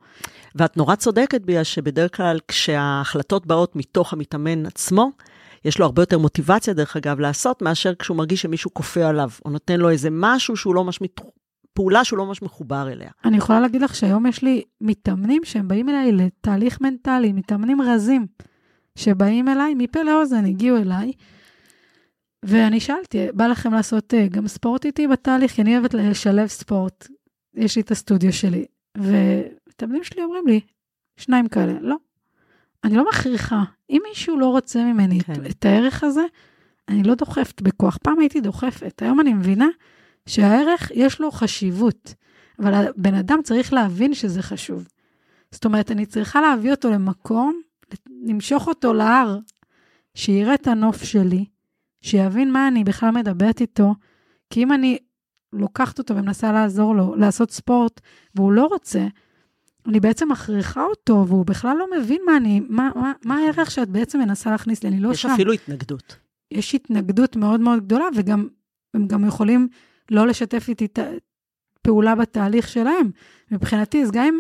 ואת 0.56 0.78
נורא 0.78 0.96
צודקת, 0.96 1.42
בגלל 1.42 1.64
שבדרך 1.64 2.18
כלל 2.18 2.40
כשההחלטות 2.48 3.48
באות 3.48 3.76
מתוך 3.76 4.14
המתאמן 4.14 4.66
עצמו, 4.66 5.12
יש 5.66 5.80
לו 5.80 5.86
הרבה 5.86 6.02
יותר 6.02 6.18
מוטיבציה, 6.18 6.74
דרך 6.74 6.96
אגב, 6.96 7.20
לעשות, 7.20 7.62
מאשר 7.62 7.96
כשהוא 7.96 8.18
מרגיש 8.18 8.42
שמישהו 8.42 8.74
כופה 8.74 9.06
עליו, 9.06 9.30
או 9.46 9.50
נותן 9.50 9.80
לו 9.80 9.90
איזה 9.90 10.10
משהו 10.12 10.58
שהוא 10.58 10.76
לא 10.76 10.84
ממש, 10.84 11.00
פעולה 11.74 12.04
שהוא 12.04 12.18
לא 12.18 12.26
ממש 12.26 12.42
מחובר 12.42 12.92
אליה. 12.92 13.10
אני 13.26 13.38
יכולה 13.38 13.60
להגיד 13.60 13.82
לך 13.82 13.96
שהיום 13.96 14.26
יש 14.26 14.42
לי 14.42 14.64
מתאמנים 14.82 15.42
שהם 15.44 15.68
באים 15.68 15.90
אליי 15.90 16.12
לתהליך 16.12 16.82
מנטלי, 16.82 17.32
מתאמנים 17.34 17.82
רזים, 17.82 18.28
שבאים 18.96 19.50
אליי, 19.50 19.74
מפה 19.78 20.04
לאוזן 20.04 20.46
הגיעו 20.46 20.78
אליי, 20.78 21.12
ואני 22.44 22.80
שאלתי, 22.80 23.28
בא 23.34 23.48
לכם 23.48 23.74
לעשות 23.74 24.14
אה, 24.14 24.28
גם 24.28 24.48
ספורט 24.48 24.86
איתי 24.86 25.08
בתהליך? 25.08 25.52
כי 25.52 25.62
אני 25.62 25.78
אוהבת 25.78 25.94
לשלב 25.94 26.48
ספורט. 26.48 27.08
יש 27.56 27.76
לי 27.76 27.82
את 27.82 27.92
הסטודיו 27.92 28.34
שלי, 28.34 28.66
ומתאמנים 28.98 30.04
שלי 30.04 30.24
אומרים 30.24 30.48
לי, 30.48 30.60
שניים 31.18 31.48
כאלה, 31.48 31.74
לא. 31.82 31.96
אני 32.84 32.96
לא 32.96 33.10
מכריחה. 33.10 33.64
אם 33.90 34.02
מישהו 34.10 34.40
לא 34.40 34.46
רוצה 34.48 34.84
ממני 34.84 35.20
כן. 35.20 35.36
כן. 35.36 35.46
את 35.46 35.66
הערך 35.66 36.04
הזה, 36.04 36.24
אני 36.90 37.04
לא 37.04 37.16
דוחפת 37.16 37.62
בכוח. 37.62 37.98
פעם 38.04 38.20
הייתי 38.20 38.42
דוחפת, 38.42 39.02
היום 39.02 39.20
אני 39.20 39.34
מבינה 39.34 39.68
שהערך 40.26 40.92
יש 40.96 41.22
לו 41.22 41.32
חשיבות, 41.32 42.14
אבל 42.60 42.74
הבן 42.74 43.14
אדם 43.14 43.40
צריך 43.44 43.74
להבין 43.74 44.14
שזה 44.14 44.42
חשוב. 44.42 44.88
זאת 45.52 45.66
אומרת, 45.66 45.92
אני 45.92 46.06
צריכה 46.06 46.42
להביא 46.42 46.72
אותו 46.72 46.92
למקום, 46.92 47.62
למשוך 48.26 48.68
אותו 48.68 48.94
להר, 48.94 49.40
שיראה 50.16 50.54
את 50.54 50.68
הנוף 50.68 51.04
שלי, 51.04 51.46
שיבין 52.04 52.52
מה 52.52 52.68
אני 52.68 52.84
בכלל 52.84 53.12
מדברת 53.12 53.62
איתו, 53.62 53.96
כי 54.50 54.64
אם 54.64 54.74
אני 54.74 54.98
לוקחת 55.54 56.00
אותו 56.00 56.16
ומנסה 56.16 56.52
לעזור 56.52 56.96
לו 56.96 57.16
לעשות 57.16 57.52
ספורט, 57.52 58.02
והוא 58.36 58.52
לא 58.52 58.66
רוצה, 58.66 59.08
אני 59.88 60.00
בעצם 60.00 60.32
מכריחה 60.32 60.86
אותו, 60.86 61.26
והוא 61.28 61.46
בכלל 61.46 61.78
לא 61.78 61.86
מבין 61.98 62.22
מה 62.26 62.38
אני, 62.38 62.62
מה, 62.70 62.90
מה, 62.96 63.12
מה 63.26 63.38
הערך 63.38 63.72
שאת 63.72 63.90
בעצם 63.90 64.20
מנסה 64.20 64.52
להכניס 64.52 64.84
לי, 64.84 64.90
אני 64.90 65.00
לא 65.00 65.12
יש 65.12 65.22
שם. 65.22 65.30
אפילו 65.30 65.54
התנגדות. 65.54 66.18
יש 66.52 66.76
התנגדות 66.76 67.36
מאוד 67.36 67.60
מאוד 67.60 67.86
גדולה, 67.86 68.06
וגם 68.16 68.48
הם 68.94 69.08
גם 69.08 69.28
יכולים 69.28 69.68
לא 70.12 70.28
לשתף 70.28 70.66
איתי 70.70 70.88
פעולה 71.82 72.16
בתהליך 72.16 72.68
שלהם. 72.68 73.12
מבחינתי, 73.52 74.04
אז 74.04 74.12
גם 74.12 74.24
אם 74.24 74.40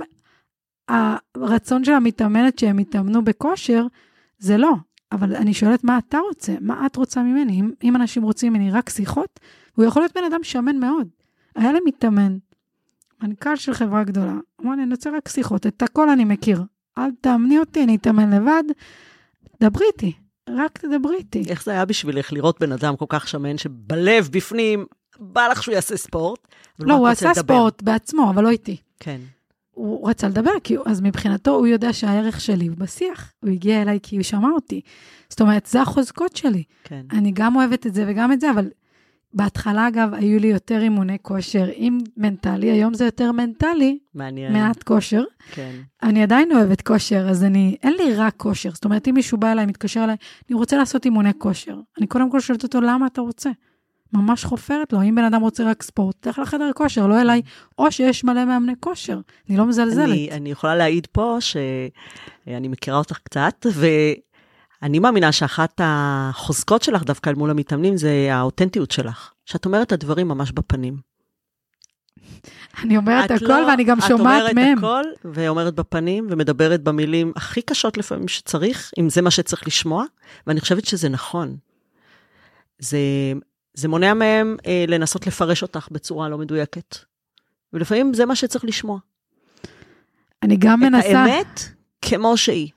הרצון 1.36 1.84
של 1.84 1.92
המתאמנת 1.92 2.60
שהם 2.60 2.80
יתאמנו 2.80 3.24
בכושר, 3.24 3.88
זה 4.38 4.58
לא. 4.58 4.74
אבל 5.14 5.36
אני 5.36 5.54
שואלת, 5.54 5.84
מה 5.84 5.98
אתה 5.98 6.18
רוצה? 6.18 6.56
מה 6.62 6.86
את 6.86 6.96
רוצה 6.96 7.24
ממני? 7.24 7.60
אם, 7.60 7.72
אם 7.84 7.96
אנשים 7.96 8.24
רוצים 8.24 8.54
ממני 8.54 8.72
רק 8.72 8.90
שיחות, 8.90 9.40
הוא 9.76 9.86
יכול 9.86 10.02
להיות 10.02 10.14
בן 10.16 10.24
אדם 10.24 10.44
שמן 10.44 10.80
מאוד. 10.80 11.08
היה 11.56 11.72
לי 11.72 11.80
מתאמן, 11.86 12.38
מנכ"ל 13.24 13.56
של 13.56 13.74
חברה 13.74 14.04
גדולה, 14.04 14.34
אמר 14.62 14.76
לי, 14.76 14.84
אני 14.84 14.92
רוצה 14.92 15.10
רק 15.18 15.30
שיחות, 15.30 15.68
את 15.68 15.82
הכל 15.82 16.10
אני 16.10 16.26
מכיר. 16.26 16.64
אל 16.98 17.10
תאמני 17.22 17.60
אותי, 17.60 17.84
אני 17.84 17.96
אתאמן 17.96 18.34
לבד, 18.34 18.64
דברי 19.62 19.86
איתי, 19.94 20.14
רק 20.50 20.78
תדברי 20.78 21.16
איתי. 21.16 21.44
איך 21.50 21.64
זה 21.64 21.72
היה 21.72 21.86
בשבילך 21.86 22.34
לראות 22.34 22.60
בן 22.60 22.72
אדם 22.72 22.96
כל 22.96 23.06
כך 23.10 23.28
שמן, 23.28 23.58
שבלב, 23.58 24.30
בפנים, 24.32 24.86
בא 25.20 25.48
לך 25.48 25.64
שהוא 25.64 25.74
יעשה 25.74 25.98
ספורט? 25.98 26.48
לא, 26.80 26.94
הוא 26.94 27.08
עשה 27.08 27.32
לדבר. 27.32 27.54
ספורט 27.54 27.82
בעצמו, 27.82 28.30
אבל 28.30 28.44
לא 28.44 28.50
איתי. 28.50 28.78
כן. 29.00 29.22
הוא 29.74 30.10
רצה 30.10 30.28
לדבר, 30.28 30.52
כי, 30.64 30.76
אז 30.86 31.02
מבחינתו 31.02 31.52
הוא 31.52 31.68
יודע 31.68 31.94
שהערך 31.94 32.42
שלי 32.42 32.68
הוא 32.68 32.78
בשיח. 32.78 33.34
הוא 33.44 33.52
הגיע 33.52 33.82
אליי 33.82 34.00
כי 34.04 34.16
הוא 34.16 34.24
שמע 34.24 34.50
אותי. 34.50 34.82
זאת 35.30 35.42
אומרת, 35.42 35.66
זה 35.66 35.82
החוזקות 35.82 36.36
שלי. 36.36 36.64
כן. 36.84 37.02
אני 37.12 37.32
גם 37.32 37.56
אוהבת 37.56 37.88
את 37.88 37.94
זה 37.94 38.06
וגם 38.08 38.32
את 38.32 38.42
זה, 38.42 38.52
אבל 38.52 38.70
בהתחלה, 39.34 39.88
אגב, 39.88 40.14
היו 40.14 40.40
לי 40.40 40.48
יותר 40.48 40.82
אימוני 40.82 41.18
כושר 41.22 41.66
עם 41.76 42.00
מנטלי, 42.18 42.72
היום 42.72 42.94
זה 42.94 43.06
יותר 43.06 43.32
מנטלי, 43.32 43.98
מעניין. 44.16 44.54
מעט 44.54 44.84
כושר. 44.84 45.24
כן. 45.52 45.72
אני 46.04 46.24
עדיין 46.24 46.52
אוהבת 46.52 46.82
כושר, 46.82 47.30
אז 47.30 47.44
אני, 47.44 47.76
אין 47.84 47.94
לי 47.94 48.14
רק 48.16 48.34
כושר. 48.38 48.70
זאת 48.74 48.86
אומרת, 48.86 49.08
אם 49.08 49.14
מישהו 49.14 49.38
בא 49.38 49.52
אליי, 49.52 49.66
מתקשר 49.66 50.04
אליי, 50.04 50.16
אני 50.50 50.56
רוצה 50.56 50.78
לעשות 50.78 51.06
אימוני 51.06 51.32
כושר. 51.38 51.80
אני 51.98 52.08
קודם 52.08 52.32
כל 52.32 52.40
שואלת 52.40 52.64
אותו, 52.64 52.82
למה 52.82 53.08
אתה 53.08 53.22
רוצה? 53.22 53.50
ממש 54.14 54.46
חופרת 54.46 54.94
לו, 54.94 55.02
אם 55.04 55.16
בן 55.16 55.24
אדם 55.24 55.42
רוצה 55.42 55.64
רק 55.70 55.84
ספורט, 55.84 56.16
תלך 56.20 56.40
לחדר 56.40 56.72
כושר, 56.76 57.08
לא 57.08 57.22
אליי, 57.22 57.42
או 57.78 57.92
שיש 57.92 58.24
מלא 58.24 58.46
מאמני 58.46 58.74
כושר. 58.80 59.20
אני 59.50 59.58
לא 59.58 59.66
מזלזלת. 59.66 60.10
אני, 60.10 60.30
אני 60.32 60.52
יכולה 60.52 60.76
להעיד 60.76 61.08
פה 61.12 61.38
שאני 61.40 62.68
מכירה 62.68 62.98
אותך 62.98 63.18
קצת, 63.24 63.66
ואני 63.74 65.00
מאמינה 65.00 65.32
שאחת 65.32 65.82
החוזקות 65.84 66.84
שלך 66.84 67.04
דווקא 67.04 67.30
אל 67.30 67.36
מול 67.36 67.50
המתאמנים 67.50 67.98
זה 67.98 68.28
האותנטיות 68.32 68.92
שלך. 68.92 69.32
שאת 69.46 69.66
אומרת 69.66 69.88
את 69.88 69.92
הדברים 69.92 70.28
ממש 70.28 70.52
בפנים. 70.52 70.98
אני 72.84 72.98
אומרת 72.98 73.26
את 73.26 73.32
הכל, 73.32 73.46
לא- 73.48 73.68
ואני 73.70 73.84
גם 73.84 74.02
שומעת 74.02 74.50
את 74.50 74.56
מהם. 74.56 74.78
אומרת 74.78 75.06
הכל, 75.22 75.30
ואומרת 75.34 75.76
בפנים, 75.76 76.28
ומדברת 76.30 76.84
במילים 76.84 77.34
הכי 77.36 77.62
קשות 77.62 77.98
לפעמים 77.98 78.28
שצריך, 78.28 78.92
אם 79.00 79.10
זה 79.10 79.22
מה 79.22 79.32
שצריך 79.32 79.68
לשמוע, 79.68 80.06
ואני 80.48 80.60
חושבת 80.60 80.86
שזה 80.86 81.10
נכון. 81.10 81.56
זה, 82.80 82.98
זה 83.74 83.88
מונע 83.88 84.14
מהם 84.14 84.58
אה, 84.66 84.86
לנסות 84.88 85.28
לפרש 85.28 85.62
אותך 85.62 85.88
בצורה 85.92 86.30
לא 86.30 86.38
מדויקת. 86.38 86.98
ולפעמים 87.74 88.14
זה 88.14 88.26
מה 88.26 88.36
שצריך 88.36 88.66
לשמוע. 88.66 89.00
אני 90.44 90.58
גם 90.60 90.84
את 90.84 90.90
מנסה... 90.90 91.20
האמת 91.20 91.60
כמו 92.02 92.38
שהיא. 92.38 92.70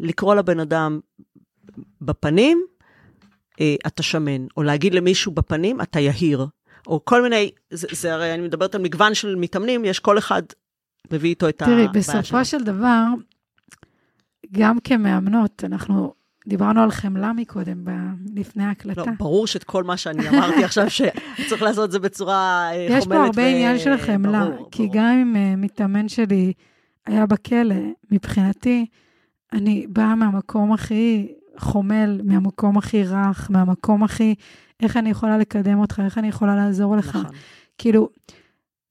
לקרוא 0.00 0.34
לבן 0.34 0.60
אדם 0.60 1.00
בפנים, 2.00 2.64
אה, 3.60 3.74
אתה 3.86 4.02
שמן, 4.02 4.46
או 4.56 4.62
להגיד 4.62 4.94
למישהו 4.94 5.32
בפנים, 5.32 5.80
אתה 5.80 6.00
יהיר, 6.00 6.46
או 6.86 7.04
כל 7.04 7.22
מיני, 7.22 7.50
זה, 7.70 7.86
זה 7.92 8.14
הרי 8.14 8.34
אני 8.34 8.42
מדברת 8.42 8.74
על 8.74 8.82
מגוון 8.82 9.14
של 9.14 9.34
מתאמנים, 9.34 9.84
יש 9.84 10.00
כל 10.00 10.18
אחד 10.18 10.42
מביא 11.12 11.30
איתו 11.30 11.48
את 11.48 11.58
תראי, 11.58 11.84
הבעיה 11.84 12.02
שלו. 12.02 12.20
בסופו 12.20 12.44
של 12.44 12.64
דבר, 12.64 13.04
גם 14.52 14.80
כמאמנות, 14.80 15.64
אנחנו 15.64 16.14
דיברנו 16.46 16.82
על 16.82 16.90
חמלה 16.90 17.32
מקודם, 17.32 17.84
ב- 17.84 17.90
לפני 18.38 18.62
לא, 18.62 18.68
ההקלטה. 18.68 19.10
ברור 19.18 19.46
שאת 19.46 19.64
כל 19.64 19.84
מה 19.84 19.96
שאני 19.96 20.28
אמרתי 20.28 20.64
עכשיו, 20.64 20.86
שצריך 20.90 21.62
לעשות 21.62 21.84
את 21.84 21.90
זה 21.92 21.98
בצורה 21.98 22.70
אה, 22.72 22.86
חומלת. 22.88 23.02
יש 23.02 23.06
פה 23.08 23.24
הרבה 23.24 23.42
ו- 23.42 23.46
עניין 23.46 23.78
של 23.78 23.96
חמלה, 23.96 24.44
ברור, 24.44 24.68
כי 24.70 24.82
ברור. 24.82 24.94
גם 24.96 25.04
אם 25.04 25.36
אה, 25.36 25.56
מתאמן 25.56 26.08
שלי 26.08 26.52
היה 27.06 27.26
בכלא, 27.26 27.74
מבחינתי, 28.10 28.86
אני 29.52 29.86
באה 29.88 30.14
מהמקום 30.14 30.72
הכי 30.72 31.28
חומל, 31.58 32.20
מהמקום 32.24 32.78
הכי 32.78 33.02
רך, 33.04 33.50
מהמקום 33.50 34.02
הכי, 34.02 34.34
איך 34.82 34.96
אני 34.96 35.10
יכולה 35.10 35.38
לקדם 35.38 35.78
אותך, 35.78 36.02
איך 36.04 36.18
אני 36.18 36.28
יכולה 36.28 36.56
לעזור 36.56 36.96
לך. 36.96 37.08
נכון. 37.16 37.30
כאילו, 37.78 38.08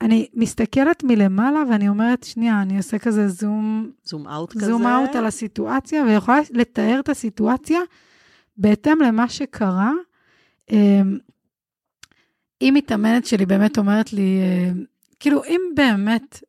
אני 0.01 0.27
מסתכלת 0.33 1.03
מלמעלה 1.03 1.63
ואני 1.69 1.89
אומרת, 1.89 2.23
שנייה, 2.23 2.61
אני 2.61 2.77
עושה 2.77 2.99
כזה 2.99 3.27
זום, 3.27 3.91
זום 4.03 4.27
אאוט 4.27 4.53
כזה. 4.53 4.65
זום 4.65 4.87
אאוט 4.87 5.15
על 5.15 5.25
הסיטואציה, 5.25 6.03
ויכולה 6.03 6.39
לתאר 6.51 6.99
את 6.99 7.09
הסיטואציה 7.09 7.79
בהתאם 8.57 9.01
למה 9.01 9.29
שקרה. 9.29 9.91
אמ, 10.71 11.17
אם 12.61 12.73
מתאמנת 12.77 13.25
שלי 13.25 13.45
באמת 13.45 13.77
אומרת 13.77 14.13
לי, 14.13 14.39
אמ, 14.43 14.83
כאילו, 15.19 15.43
אם 15.43 15.61
באמת 15.75 16.43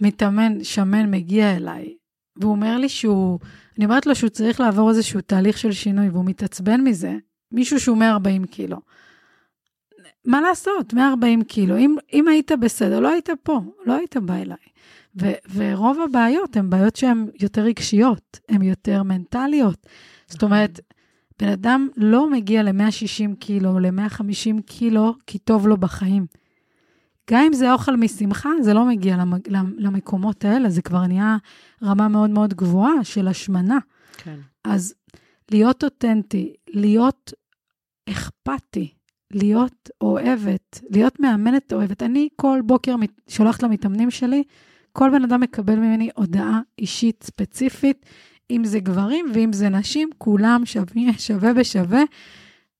מתאמן 0.00 0.64
שמן 0.64 1.10
מגיע 1.10 1.56
אליי, 1.56 1.94
והוא 2.36 2.52
אומר 2.52 2.78
לי 2.78 2.88
שהוא, 2.88 3.38
אני 3.76 3.84
אומרת 3.84 4.06
לו 4.06 4.14
שהוא 4.14 4.30
צריך 4.30 4.60
לעבור 4.60 4.90
איזשהו 4.90 5.20
תהליך 5.20 5.58
של 5.58 5.72
שינוי, 5.72 6.08
והוא 6.08 6.24
מתעצבן 6.24 6.80
מזה, 6.80 7.16
מישהו 7.52 7.80
שהוא 7.80 7.96
140 7.96 8.44
קילו. 8.44 8.80
מה 10.24 10.40
לעשות, 10.40 10.94
140 10.94 11.42
קילו, 11.42 11.76
אם, 11.78 11.96
אם 12.12 12.28
היית 12.28 12.52
בסדר, 12.60 13.00
לא 13.00 13.08
היית 13.08 13.28
פה, 13.42 13.60
לא 13.86 13.92
היית 13.92 14.16
בא 14.16 14.34
אליי. 14.34 14.56
ו- 15.20 15.32
ורוב 15.54 15.98
הבעיות 16.00 16.56
הן 16.56 16.70
בעיות 16.70 16.96
שהן 16.96 17.26
יותר 17.40 17.62
רגשיות, 17.62 18.40
הן 18.48 18.62
יותר 18.62 19.02
מנטליות. 19.02 19.86
זאת 20.26 20.42
אומרת, 20.42 20.80
בן 21.40 21.48
אדם 21.48 21.88
לא 21.96 22.30
מגיע 22.30 22.62
ל-160 22.62 23.34
קילו, 23.38 23.78
ל-150 23.78 24.62
קילו, 24.66 25.14
כי 25.26 25.38
טוב 25.38 25.66
לו 25.68 25.76
בחיים. 25.76 26.26
גם 27.30 27.44
אם 27.46 27.52
זה 27.52 27.72
אוכל 27.72 27.96
משמחה, 27.96 28.48
זה 28.60 28.74
לא 28.74 28.84
מגיע 28.84 29.16
למ- 29.16 29.32
למ- 29.48 29.74
למקומות 29.78 30.44
האלה, 30.44 30.70
זה 30.70 30.82
כבר 30.82 31.06
נהיה 31.06 31.36
רמה 31.82 32.08
מאוד 32.08 32.30
מאוד 32.30 32.54
גבוהה 32.54 33.04
של 33.04 33.28
השמנה. 33.28 33.78
כן. 34.16 34.38
אז 34.64 34.94
להיות 35.50 35.84
אותנטי, 35.84 36.54
להיות 36.68 37.32
אכפתי, 38.10 38.94
להיות 39.34 39.90
אוהבת, 40.00 40.80
להיות 40.90 41.20
מאמנת 41.20 41.72
אוהבת. 41.72 42.02
אני 42.02 42.28
כל 42.36 42.60
בוקר 42.64 42.94
שולחת 43.28 43.62
למתאמנים 43.62 44.10
שלי, 44.10 44.42
כל 44.92 45.10
בן 45.10 45.24
אדם 45.24 45.40
מקבל 45.40 45.76
ממני 45.76 46.10
הודעה 46.14 46.60
אישית 46.78 47.24
ספציפית 47.24 48.06
אם 48.50 48.64
זה 48.64 48.80
גברים 48.80 49.26
ואם 49.34 49.52
זה 49.52 49.68
נשים, 49.68 50.10
כולם 50.18 50.62
שווה, 50.64 51.12
שווה 51.26 51.54
בשווה. 51.54 52.02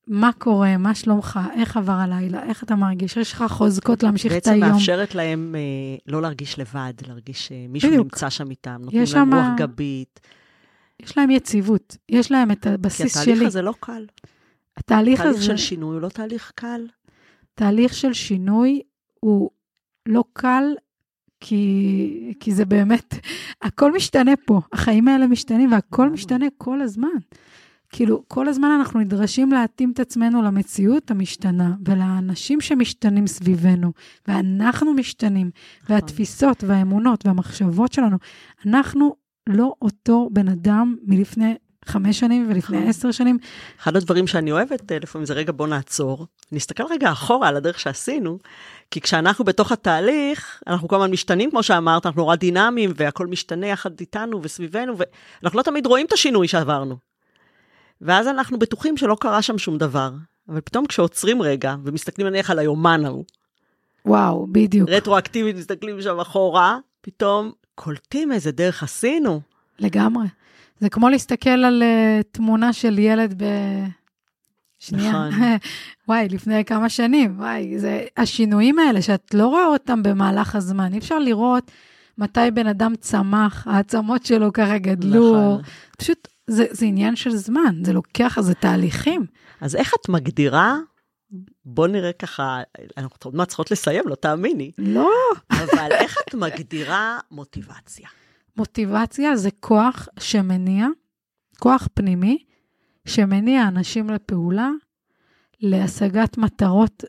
מה 0.06 0.30
קורה, 0.38 0.76
מה 0.76 0.94
שלומך, 0.94 1.40
איך 1.54 1.76
עבר 1.76 1.92
הלילה, 1.92 2.42
איך 2.42 2.62
אתה 2.62 2.74
מרגיש, 2.74 3.16
יש 3.16 3.32
לך 3.32 3.44
חוזקות 3.48 4.02
להמשיך 4.02 4.32
את 4.36 4.46
היום. 4.46 4.60
בעצם 4.60 4.72
מאפשרת 4.72 5.14
להם 5.14 5.54
אה, 5.54 5.96
לא 6.06 6.22
להרגיש 6.22 6.58
לבד, 6.58 6.92
להרגיש 7.06 7.48
שמישהו 7.48 7.92
אה, 7.92 7.96
נמצא 7.96 8.30
שם 8.30 8.50
איתם, 8.50 8.76
נותנים 8.80 8.98
להם 8.98 9.06
שמה... 9.06 9.48
רוח 9.48 9.58
גבית. 9.58 10.20
יש 11.02 11.18
להם 11.18 11.30
יציבות, 11.30 11.96
יש 12.08 12.32
להם 12.32 12.50
את 12.50 12.66
הבסיס 12.66 13.14
שלי. 13.14 13.24
כי 13.24 13.30
התהליך 13.30 13.46
הזה 13.46 13.62
לא 13.62 13.74
קל. 13.80 14.06
התהליך 14.76 15.20
תהליך 15.20 15.36
הזה... 15.36 15.42
של 15.46 15.56
שינוי 15.56 15.94
הוא 15.94 16.00
לא 16.00 16.08
תהליך 16.08 16.52
קל. 16.54 16.86
תהליך 17.54 17.94
של 17.94 18.12
שינוי 18.12 18.80
הוא 19.20 19.50
לא 20.06 20.24
קל, 20.32 20.64
כי, 21.40 22.34
כי 22.40 22.52
זה 22.52 22.64
באמת, 22.64 23.14
הכל 23.62 23.92
משתנה 23.92 24.32
פה, 24.46 24.60
החיים 24.72 25.08
האלה 25.08 25.26
משתנים 25.26 25.72
והכל 25.72 26.10
משתנה 26.10 26.46
כל 26.58 26.80
הזמן. 26.80 27.08
כאילו, 27.88 28.22
כל 28.28 28.48
הזמן 28.48 28.68
אנחנו 28.68 29.00
נדרשים 29.00 29.52
להתאים 29.52 29.90
את 29.90 30.00
עצמנו 30.00 30.42
למציאות 30.42 31.10
המשתנה 31.10 31.74
ולאנשים 31.84 32.60
שמשתנים 32.60 33.26
סביבנו, 33.26 33.92
ואנחנו 34.28 34.94
משתנים, 34.94 35.50
נכון. 35.82 35.96
והתפיסות 35.96 36.64
והאמונות 36.64 37.26
והמחשבות 37.26 37.92
שלנו. 37.92 38.16
אנחנו 38.66 39.16
לא 39.48 39.74
אותו 39.82 40.28
בן 40.32 40.48
אדם 40.48 40.96
מלפני 41.04 41.54
חמש 41.84 42.20
שנים 42.20 42.46
ולפני 42.50 42.76
נכון. 42.76 42.88
עשר 42.88 43.10
שנים. 43.10 43.38
אחד 43.80 43.96
הדברים 43.96 44.26
שאני 44.26 44.52
אוהבת 44.52 44.92
אה, 44.92 44.98
לפעמים 45.02 45.26
זה 45.26 45.34
רגע 45.34 45.52
בוא 45.52 45.66
נעצור, 45.66 46.26
נסתכל 46.52 46.82
רגע 46.90 47.12
אחורה 47.12 47.48
על 47.48 47.56
הדרך 47.56 47.80
שעשינו, 47.80 48.38
כי 48.90 49.00
כשאנחנו 49.00 49.44
בתוך 49.44 49.72
התהליך, 49.72 50.62
אנחנו 50.66 50.88
כל 50.88 50.96
הזמן 50.96 51.10
משתנים, 51.10 51.50
כמו 51.50 51.62
שאמרת, 51.62 52.06
אנחנו 52.06 52.22
נורא 52.22 52.36
דינמיים 52.36 52.92
והכל 52.96 53.26
משתנה 53.26 53.66
יחד 53.66 54.00
איתנו 54.00 54.42
וסביבנו, 54.42 54.94
ואנחנו 55.42 55.58
לא 55.58 55.62
תמיד 55.62 55.86
רואים 55.86 56.06
את 56.06 56.12
השינוי 56.12 56.48
שעברנו. 56.48 56.96
ואז 58.00 58.28
אנחנו 58.28 58.58
בטוחים 58.58 58.96
שלא 58.96 59.16
קרה 59.20 59.42
שם 59.42 59.58
שום 59.58 59.78
דבר. 59.78 60.10
אבל 60.48 60.60
פתאום 60.60 60.86
כשעוצרים 60.86 61.42
רגע 61.42 61.74
ומסתכלים 61.84 62.26
נניח 62.26 62.50
על 62.50 62.58
היומן 62.58 63.04
ההוא, 63.04 63.24
וואו, 64.06 64.46
בדיוק. 64.52 64.88
רטרואקטיבית 64.88 65.56
מסתכלים 65.56 66.02
שם 66.02 66.20
אחורה, 66.20 66.78
פתאום 67.00 67.52
קולטים 67.74 68.32
איזה 68.32 68.52
דרך 68.52 68.82
עשינו. 68.82 69.40
לגמרי. 69.78 70.24
זה 70.82 70.88
כמו 70.88 71.08
להסתכל 71.08 71.50
על 71.50 71.82
uh, 71.82 72.22
תמונה 72.32 72.72
של 72.72 72.98
ילד 72.98 73.42
ב... 73.42 73.44
שנייה. 74.78 75.10
נכון. 75.10 75.42
וואי, 76.08 76.28
לפני 76.28 76.64
כמה 76.64 76.88
שנים, 76.88 77.38
וואי, 77.38 77.78
זה 77.78 78.04
השינויים 78.16 78.78
האלה 78.78 79.02
שאת 79.02 79.34
לא 79.34 79.46
רואה 79.46 79.66
אותם 79.66 80.02
במהלך 80.02 80.54
הזמן. 80.54 80.92
אי 80.92 80.98
אפשר 80.98 81.18
לראות 81.18 81.70
מתי 82.18 82.50
בן 82.54 82.66
אדם 82.66 82.96
צמח, 83.00 83.66
העצמות 83.66 84.26
שלו 84.26 84.52
ככה 84.52 84.78
גדלו. 84.78 85.32
נכון. 85.32 85.62
פשוט 85.98 86.28
זה, 86.46 86.66
זה 86.70 86.86
עניין 86.86 87.16
של 87.16 87.36
זמן, 87.36 87.84
זה 87.84 87.92
לוקח, 87.92 88.40
זה 88.40 88.54
תהליכים. 88.54 89.26
אז 89.60 89.76
איך 89.76 89.94
את 90.00 90.08
מגדירה 90.08 90.76
בוא 91.64 91.88
נראה 91.88 92.12
ככה, 92.12 92.62
אנחנו 92.96 93.16
עוד 93.24 93.34
מעט 93.34 93.48
צריכות 93.48 93.70
לסיים, 93.70 94.08
לא 94.08 94.14
תאמיני. 94.14 94.70
לא. 94.78 95.10
אבל 95.50 95.92
איך 95.92 96.16
את 96.28 96.34
מגדירה 96.34 97.18
מוטיבציה? 97.30 98.08
מוטיבציה 98.56 99.36
זה 99.36 99.50
כוח 99.60 100.08
שמניע, 100.18 100.86
כוח 101.58 101.88
פנימי, 101.94 102.38
שמניע 103.04 103.68
אנשים 103.68 104.10
לפעולה, 104.10 104.70
להשגת 105.60 106.38
מטרות 106.38 107.04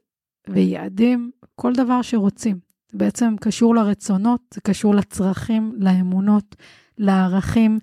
ויעדים, 0.50 1.32
כל 1.56 1.74
דבר 1.74 2.02
שרוצים. 2.02 2.60
זה 2.92 2.98
בעצם 2.98 3.36
קשור 3.42 3.76
לרצונות, 3.76 4.42
זה 4.54 4.62
קשור 4.62 4.96
לצרכים, 4.96 5.72
לאמונות, 5.78 6.56
לערכים, 6.98 7.80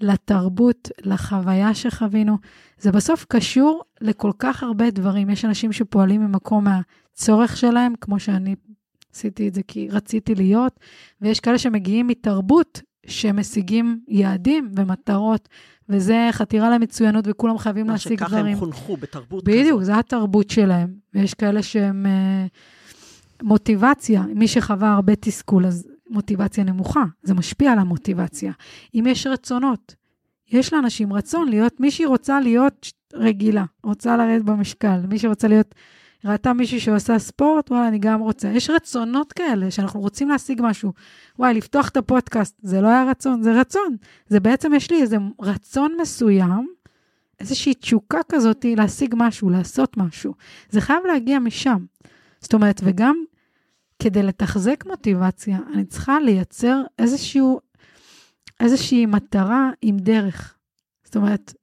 לתרבות, 0.00 0.88
לחוויה 1.02 1.74
שחווינו. 1.74 2.38
זה 2.78 2.92
בסוף 2.92 3.26
קשור 3.28 3.82
לכל 4.00 4.32
כך 4.38 4.62
הרבה 4.62 4.90
דברים. 4.90 5.30
יש 5.30 5.44
אנשים 5.44 5.72
שפועלים 5.72 6.20
ממקום 6.20 6.64
מהצורך 6.64 7.56
שלהם, 7.56 7.94
כמו 8.00 8.20
שאני 8.20 8.54
עשיתי 9.14 9.48
את 9.48 9.54
זה 9.54 9.62
כי 9.62 9.88
רציתי 9.88 10.34
להיות, 10.34 10.80
ויש 11.20 11.40
כאלה 11.40 11.58
שמגיעים 11.58 12.06
מתרבות 12.06 12.82
שמשיגים 13.06 14.00
יעדים 14.08 14.70
ומטרות, 14.76 15.48
וזה 15.88 16.28
חתירה 16.32 16.70
למצוינות 16.70 17.24
וכולם 17.28 17.58
חייבים 17.58 17.88
להשיג 17.88 18.18
דברים. 18.18 18.30
שככה 18.30 18.48
הם 18.50 18.56
חונכו 18.56 18.96
בתרבות 18.96 19.44
בדיוק, 19.44 19.58
כזאת. 19.58 19.64
בדיוק, 19.64 19.82
זו 19.82 19.92
התרבות 19.92 20.50
שלהם. 20.50 20.94
ויש 21.14 21.34
כאלה 21.34 21.62
שהם 21.62 22.06
uh, 22.06 23.42
מוטיבציה, 23.42 24.22
מי 24.34 24.48
שחווה 24.48 24.92
הרבה 24.92 25.16
תסכול, 25.16 25.66
אז 25.66 25.88
מוטיבציה 26.10 26.64
נמוכה, 26.64 27.04
זה 27.22 27.34
משפיע 27.34 27.72
על 27.72 27.78
המוטיבציה. 27.78 28.52
אם 28.94 29.04
יש 29.08 29.26
רצונות, 29.26 29.94
יש 30.50 30.72
לאנשים 30.72 31.12
רצון 31.12 31.48
להיות, 31.48 31.80
מישהי 31.80 32.06
רוצה 32.06 32.40
להיות 32.40 32.92
רגילה, 33.14 33.64
רוצה 33.84 34.16
לרדת 34.16 34.44
במשקל, 34.44 35.00
מי 35.08 35.18
שרוצה 35.18 35.48
להיות, 35.48 35.74
ראתה 36.24 36.52
מישהי 36.52 36.80
שעושה 36.80 37.18
ספורט, 37.18 37.70
וואלה, 37.70 37.88
אני 37.88 37.98
גם 37.98 38.20
רוצה. 38.20 38.48
יש 38.48 38.70
רצונות 38.70 39.32
כאלה 39.32 39.70
שאנחנו 39.70 40.00
רוצים 40.00 40.28
להשיג 40.28 40.60
משהו. 40.62 40.92
וואי, 41.38 41.54
לפתוח 41.54 41.88
את 41.88 41.96
הפודקאסט, 41.96 42.56
זה 42.62 42.80
לא 42.80 42.88
היה 42.88 43.04
רצון, 43.04 43.42
זה 43.42 43.60
רצון. 43.60 43.96
זה 44.26 44.40
בעצם, 44.40 44.74
יש 44.74 44.90
לי 44.90 45.02
איזה 45.02 45.16
רצון 45.40 45.96
מסוים, 46.00 46.66
איזושהי 47.40 47.74
תשוקה 47.74 48.20
כזאת 48.28 48.64
להשיג 48.76 49.14
משהו, 49.18 49.50
לעשות 49.50 49.96
משהו. 49.96 50.34
זה 50.70 50.80
חייב 50.80 51.06
להגיע 51.06 51.38
משם. 51.38 51.84
זאת 52.40 52.54
אומרת, 52.54 52.80
וגם 52.84 53.16
כדי 54.02 54.22
לתחזק 54.22 54.84
מוטיבציה, 54.86 55.58
אני 55.74 55.84
צריכה 55.84 56.20
לייצר 56.20 56.82
איזשהו, 56.98 57.60
איזושהי 58.60 59.06
מטרה 59.06 59.70
עם 59.82 59.96
דרך. 59.96 60.54
זאת 61.04 61.16
אומרת, 61.16 61.54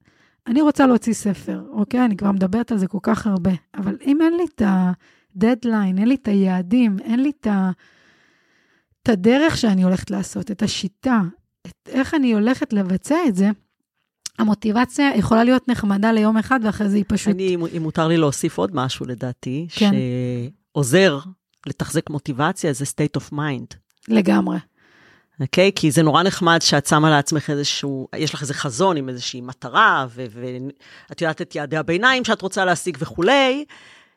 אני 0.48 0.60
רוצה 0.60 0.86
להוציא 0.86 1.12
ספר, 1.12 1.62
אוקיי? 1.70 2.04
אני 2.04 2.16
כבר 2.16 2.32
מדברת 2.32 2.72
על 2.72 2.78
זה 2.78 2.86
כל 2.86 2.98
כך 3.02 3.26
הרבה, 3.26 3.50
אבל 3.74 3.96
אם 4.06 4.22
אין 4.22 4.36
לי 4.36 4.44
את 4.54 4.62
הדדליין, 4.64 5.98
אין 5.98 6.08
לי 6.08 6.14
את 6.14 6.28
היעדים, 6.28 6.96
אין 6.98 7.22
לי 7.22 7.32
את, 7.40 7.46
ה, 7.46 7.70
את 9.02 9.08
הדרך 9.08 9.56
שאני 9.56 9.82
הולכת 9.82 10.10
לעשות, 10.10 10.50
את 10.50 10.62
השיטה, 10.62 11.20
את 11.66 11.88
איך 11.88 12.14
אני 12.14 12.32
הולכת 12.32 12.72
לבצע 12.72 13.16
את 13.28 13.36
זה, 13.36 13.50
המוטיבציה 14.38 15.16
יכולה 15.16 15.44
להיות 15.44 15.68
נחמדה 15.68 16.12
ליום 16.12 16.36
אחד, 16.36 16.60
ואחרי 16.62 16.88
זה 16.88 16.96
היא 16.96 17.04
פשוט... 17.08 17.34
אני, 17.34 17.56
אם 17.76 17.82
מותר 17.82 18.08
לי 18.08 18.16
להוסיף 18.16 18.58
עוד 18.58 18.70
משהו, 18.74 19.06
לדעתי, 19.06 19.66
כן. 19.70 19.90
שעוזר 20.74 21.18
לתחזק 21.66 22.10
מוטיבציה 22.10 22.72
זה 22.72 22.84
state 22.84 23.20
of 23.20 23.34
mind. 23.34 23.76
לגמרי. 24.08 24.58
אוקיי? 25.40 25.68
Okay? 25.68 25.80
כי 25.80 25.90
זה 25.90 26.02
נורא 26.02 26.22
נחמד 26.22 26.58
שאת 26.62 26.86
שמה 26.86 27.10
לעצמך 27.10 27.50
איזשהו, 27.50 28.08
יש 28.16 28.34
לך 28.34 28.42
איזה 28.42 28.54
חזון 28.54 28.96
עם 28.96 29.08
איזושהי 29.08 29.40
מטרה, 29.40 30.06
ואת 30.14 31.20
יודעת 31.22 31.42
את 31.42 31.54
יעדי 31.54 31.76
הביניים 31.76 32.24
שאת 32.24 32.42
רוצה 32.42 32.64
להשיג 32.64 32.96
וכולי, 33.00 33.64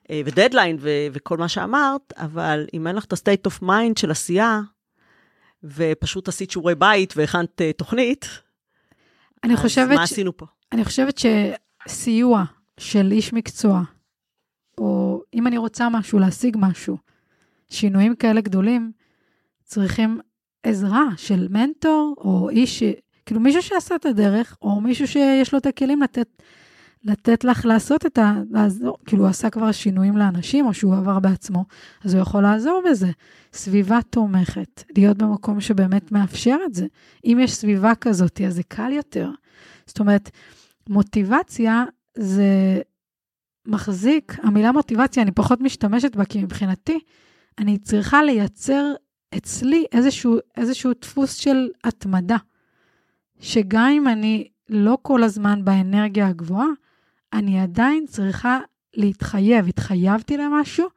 אה, 0.10 0.22
ודדליין 0.26 0.78
ו- 0.80 1.08
וכל 1.14 1.38
מה 1.38 1.48
שאמרת, 1.48 2.14
אבל 2.18 2.66
אם 2.74 2.88
אין 2.88 2.96
לך 2.96 3.06
את 3.06 3.14
ה-state 3.14 3.52
of 3.52 3.64
mind 3.64 4.00
של 4.00 4.12
עשייה, 4.12 4.62
ופשוט 5.64 6.28
עשית 6.28 6.52
שיעורי 6.52 6.76
בית 6.76 7.14
והכנת 7.18 7.62
uh, 7.62 7.78
תוכנית, 7.78 8.26
אני 9.44 9.54
אז 9.54 9.60
חושבת 9.60 9.98
מה 9.98 10.08
ש... 10.08 10.12
עשינו 10.12 10.38
פה? 10.38 10.46
אני 10.72 10.86
חושבת 10.86 11.22
שסיוע 11.88 12.44
של 12.78 13.12
איש 13.12 13.34
מקצוע, 13.34 13.82
או 14.78 15.22
אם 15.34 15.48
אני 15.48 15.58
רוצה 15.58 15.90
משהו, 15.90 16.20
להשיג 16.20 16.58
משהו, 16.60 16.98
שינויים 17.70 18.16
כאלה 18.16 18.42
גדולים 18.42 18.92
צריכים 19.64 20.20
עזרה 20.64 21.06
של 21.18 21.48
מנטור, 21.50 22.16
או 22.18 22.50
איש, 22.50 22.84
כאילו 23.26 23.42
מישהו 23.42 23.62
שעשה 23.62 23.96
את 23.96 24.06
הדרך, 24.06 24.58
או 24.62 24.82
מישהו 24.82 25.08
שיש 25.08 25.54
לו 25.54 25.60
את 25.60 25.66
הכלים 25.66 26.02
לתת, 26.02 26.42
לתת 27.04 27.44
לך 27.44 27.66
לעשות 27.66 28.06
את 28.06 28.18
ה... 28.18 28.34
לעזור, 28.52 28.98
כאילו 29.06 29.24
הוא 29.24 29.30
עשה 29.30 29.50
כבר 29.50 29.72
שינויים 29.72 30.18
לאנשים, 30.18 30.66
או 30.66 30.74
שהוא 30.74 30.96
עבר 30.96 31.20
בעצמו, 31.20 31.66
אז 32.04 32.14
הוא 32.14 32.22
יכול 32.22 32.44
לעזור 32.44 32.84
בזה. 32.90 33.12
סביבה 33.54 34.00
תומכת, 34.10 34.84
להיות 34.98 35.18
במקום 35.18 35.62
שבאמת 35.62 36.12
מאפשר 36.12 36.58
את 36.66 36.74
זה. 36.74 36.88
אם 37.26 37.38
יש 37.42 37.54
סביבה 37.54 37.96
כזאת, 37.96 38.42
אז 38.48 38.56
זה 38.56 38.64
קל 38.64 38.92
יותר. 38.92 39.30
זאת 39.86 40.00
אומרת, 40.00 40.30
מוטיבציה 40.90 41.84
זה 42.18 42.82
מחזיק, 43.66 44.36
המילה 44.44 44.72
מוטיבציה, 44.72 45.24
אני 45.24 45.32
פחות 45.32 45.62
משתמשת 45.62 46.16
בה, 46.16 46.26
כי 46.26 46.44
מבחינתי, 46.44 47.00
אני 47.58 47.78
צריכה 47.78 48.24
לייצר 48.24 48.94
אצלי 49.38 49.86
איזשהו, 49.92 50.38
איזשהו 50.58 50.92
דפוס 51.02 51.36
של 51.36 51.70
התמדה, 51.84 52.38
שגם 53.40 53.90
אם 53.98 54.08
אני 54.08 54.48
לא 54.70 54.98
כל 55.02 55.24
הזמן 55.24 55.66
באנרגיה 55.66 56.28
הגבוהה, 56.28 56.68
אני 57.34 57.60
עדיין 57.60 58.06
צריכה 58.08 58.60
להתחייב. 58.94 59.68
התחייבתי 59.68 60.38
למשהו, 60.38 60.88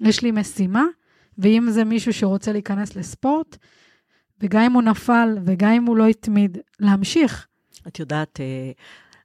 יש 0.00 0.22
לי 0.22 0.30
משימה, 0.30 0.84
ואם 1.38 1.66
זה 1.70 1.84
מישהו 1.84 2.12
שרוצה 2.12 2.52
להיכנס 2.52 2.96
לספורט, 2.96 3.56
וגם 4.40 4.62
אם 4.62 4.72
הוא 4.72 4.82
נפל 4.82 5.38
וגם 5.44 5.70
אם 5.70 5.84
הוא 5.84 5.96
לא 5.96 6.06
התמיד, 6.06 6.58
להמשיך. 6.80 7.46
את 7.86 7.98
יודעת, 7.98 8.40
אה, 8.40 8.72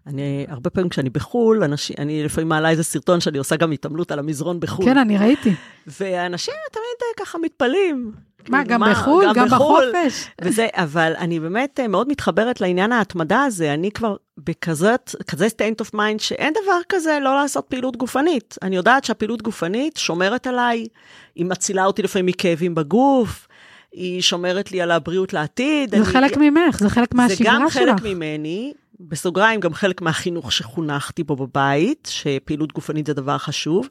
אני, 0.07 0.45
הרבה 0.49 0.69
פעמים 0.69 0.89
כשאני 0.89 1.09
בחו"ל, 1.09 1.63
אנשים, 1.63 1.95
אני 1.99 2.23
לפעמים 2.23 2.49
מעלה 2.49 2.69
איזה 2.69 2.83
סרטון 2.83 3.19
שאני 3.19 3.37
עושה 3.37 3.55
גם 3.55 3.71
התעמלות 3.71 4.11
על 4.11 4.19
המזרון 4.19 4.59
בחו"ל. 4.59 4.85
כן, 4.85 4.97
אני 4.97 5.17
ראיתי. 5.17 5.53
ואנשים 5.87 6.53
תמיד 6.71 6.83
אה, 7.01 7.25
ככה 7.25 7.37
מתפלאים. 7.37 8.11
מה, 8.49 8.63
כאילו, 8.65 8.79
גם 8.79 8.89
בחו"ל? 8.91 9.25
גם 9.35 9.47
בחו"ל. 9.49 9.91
בחופש? 9.93 10.27
וזה, 10.41 10.67
אבל 10.73 11.13
אני 11.17 11.39
באמת 11.39 11.79
אה, 11.79 11.87
מאוד 11.87 12.07
מתחברת 12.09 12.61
לעניין 12.61 12.91
ההתמדה 12.91 13.43
הזה. 13.43 13.73
אני 13.73 13.91
כבר 13.91 14.15
בכזאת, 14.37 15.15
כזה 15.27 15.47
state 15.47 15.85
of 15.85 15.95
mind, 15.95 16.19
שאין 16.19 16.53
דבר 16.63 16.79
כזה 16.89 17.17
לא 17.21 17.35
לעשות 17.35 17.65
פעילות 17.69 17.97
גופנית. 17.97 18.55
אני 18.61 18.75
יודעת 18.75 19.03
שהפעילות 19.03 19.41
גופנית 19.41 19.97
שומרת 19.97 20.47
עליי, 20.47 20.87
היא 21.35 21.45
מצילה 21.45 21.85
אותי 21.85 22.01
לפעמים 22.01 22.25
מכאבים 22.25 22.75
בגוף, 22.75 23.47
היא 23.91 24.21
שומרת 24.21 24.71
לי 24.71 24.81
על 24.81 24.91
הבריאות 24.91 25.33
לעתיד. 25.33 25.89
זה 25.89 25.97
אני- 25.97 26.05
חלק 26.05 26.37
ממך, 26.37 26.79
זה 26.79 26.89
חלק 26.89 27.13
מהשגרה 27.13 27.59
שלך. 27.59 27.73
זה 27.73 27.79
גם 27.79 27.97
חלק 27.97 28.03
ממני, 28.15 28.73
בסוגריים, 29.07 29.59
גם 29.59 29.73
חלק 29.73 30.01
מהחינוך 30.01 30.51
שחונכתי 30.51 31.23
בו 31.23 31.35
בבית, 31.35 32.09
שפעילות 32.11 32.73
גופנית 32.73 33.05
זה 33.05 33.13
דבר 33.13 33.37
חשוב, 33.37 33.89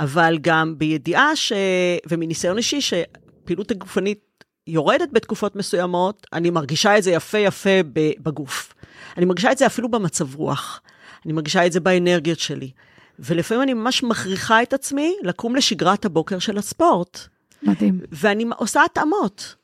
אבל 0.00 0.38
גם 0.40 0.78
בידיעה 0.78 1.36
ש... 1.36 1.52
ומניסיון 2.08 2.56
אישי, 2.56 2.80
שפעילות 2.80 3.72
גופנית 3.72 4.44
יורדת 4.66 5.08
בתקופות 5.12 5.56
מסוימות, 5.56 6.26
אני 6.32 6.50
מרגישה 6.50 6.98
את 6.98 7.02
זה 7.02 7.10
יפה 7.10 7.38
יפה 7.38 7.80
בגוף. 8.22 8.74
אני 9.16 9.24
מרגישה 9.24 9.52
את 9.52 9.58
זה 9.58 9.66
אפילו 9.66 9.88
במצב 9.90 10.34
רוח. 10.34 10.80
אני 11.24 11.32
מרגישה 11.32 11.66
את 11.66 11.72
זה 11.72 11.80
באנרגיות 11.80 12.38
שלי. 12.38 12.70
ולפעמים 13.18 13.62
אני 13.62 13.74
ממש 13.74 14.02
מכריחה 14.02 14.62
את 14.62 14.72
עצמי 14.72 15.16
לקום 15.22 15.56
לשגרת 15.56 16.04
הבוקר 16.04 16.38
של 16.38 16.58
הספורט. 16.58 17.18
מדהים. 17.62 18.00
ואני 18.12 18.44
עושה 18.56 18.84
התאמות. 18.84 19.54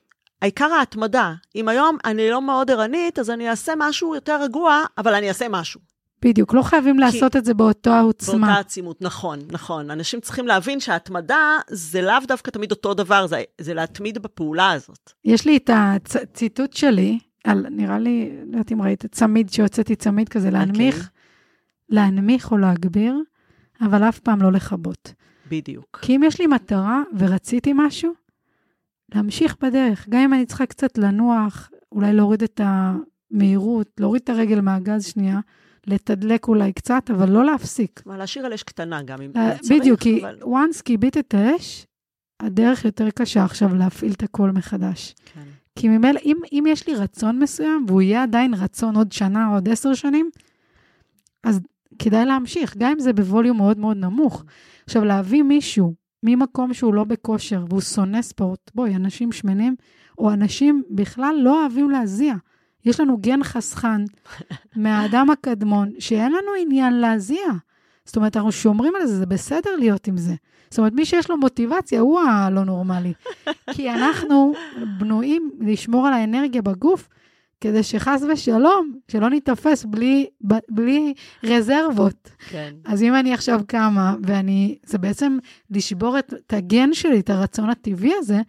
העיקר 0.42 0.72
ההתמדה. 0.72 1.34
אם 1.56 1.68
היום 1.68 1.96
אני 2.04 2.30
לא 2.30 2.42
מאוד 2.42 2.70
ערנית, 2.70 3.18
אז 3.18 3.30
אני 3.30 3.50
אעשה 3.50 3.72
משהו 3.78 4.14
יותר 4.14 4.42
רגוע, 4.42 4.82
אבל 4.98 5.14
אני 5.14 5.28
אעשה 5.28 5.46
משהו. 5.50 5.80
בדיוק, 6.22 6.54
לא 6.54 6.62
חייבים 6.62 6.98
לעשות 6.98 7.36
את 7.36 7.44
זה 7.44 7.54
באותו 7.54 7.90
העוצמה. 7.90 8.46
באותה 8.46 8.60
עצימות, 8.60 9.02
נכון, 9.02 9.38
נכון. 9.50 9.90
אנשים 9.90 10.20
צריכים 10.20 10.46
להבין 10.46 10.80
שההתמדה 10.80 11.58
זה 11.70 12.02
לאו 12.02 12.18
דווקא 12.28 12.50
תמיד 12.50 12.70
אותו 12.70 12.94
דבר, 12.94 13.26
זה, 13.26 13.42
זה 13.60 13.74
להתמיד 13.74 14.18
בפעולה 14.18 14.72
הזאת. 14.72 15.12
יש 15.24 15.46
לי 15.46 15.56
את 15.56 15.70
הציטוט 15.70 16.72
שלי, 16.72 17.18
על, 17.44 17.66
נראה 17.70 17.98
לי, 17.98 18.30
לא 18.46 18.56
יודעת 18.56 18.72
אם 18.72 18.82
ראית, 18.82 19.06
צמיד, 19.06 19.50
שהוצאתי 19.50 19.96
צמיד 19.96 20.28
כזה, 20.28 20.50
להנמיך, 20.50 21.10
להנמיך 21.88 22.52
או 22.52 22.58
להגביר, 22.58 23.16
אבל 23.80 24.02
אף 24.02 24.18
פעם 24.18 24.42
לא 24.42 24.52
לכבות. 24.52 25.12
בדיוק. 25.50 25.98
כי 26.02 26.16
אם 26.16 26.22
יש 26.22 26.40
לי 26.40 26.46
מטרה 26.46 27.02
ורציתי 27.18 27.72
משהו, 27.74 28.12
להמשיך 29.14 29.56
בדרך, 29.62 30.08
גם 30.08 30.20
אם 30.20 30.34
אני 30.34 30.46
צריכה 30.46 30.66
קצת 30.66 30.98
לנוח, 30.98 31.70
אולי 31.92 32.12
להוריד 32.12 32.42
את 32.42 32.60
המהירות, 32.64 33.88
להוריד 34.00 34.22
את 34.22 34.28
הרגל 34.28 34.60
מהגז 34.60 35.04
שנייה, 35.04 35.40
לתדלק 35.86 36.48
אולי 36.48 36.72
קצת, 36.72 37.10
אבל 37.10 37.30
לא 37.30 37.44
להפסיק. 37.44 38.02
מה, 38.06 38.18
להשאיר 38.18 38.46
על 38.46 38.52
אש 38.52 38.62
קטנה 38.62 39.02
גם 39.02 39.22
אם 39.22 39.30
אה, 39.36 39.58
צריך, 39.58 39.80
בדיוק, 39.80 40.00
כי 40.00 40.20
אבל... 40.20 40.38
once 40.42 40.82
כיבית 40.84 41.16
את 41.18 41.34
האש, 41.34 41.86
הדרך 42.40 42.84
יותר 42.84 43.10
קשה 43.10 43.44
עכשיו 43.44 43.74
להפעיל 43.74 44.12
את 44.12 44.22
הכל 44.22 44.50
מחדש. 44.50 45.14
כן. 45.34 45.42
כי 45.76 45.88
ממילא, 45.88 46.20
אם, 46.24 46.36
אם 46.52 46.64
יש 46.68 46.86
לי 46.86 46.94
רצון 46.94 47.38
מסוים, 47.38 47.84
והוא 47.88 48.02
יהיה 48.02 48.22
עדיין 48.22 48.54
רצון 48.54 48.96
עוד 48.96 49.12
שנה 49.12 49.48
או 49.48 49.54
עוד 49.54 49.68
עשר 49.68 49.94
שנים, 49.94 50.30
אז 51.44 51.60
כדאי 51.98 52.24
להמשיך, 52.24 52.76
גם 52.76 52.90
אם 52.92 53.00
זה 53.00 53.12
בווליום 53.12 53.56
מאוד 53.56 53.78
מאוד 53.78 53.96
נמוך. 53.96 54.44
עכשיו, 54.84 55.04
להביא 55.04 55.42
מישהו 55.42 55.94
ממקום 56.26 56.74
שהוא 56.74 56.94
לא 56.94 57.04
בכושר 57.04 57.64
והוא 57.68 57.80
שונא 57.80 58.22
ספורט, 58.22 58.70
בואי, 58.74 58.96
אנשים 58.96 59.32
שמנים, 59.32 59.76
או 60.18 60.32
אנשים 60.32 60.82
בכלל 60.90 61.36
לא 61.38 61.62
אוהבים 61.62 61.90
להזיע. 61.90 62.34
יש 62.84 63.00
לנו 63.00 63.18
גן 63.18 63.44
חסכן 63.44 64.00
מהאדם 64.76 65.30
הקדמון, 65.30 65.90
שאין 65.98 66.32
לנו 66.32 66.50
עניין 66.60 66.94
להזיע. 66.94 67.46
זאת 68.04 68.16
אומרת, 68.16 68.36
אנחנו 68.36 68.52
שומרים 68.52 68.92
על 69.00 69.06
זה, 69.06 69.16
זה 69.16 69.26
בסדר 69.26 69.70
להיות 69.78 70.06
עם 70.06 70.16
זה. 70.16 70.34
זאת 70.70 70.78
אומרת, 70.78 70.92
מי 70.92 71.04
שיש 71.04 71.30
לו 71.30 71.36
מוטיבציה, 71.36 72.00
הוא 72.00 72.20
הלא 72.20 72.64
נורמלי. 72.64 73.12
כי 73.74 73.90
אנחנו 73.90 74.52
בנויים 74.98 75.50
לשמור 75.60 76.06
על 76.06 76.12
האנרגיה 76.12 76.62
בגוף, 76.62 77.08
כדי 77.60 77.82
שחס 77.82 78.22
ושלום, 78.32 78.98
שלא 79.08 79.30
ניתפס 79.30 79.84
בלי, 79.84 80.26
בלי 80.68 81.14
רזרבות. 81.44 82.30
כן. 82.48 82.74
אז 82.84 83.02
אם 83.02 83.14
אני 83.14 83.34
עכשיו 83.34 83.60
קמה, 83.66 84.16
ואני, 84.22 84.78
זה 84.86 84.98
בעצם 84.98 85.38
לשבור 85.70 86.18
את, 86.18 86.34
את 86.46 86.52
הגן 86.52 86.94
שלי, 86.94 87.20
את 87.20 87.30
הרצון 87.30 87.70
הטבעי 87.70 88.12
הזה, 88.18 88.40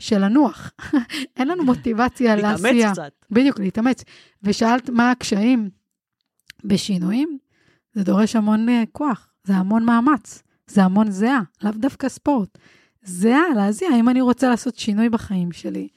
של 0.00 0.24
לנוח. 0.24 0.72
אין 1.36 1.48
לנו 1.48 1.64
מוטיבציה 1.64 2.36
לעשייה. 2.36 2.72
להתאמץ 2.72 2.92
קצת. 2.92 3.12
בדיוק, 3.30 3.58
להתאמץ. 3.58 4.04
ושאלת 4.42 4.90
מה 4.90 5.10
הקשיים 5.10 5.70
בשינויים? 6.64 7.38
זה 7.94 8.02
דורש 8.02 8.36
המון 8.36 8.68
uh, 8.68 8.72
כוח, 8.92 9.28
זה 9.44 9.54
המון 9.54 9.84
מאמץ, 9.84 10.42
זה 10.66 10.84
המון 10.84 11.10
זיעה, 11.10 11.42
לאו 11.62 11.72
דווקא 11.72 12.08
ספורט. 12.08 12.58
זיעה, 13.02 13.42
להזיע, 13.56 13.88
אם 14.00 14.08
אני 14.08 14.20
רוצה 14.20 14.48
לעשות 14.48 14.76
שינוי 14.76 15.08
בחיים 15.08 15.52
שלי, 15.52 15.88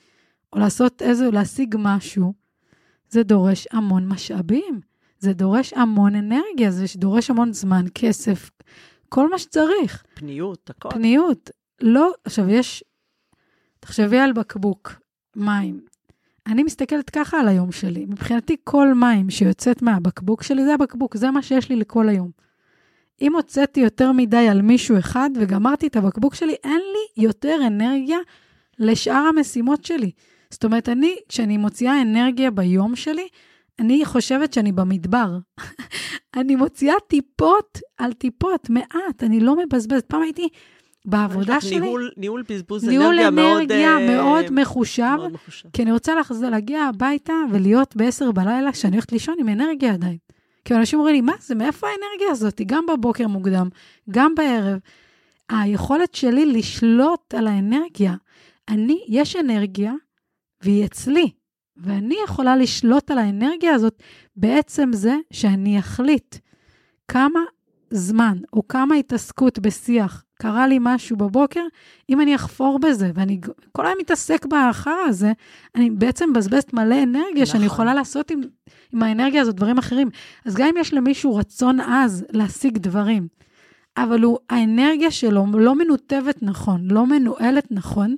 או 0.53 0.59
לעשות 0.59 1.01
איזה, 1.01 1.31
להשיג 1.31 1.75
משהו, 1.79 2.33
זה 3.13 3.23
דורש 3.23 3.67
המון 3.71 4.07
משאבים, 4.07 4.79
זה 5.19 5.33
דורש 5.33 5.73
המון 5.73 6.15
אנרגיה, 6.15 6.71
זה 6.71 6.85
דורש 6.95 7.29
המון 7.29 7.53
זמן, 7.53 7.85
כסף, 7.95 8.49
כל 9.09 9.29
מה 9.29 9.37
שצריך. 9.37 10.03
פניות, 10.13 10.69
הכל. 10.69 10.89
פניות. 10.89 11.49
לא, 11.81 12.11
עכשיו 12.25 12.49
יש, 12.49 12.83
תחשבי 13.79 14.17
על 14.17 14.33
בקבוק 14.33 14.93
מים. 15.35 15.81
אני 16.47 16.63
מסתכלת 16.63 17.09
ככה 17.09 17.39
על 17.39 17.47
היום 17.47 17.71
שלי. 17.71 18.05
מבחינתי, 18.05 18.55
כל 18.63 18.93
מים 18.93 19.29
שיוצאת 19.29 19.81
מהבקבוק 19.81 20.43
שלי, 20.43 20.65
זה 20.65 20.73
הבקבוק, 20.73 21.17
זה 21.17 21.31
מה 21.31 21.41
שיש 21.41 21.69
לי 21.69 21.75
לכל 21.75 22.09
היום. 22.09 22.31
אם 23.21 23.35
הוצאתי 23.35 23.79
יותר 23.79 24.11
מדי 24.11 24.47
על 24.49 24.61
מישהו 24.61 24.99
אחד 24.99 25.29
וגמרתי 25.35 25.87
את 25.87 25.95
הבקבוק 25.95 26.35
שלי, 26.35 26.55
אין 26.63 26.81
לי 26.93 27.23
יותר 27.23 27.59
אנרגיה 27.67 28.17
לשאר 28.79 29.25
המשימות 29.29 29.85
שלי. 29.85 30.11
זאת 30.53 30.63
אומרת, 30.63 30.89
אני, 30.89 31.15
כשאני 31.29 31.57
מוציאה 31.57 32.01
אנרגיה 32.01 32.51
ביום 32.51 32.95
שלי, 32.95 33.27
אני 33.79 34.05
חושבת 34.05 34.53
שאני 34.53 34.71
במדבר. 34.71 35.37
אני 36.37 36.55
מוציאה 36.55 36.95
טיפות 37.07 37.79
על 37.97 38.13
טיפות, 38.13 38.69
מעט, 38.69 39.23
אני 39.23 39.39
לא 39.39 39.55
מבזבזת. 39.55 40.05
פעם 40.05 40.21
הייתי 40.21 40.47
בעבודה 41.05 41.61
שלי, 41.61 41.79
ניהול, 41.79 42.11
ניהול 42.17 42.43
בזבוז 42.49 42.83
ניהול 42.87 43.05
אנרגיה 43.05 43.31
מאוד... 43.31 43.71
אנרגיה 43.71 43.97
אה, 43.97 44.15
מאוד 44.15 44.45
מחושב, 44.51 45.15
מאוד 45.17 45.33
מחושב. 45.33 45.69
כי 45.73 45.83
אני 45.83 45.91
רוצה 45.91 46.15
לחזור, 46.15 46.49
להגיע 46.49 46.81
הביתה 46.81 47.33
ולהיות 47.51 47.95
ב-10 47.95 48.31
בלילה, 48.31 48.71
כשאני 48.71 48.95
הולכת 48.95 49.11
לישון 49.11 49.35
עם 49.39 49.49
אנרגיה 49.49 49.93
עדיין. 49.93 50.17
כי 50.65 50.75
אנשים 50.75 50.99
אומרים 50.99 51.15
לי, 51.15 51.21
מה 51.21 51.33
זה, 51.39 51.55
מאיפה 51.55 51.87
האנרגיה 51.87 52.31
הזאת? 52.31 52.61
גם 52.65 52.85
בבוקר 52.85 53.27
מוקדם, 53.27 53.69
גם 54.11 54.35
בערב. 54.35 54.79
היכולת 55.49 56.15
שלי 56.15 56.45
לשלוט 56.45 57.33
על 57.33 57.47
האנרגיה, 57.47 58.13
אני, 58.69 58.99
יש 59.07 59.35
אנרגיה, 59.35 59.93
והיא 60.63 60.85
אצלי, 60.85 61.29
ואני 61.77 62.15
יכולה 62.25 62.55
לשלוט 62.55 63.11
על 63.11 63.17
האנרגיה 63.17 63.75
הזאת 63.75 64.03
בעצם 64.35 64.89
זה 64.93 65.15
שאני 65.31 65.79
אחליט 65.79 66.35
כמה 67.07 67.39
זמן 67.89 68.37
או 68.53 68.67
כמה 68.67 68.95
התעסקות 68.95 69.59
בשיח 69.59 70.23
קרה 70.43 70.67
לי 70.67 70.77
משהו 70.81 71.17
בבוקר, 71.17 71.61
אם 72.09 72.21
אני 72.21 72.35
אחפור 72.35 72.79
בזה 72.79 73.11
ואני 73.13 73.39
כל 73.71 73.85
היום 73.85 73.97
מתעסק 74.01 74.45
בהאחר 74.45 74.97
הזה, 75.07 75.31
אני 75.75 75.89
בעצם 75.89 76.29
מבזבזת 76.29 76.73
מלא 76.73 77.03
אנרגיה 77.03 77.31
נכון. 77.31 77.45
שאני. 77.45 77.65
יכולה 77.65 77.93
לעשות 77.93 78.31
עם, 78.31 78.41
עם 78.93 79.03
האנרגיה 79.03 79.41
הזאת 79.41 79.55
דברים 79.55 79.77
אחרים. 79.77 80.09
אז 80.45 80.55
גם 80.55 80.67
אם 80.67 80.73
יש 80.79 80.93
למישהו 80.93 81.35
רצון 81.35 81.79
עז 81.79 82.25
להשיג 82.29 82.77
דברים, 82.77 83.27
אבל 83.97 84.21
הוא, 84.21 84.37
האנרגיה 84.49 85.11
שלו 85.11 85.45
לא 85.53 85.75
מנותבת 85.75 86.43
נכון, 86.43 86.87
לא 86.91 87.05
מנוהלת 87.05 87.71
נכון, 87.71 88.15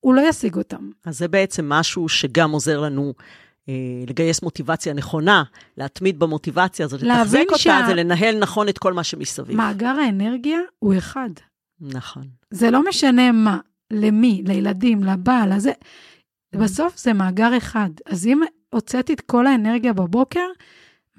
הוא 0.00 0.14
לא 0.14 0.28
ישיג 0.28 0.56
אותם. 0.56 0.90
אז 1.04 1.18
זה 1.18 1.28
בעצם 1.28 1.68
משהו 1.68 2.08
שגם 2.08 2.50
עוזר 2.50 2.80
לנו 2.80 3.14
אה, 3.68 3.74
לגייס 4.06 4.42
מוטיבציה 4.42 4.92
נכונה, 4.94 5.42
להתמיד 5.76 6.18
במוטיבציה 6.18 6.86
הזאת, 6.86 7.02
לתחזק 7.02 7.38
אותה, 7.46 7.58
שה- 7.58 7.82
זה 7.86 7.94
לנהל 7.94 8.38
נכון 8.38 8.68
את 8.68 8.78
כל 8.78 8.92
מה 8.92 9.04
שמסביב. 9.04 9.56
מאגר 9.56 9.86
האנרגיה 10.04 10.58
הוא 10.78 10.94
אחד. 10.98 11.30
נכון. 11.80 12.22
זה 12.50 12.70
לא 12.70 12.88
משנה 12.88 13.32
מה, 13.32 13.58
למי, 13.92 14.42
לילדים, 14.46 15.04
לבעל, 15.04 15.56
לזה. 15.56 15.72
בסוף 16.54 16.98
זה 16.98 17.12
מאגר 17.12 17.56
אחד. 17.56 17.90
אז 18.06 18.26
אם 18.26 18.40
הוצאתי 18.70 19.12
את 19.12 19.20
כל 19.20 19.46
האנרגיה 19.46 19.92
בבוקר, 19.92 20.46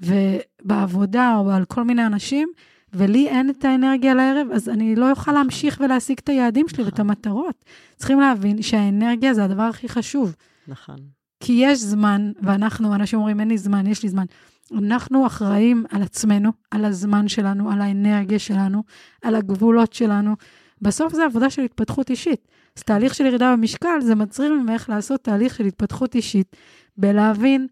ובעבודה 0.00 1.36
או 1.38 1.50
על 1.50 1.64
כל 1.64 1.84
מיני 1.84 2.06
אנשים, 2.06 2.48
ולי 2.94 3.28
אין 3.28 3.50
את 3.50 3.64
האנרגיה 3.64 4.14
לערב, 4.14 4.46
אז 4.52 4.68
אני 4.68 4.96
לא 4.96 5.10
אוכל 5.10 5.32
להמשיך 5.32 5.80
ולהשיג 5.84 6.18
את 6.24 6.28
היעדים 6.28 6.68
שלי 6.68 6.84
ואת 6.84 6.98
המטרות. 6.98 7.64
צריכים 7.96 8.20
להבין 8.20 8.62
שהאנרגיה 8.62 9.34
זה 9.34 9.44
הדבר 9.44 9.62
הכי 9.62 9.88
חשוב. 9.88 10.36
נכון. 10.68 10.96
כי 11.40 11.52
יש 11.52 11.78
זמן, 11.78 12.32
ואנחנו, 12.42 12.94
אנשים 12.94 13.18
אומרים, 13.18 13.40
אין 13.40 13.48
לי 13.48 13.58
זמן, 13.58 13.86
יש 13.86 14.02
לי 14.02 14.08
זמן. 14.08 14.24
אנחנו 14.72 15.26
אחראים 15.26 15.84
על 15.90 16.02
עצמנו, 16.02 16.50
על 16.70 16.84
הזמן 16.84 17.28
שלנו, 17.28 17.70
על 17.70 17.80
האנרגיה 17.80 18.38
שלנו, 18.38 18.82
על 19.22 19.34
הגבולות 19.34 19.92
שלנו. 19.92 20.36
בסוף 20.82 21.14
זה 21.14 21.24
עבודה 21.24 21.50
של 21.50 21.62
התפתחות 21.62 22.10
אישית. 22.10 22.48
אז 22.76 22.82
תהליך 22.82 23.14
של 23.14 23.26
ירידה 23.26 23.56
במשקל, 23.56 24.00
זה 24.00 24.14
מצריך 24.14 24.52
ממך 24.52 24.88
לעשות 24.88 25.24
תהליך 25.24 25.56
של 25.56 25.64
התפתחות 25.64 26.14
אישית, 26.14 26.56
בלהבין 26.96 27.66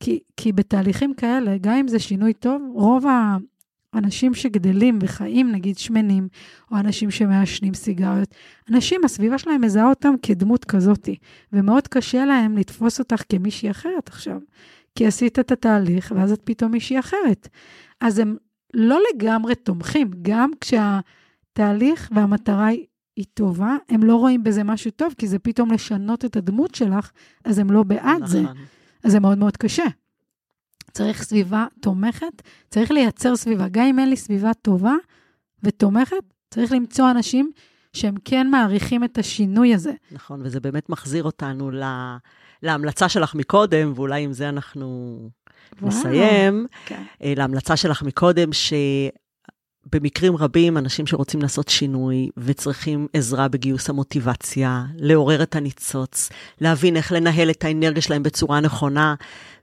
כי, 0.00 0.20
כי 0.36 0.52
בתהליכים 0.52 1.14
כאלה, 1.14 1.56
גם 1.60 1.74
אם 1.74 1.88
זה 1.88 1.98
שינוי 1.98 2.32
טוב, 2.32 2.62
רוב 2.74 3.06
האנשים 3.92 4.34
שגדלים 4.34 4.98
וחיים, 5.02 5.52
נגיד 5.52 5.78
שמנים, 5.78 6.28
או 6.70 6.76
אנשים 6.76 7.10
שמעשנים 7.10 7.74
סיגריות, 7.74 8.34
אנשים, 8.70 9.00
הסביבה 9.04 9.38
שלהם 9.38 9.60
מזהה 9.60 9.88
אותם 9.88 10.14
כדמות 10.22 10.64
כזאתי, 10.64 11.16
ומאוד 11.52 11.88
קשה 11.88 12.24
להם 12.24 12.58
לתפוס 12.58 12.98
אותך 12.98 13.22
כמישהי 13.28 13.70
אחרת 13.70 14.08
עכשיו, 14.08 14.38
כי 14.94 15.06
עשית 15.06 15.38
את 15.38 15.52
התהליך, 15.52 16.12
ואז 16.16 16.32
את 16.32 16.40
פתאום 16.44 16.72
מישהי 16.72 16.98
אחרת. 16.98 17.48
אז 18.00 18.18
הם 18.18 18.36
לא 18.74 19.00
לגמרי 19.14 19.54
תומכים, 19.54 20.10
גם 20.22 20.50
כשהתהליך 20.60 22.10
והמטרה 22.14 22.66
היא 22.66 22.86
היא 23.16 23.24
טובה, 23.34 23.76
הם 23.88 24.02
לא 24.02 24.16
רואים 24.16 24.42
בזה 24.42 24.64
משהו 24.64 24.90
טוב, 24.90 25.14
כי 25.18 25.26
זה 25.26 25.38
פתאום 25.38 25.72
לשנות 25.72 26.24
את 26.24 26.36
הדמות 26.36 26.74
שלך, 26.74 27.10
אז 27.44 27.58
הם 27.58 27.70
לא 27.70 27.82
בעד 27.82 28.16
נכון. 28.16 28.26
זה. 28.26 28.42
אז 29.04 29.12
זה 29.12 29.20
מאוד 29.20 29.38
מאוד 29.38 29.56
קשה. 29.56 29.84
צריך 30.92 31.22
סביבה 31.22 31.66
תומכת, 31.80 32.42
צריך 32.70 32.90
לייצר 32.90 33.36
סביבה. 33.36 33.68
גם 33.70 33.84
אם 33.84 33.98
אין 33.98 34.10
לי 34.10 34.16
סביבה 34.16 34.54
טובה 34.54 34.94
ותומכת, 35.62 36.16
צריך 36.50 36.72
למצוא 36.72 37.10
אנשים 37.10 37.52
שהם 37.92 38.14
כן 38.24 38.50
מעריכים 38.50 39.04
את 39.04 39.18
השינוי 39.18 39.74
הזה. 39.74 39.92
נכון, 40.12 40.40
וזה 40.44 40.60
באמת 40.60 40.88
מחזיר 40.88 41.24
אותנו 41.24 41.70
לה, 41.70 42.16
להמלצה 42.62 43.08
שלך 43.08 43.34
מקודם, 43.34 43.92
ואולי 43.94 44.22
עם 44.22 44.32
זה 44.32 44.48
אנחנו 44.48 45.18
וואו, 45.80 45.88
נסיים. 45.88 46.66
כן. 46.86 47.02
אה, 47.22 47.32
להמלצה 47.36 47.76
שלך 47.76 48.02
מקודם, 48.02 48.52
ש... 48.52 48.72
במקרים 49.92 50.36
רבים, 50.36 50.78
אנשים 50.78 51.06
שרוצים 51.06 51.42
לעשות 51.42 51.68
שינוי 51.68 52.28
וצריכים 52.36 53.06
עזרה 53.12 53.48
בגיוס 53.48 53.90
המוטיבציה, 53.90 54.84
לעורר 54.96 55.42
את 55.42 55.56
הניצוץ, 55.56 56.30
להבין 56.60 56.96
איך 56.96 57.12
לנהל 57.12 57.50
את 57.50 57.64
האנרגיה 57.64 58.02
שלהם 58.02 58.22
בצורה 58.22 58.60
נכונה, 58.60 59.14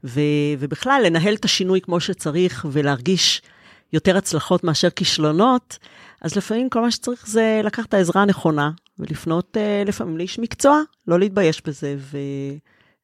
ו- 0.03 0.20
ובכלל, 0.59 1.01
לנהל 1.05 1.34
את 1.34 1.45
השינוי 1.45 1.82
כמו 1.82 1.99
שצריך 1.99 2.65
ולהרגיש 2.72 3.41
יותר 3.93 4.17
הצלחות 4.17 4.63
מאשר 4.63 4.89
כישלונות, 4.89 5.78
אז 6.22 6.36
לפעמים 6.36 6.70
כל 6.70 6.82
מה 6.82 6.91
שצריך 6.91 7.28
זה 7.28 7.61
לקחת 7.63 7.89
את 7.89 7.93
העזרה 7.93 8.22
הנכונה 8.22 8.72
ולפנות 8.99 9.57
uh, 9.57 9.88
לפעמים 9.88 10.17
לאיש 10.17 10.39
מקצוע, 10.39 10.82
לא 11.07 11.20
להתבייש 11.20 11.61
בזה, 11.65 11.95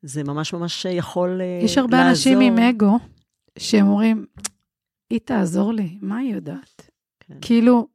וזה 0.03 0.23
ממש 0.23 0.53
ממש 0.53 0.85
יכול 0.85 1.29
uh, 1.29 1.43
לעזור. 1.43 1.65
יש 1.65 1.77
הרבה 1.77 1.97
לעזור. 1.97 2.09
אנשים 2.09 2.39
עם 2.39 2.59
אגו 2.59 2.99
שהם 3.59 3.87
אומרים, 3.87 4.25
היא 5.09 5.19
תעזור 5.25 5.73
לי, 5.73 5.97
מה 6.01 6.17
היא 6.17 6.35
יודעת? 6.35 6.89
כן. 7.27 7.37
כאילו, 7.41 7.87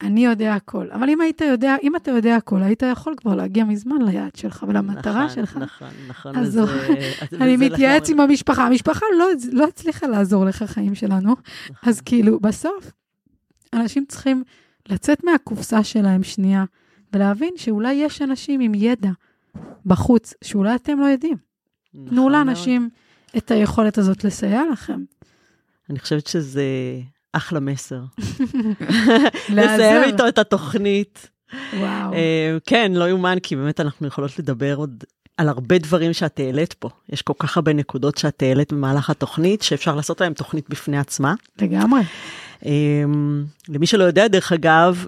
אני 0.00 0.24
יודע 0.24 0.54
הכל. 0.54 0.90
אבל 0.90 1.10
אם 1.10 1.20
היית 1.20 1.40
יודע, 1.40 1.76
אם 1.82 1.96
אתה 1.96 2.10
יודע 2.10 2.36
הכל, 2.36 2.62
היית 2.62 2.82
יכול 2.82 3.14
כבר 3.16 3.34
להגיע 3.34 3.64
מזמן 3.64 4.02
ליעד 4.02 4.36
שלך 4.36 4.64
ולמטרה 4.68 5.24
נכון, 5.24 5.34
שלך. 5.34 5.56
נכון, 5.56 5.88
נכון. 6.08 6.36
אז 6.36 6.60
אני 7.40 7.56
מתייעץ 7.56 8.10
עם 8.10 8.20
המשפחה. 8.20 8.66
המשפחה 8.66 9.06
לא, 9.18 9.26
לא 9.52 9.68
הצליחה 9.68 10.06
לעזור 10.06 10.44
לך 10.44 10.62
חיים 10.62 10.94
שלנו. 10.94 11.30
נכון. 11.30 11.88
אז 11.88 12.00
כאילו, 12.00 12.40
בסוף, 12.40 12.92
אנשים 13.72 14.04
צריכים 14.08 14.44
לצאת 14.88 15.24
מהקופסה 15.24 15.84
שלהם 15.84 16.22
שנייה, 16.22 16.64
ולהבין 17.12 17.54
שאולי 17.56 17.92
יש 17.92 18.22
אנשים 18.22 18.60
עם 18.60 18.74
ידע 18.74 19.10
בחוץ, 19.86 20.34
שאולי 20.44 20.74
אתם 20.74 21.00
לא 21.00 21.04
יודעים. 21.04 21.36
נכון 21.94 22.08
תנו 22.08 22.28
לאנשים 22.28 22.88
את 23.36 23.50
היכולת 23.50 23.98
הזאת 23.98 24.24
לסייע 24.24 24.62
לכם. 24.72 25.04
אני 25.90 25.98
חושבת 25.98 26.26
שזה 26.26 26.64
אחלה 27.32 27.60
מסר. 27.60 28.00
לסיים 29.56 30.02
איתו 30.02 30.28
את 30.28 30.38
התוכנית. 30.38 31.30
וואו. 31.78 32.12
Uh, 32.12 32.16
כן, 32.66 32.92
לא 32.94 33.08
יאומן, 33.08 33.38
כי 33.42 33.56
באמת 33.56 33.80
אנחנו 33.80 34.06
יכולות 34.06 34.38
לדבר 34.38 34.74
עוד 34.76 35.04
על 35.36 35.48
הרבה 35.48 35.78
דברים 35.78 36.12
שאת 36.12 36.40
העלית 36.40 36.72
פה. 36.72 36.88
יש 37.08 37.22
כל 37.22 37.32
כך 37.38 37.56
הרבה 37.56 37.72
נקודות 37.72 38.18
שאת 38.18 38.42
העלית 38.42 38.72
במהלך 38.72 39.10
התוכנית, 39.10 39.62
שאפשר 39.62 39.94
לעשות 39.94 40.20
להם 40.20 40.34
תוכנית 40.34 40.68
בפני 40.68 40.98
עצמה. 40.98 41.34
לגמרי. 41.62 42.00
Um, 42.62 42.66
למי 43.68 43.86
שלא 43.86 44.04
יודע, 44.04 44.28
דרך 44.28 44.52
אגב, 44.52 45.06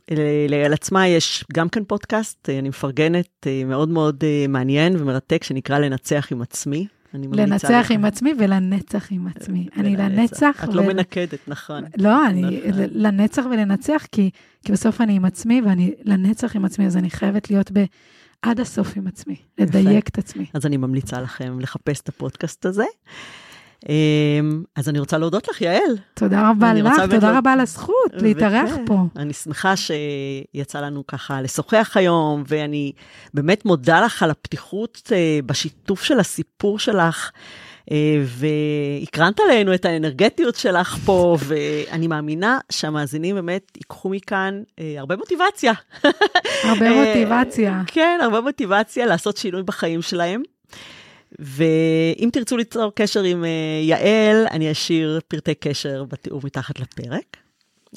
ליעל 0.48 0.72
עצמה 0.72 1.08
יש 1.08 1.44
גם 1.52 1.68
כן 1.68 1.84
פודקאסט, 1.84 2.48
אני 2.50 2.68
מפרגנת, 2.68 3.46
מאוד 3.66 3.88
מאוד 3.88 4.24
מעניין 4.48 4.96
ומרתק, 5.00 5.44
שנקרא 5.44 5.78
לנצח 5.78 6.28
עם 6.32 6.42
עצמי. 6.42 6.86
לנצח 7.14 7.86
עם 7.90 8.04
עצמי 8.04 8.32
ולנצח 8.38 9.12
עם 9.12 9.26
עצמי. 9.26 9.68
אני 9.76 9.96
לנצח... 9.96 10.64
את 10.64 10.74
לא 10.74 10.82
מנקדת, 10.82 11.48
נכון. 11.48 11.84
לא, 11.96 12.26
אני 12.26 12.42
נכון. 12.68 12.82
לנצח 12.90 13.42
ולנצח, 13.50 14.06
כי 14.12 14.30
בסוף 14.70 15.00
אני 15.00 15.16
עם 15.16 15.24
עצמי, 15.24 15.62
ואני 15.66 15.94
לנצח 16.04 16.56
עם 16.56 16.64
עצמי, 16.64 16.86
אז 16.86 16.96
אני 16.96 17.10
חייבת 17.10 17.50
להיות 17.50 17.70
ב... 17.72 17.84
עד 18.42 18.60
הסוף 18.60 18.96
עם 18.96 19.06
עצמי, 19.06 19.36
לדייק 19.58 20.08
את 20.08 20.18
עצמי. 20.18 20.46
אז 20.54 20.66
אני 20.66 20.76
ממליצה 20.76 21.20
לכם 21.20 21.60
לחפש 21.60 22.00
את 22.00 22.08
הפודקאסט 22.08 22.66
הזה. 22.66 22.84
אמ, 23.88 24.62
אז 24.76 24.88
אני 24.88 24.98
רוצה 24.98 25.18
להודות 25.18 25.48
לך, 25.48 25.60
יעל. 25.60 25.96
תודה 26.14 26.50
רבה 26.50 26.74
לך, 26.74 26.92
תודה 27.10 27.38
רבה 27.38 27.52
על 27.52 27.60
הזכות 27.60 28.12
להתארח 28.12 28.70
פה. 28.86 28.98
אני 29.16 29.32
שמחה 29.32 29.74
שיצא 29.76 30.80
לנו 30.80 31.06
ככה 31.06 31.42
לשוחח 31.42 31.92
היום, 31.94 32.44
ואני 32.48 32.92
באמת 33.34 33.64
מודה 33.64 34.00
לך 34.00 34.22
על 34.22 34.30
הפתיחות 34.30 35.12
אה, 35.12 35.38
בשיתוף 35.46 36.02
של 36.02 36.20
הסיפור 36.20 36.78
שלך. 36.78 37.30
אה, 37.90 38.22
והקרנת 38.24 39.40
עלינו 39.40 39.74
את 39.74 39.84
האנרגטיות 39.84 40.54
שלך 40.54 40.96
פה, 41.04 41.36
ואני 41.46 42.06
מאמינה 42.06 42.58
שהמאזינים 42.72 43.34
באמת 43.34 43.72
ייקחו 43.76 44.08
מכאן 44.08 44.62
אה, 44.78 44.94
הרבה 44.98 45.16
מוטיבציה. 45.16 45.72
הרבה 46.64 46.90
מוטיבציה. 46.94 47.82
כן, 47.86 48.18
הרבה 48.22 48.40
מוטיבציה 48.40 49.06
לעשות 49.06 49.36
שינוי 49.36 49.62
בחיים 49.62 50.02
שלהם. 50.02 50.42
ואם 51.40 52.28
תרצו 52.32 52.56
ליצור 52.56 52.92
קשר 52.94 53.22
עם 53.22 53.44
uh, 53.44 53.46
יעל, 53.84 54.46
אני 54.50 54.72
אשאיר 54.72 55.20
פרטי 55.28 55.54
קשר 55.54 56.04
בתיאור 56.04 56.40
מתחת 56.44 56.80
לפרק. 56.80 57.36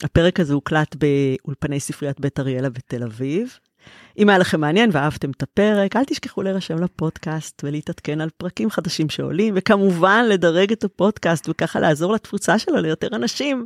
הפרק 0.03 0.39
הזה 0.39 0.53
הוקלט 0.53 0.95
באולפני 0.95 1.79
ספריית 1.79 2.19
בית 2.19 2.39
אריאלה 2.39 2.69
בתל 2.69 3.03
אביב. 3.03 3.57
אם 4.17 4.29
היה 4.29 4.37
לכם 4.37 4.61
מעניין 4.61 4.89
ואהבתם 4.93 5.31
את 5.31 5.43
הפרק, 5.43 5.95
אל 5.95 6.03
תשכחו 6.03 6.41
להירשם 6.41 6.83
לפודקאסט 6.83 7.61
ולהתעדכן 7.63 8.21
על 8.21 8.29
פרקים 8.37 8.69
חדשים 8.69 9.09
שעולים, 9.09 9.53
וכמובן 9.57 10.25
לדרג 10.29 10.71
את 10.71 10.83
הפודקאסט 10.83 11.49
וככה 11.49 11.79
לעזור 11.79 12.13
לתפוצה 12.13 12.59
שלו 12.59 12.75
ליותר 12.77 13.07
אנשים. 13.15 13.65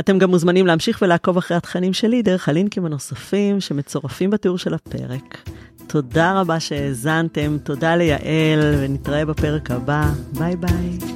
אתם 0.00 0.18
גם 0.18 0.30
מוזמנים 0.30 0.66
להמשיך 0.66 1.02
ולעקוב 1.02 1.36
אחרי 1.36 1.56
התכנים 1.56 1.92
שלי 1.92 2.22
דרך 2.22 2.48
הלינקים 2.48 2.86
הנוספים 2.86 3.60
שמצורפים 3.60 4.30
בתיאור 4.30 4.58
של 4.58 4.74
הפרק. 4.74 5.48
תודה 5.86 6.40
רבה 6.40 6.60
שהאזנתם, 6.60 7.56
תודה 7.62 7.96
ליעל, 7.96 8.74
ונתראה 8.80 9.24
בפרק 9.24 9.70
הבא. 9.70 10.10
ביי 10.38 10.56
ביי. 10.56 11.15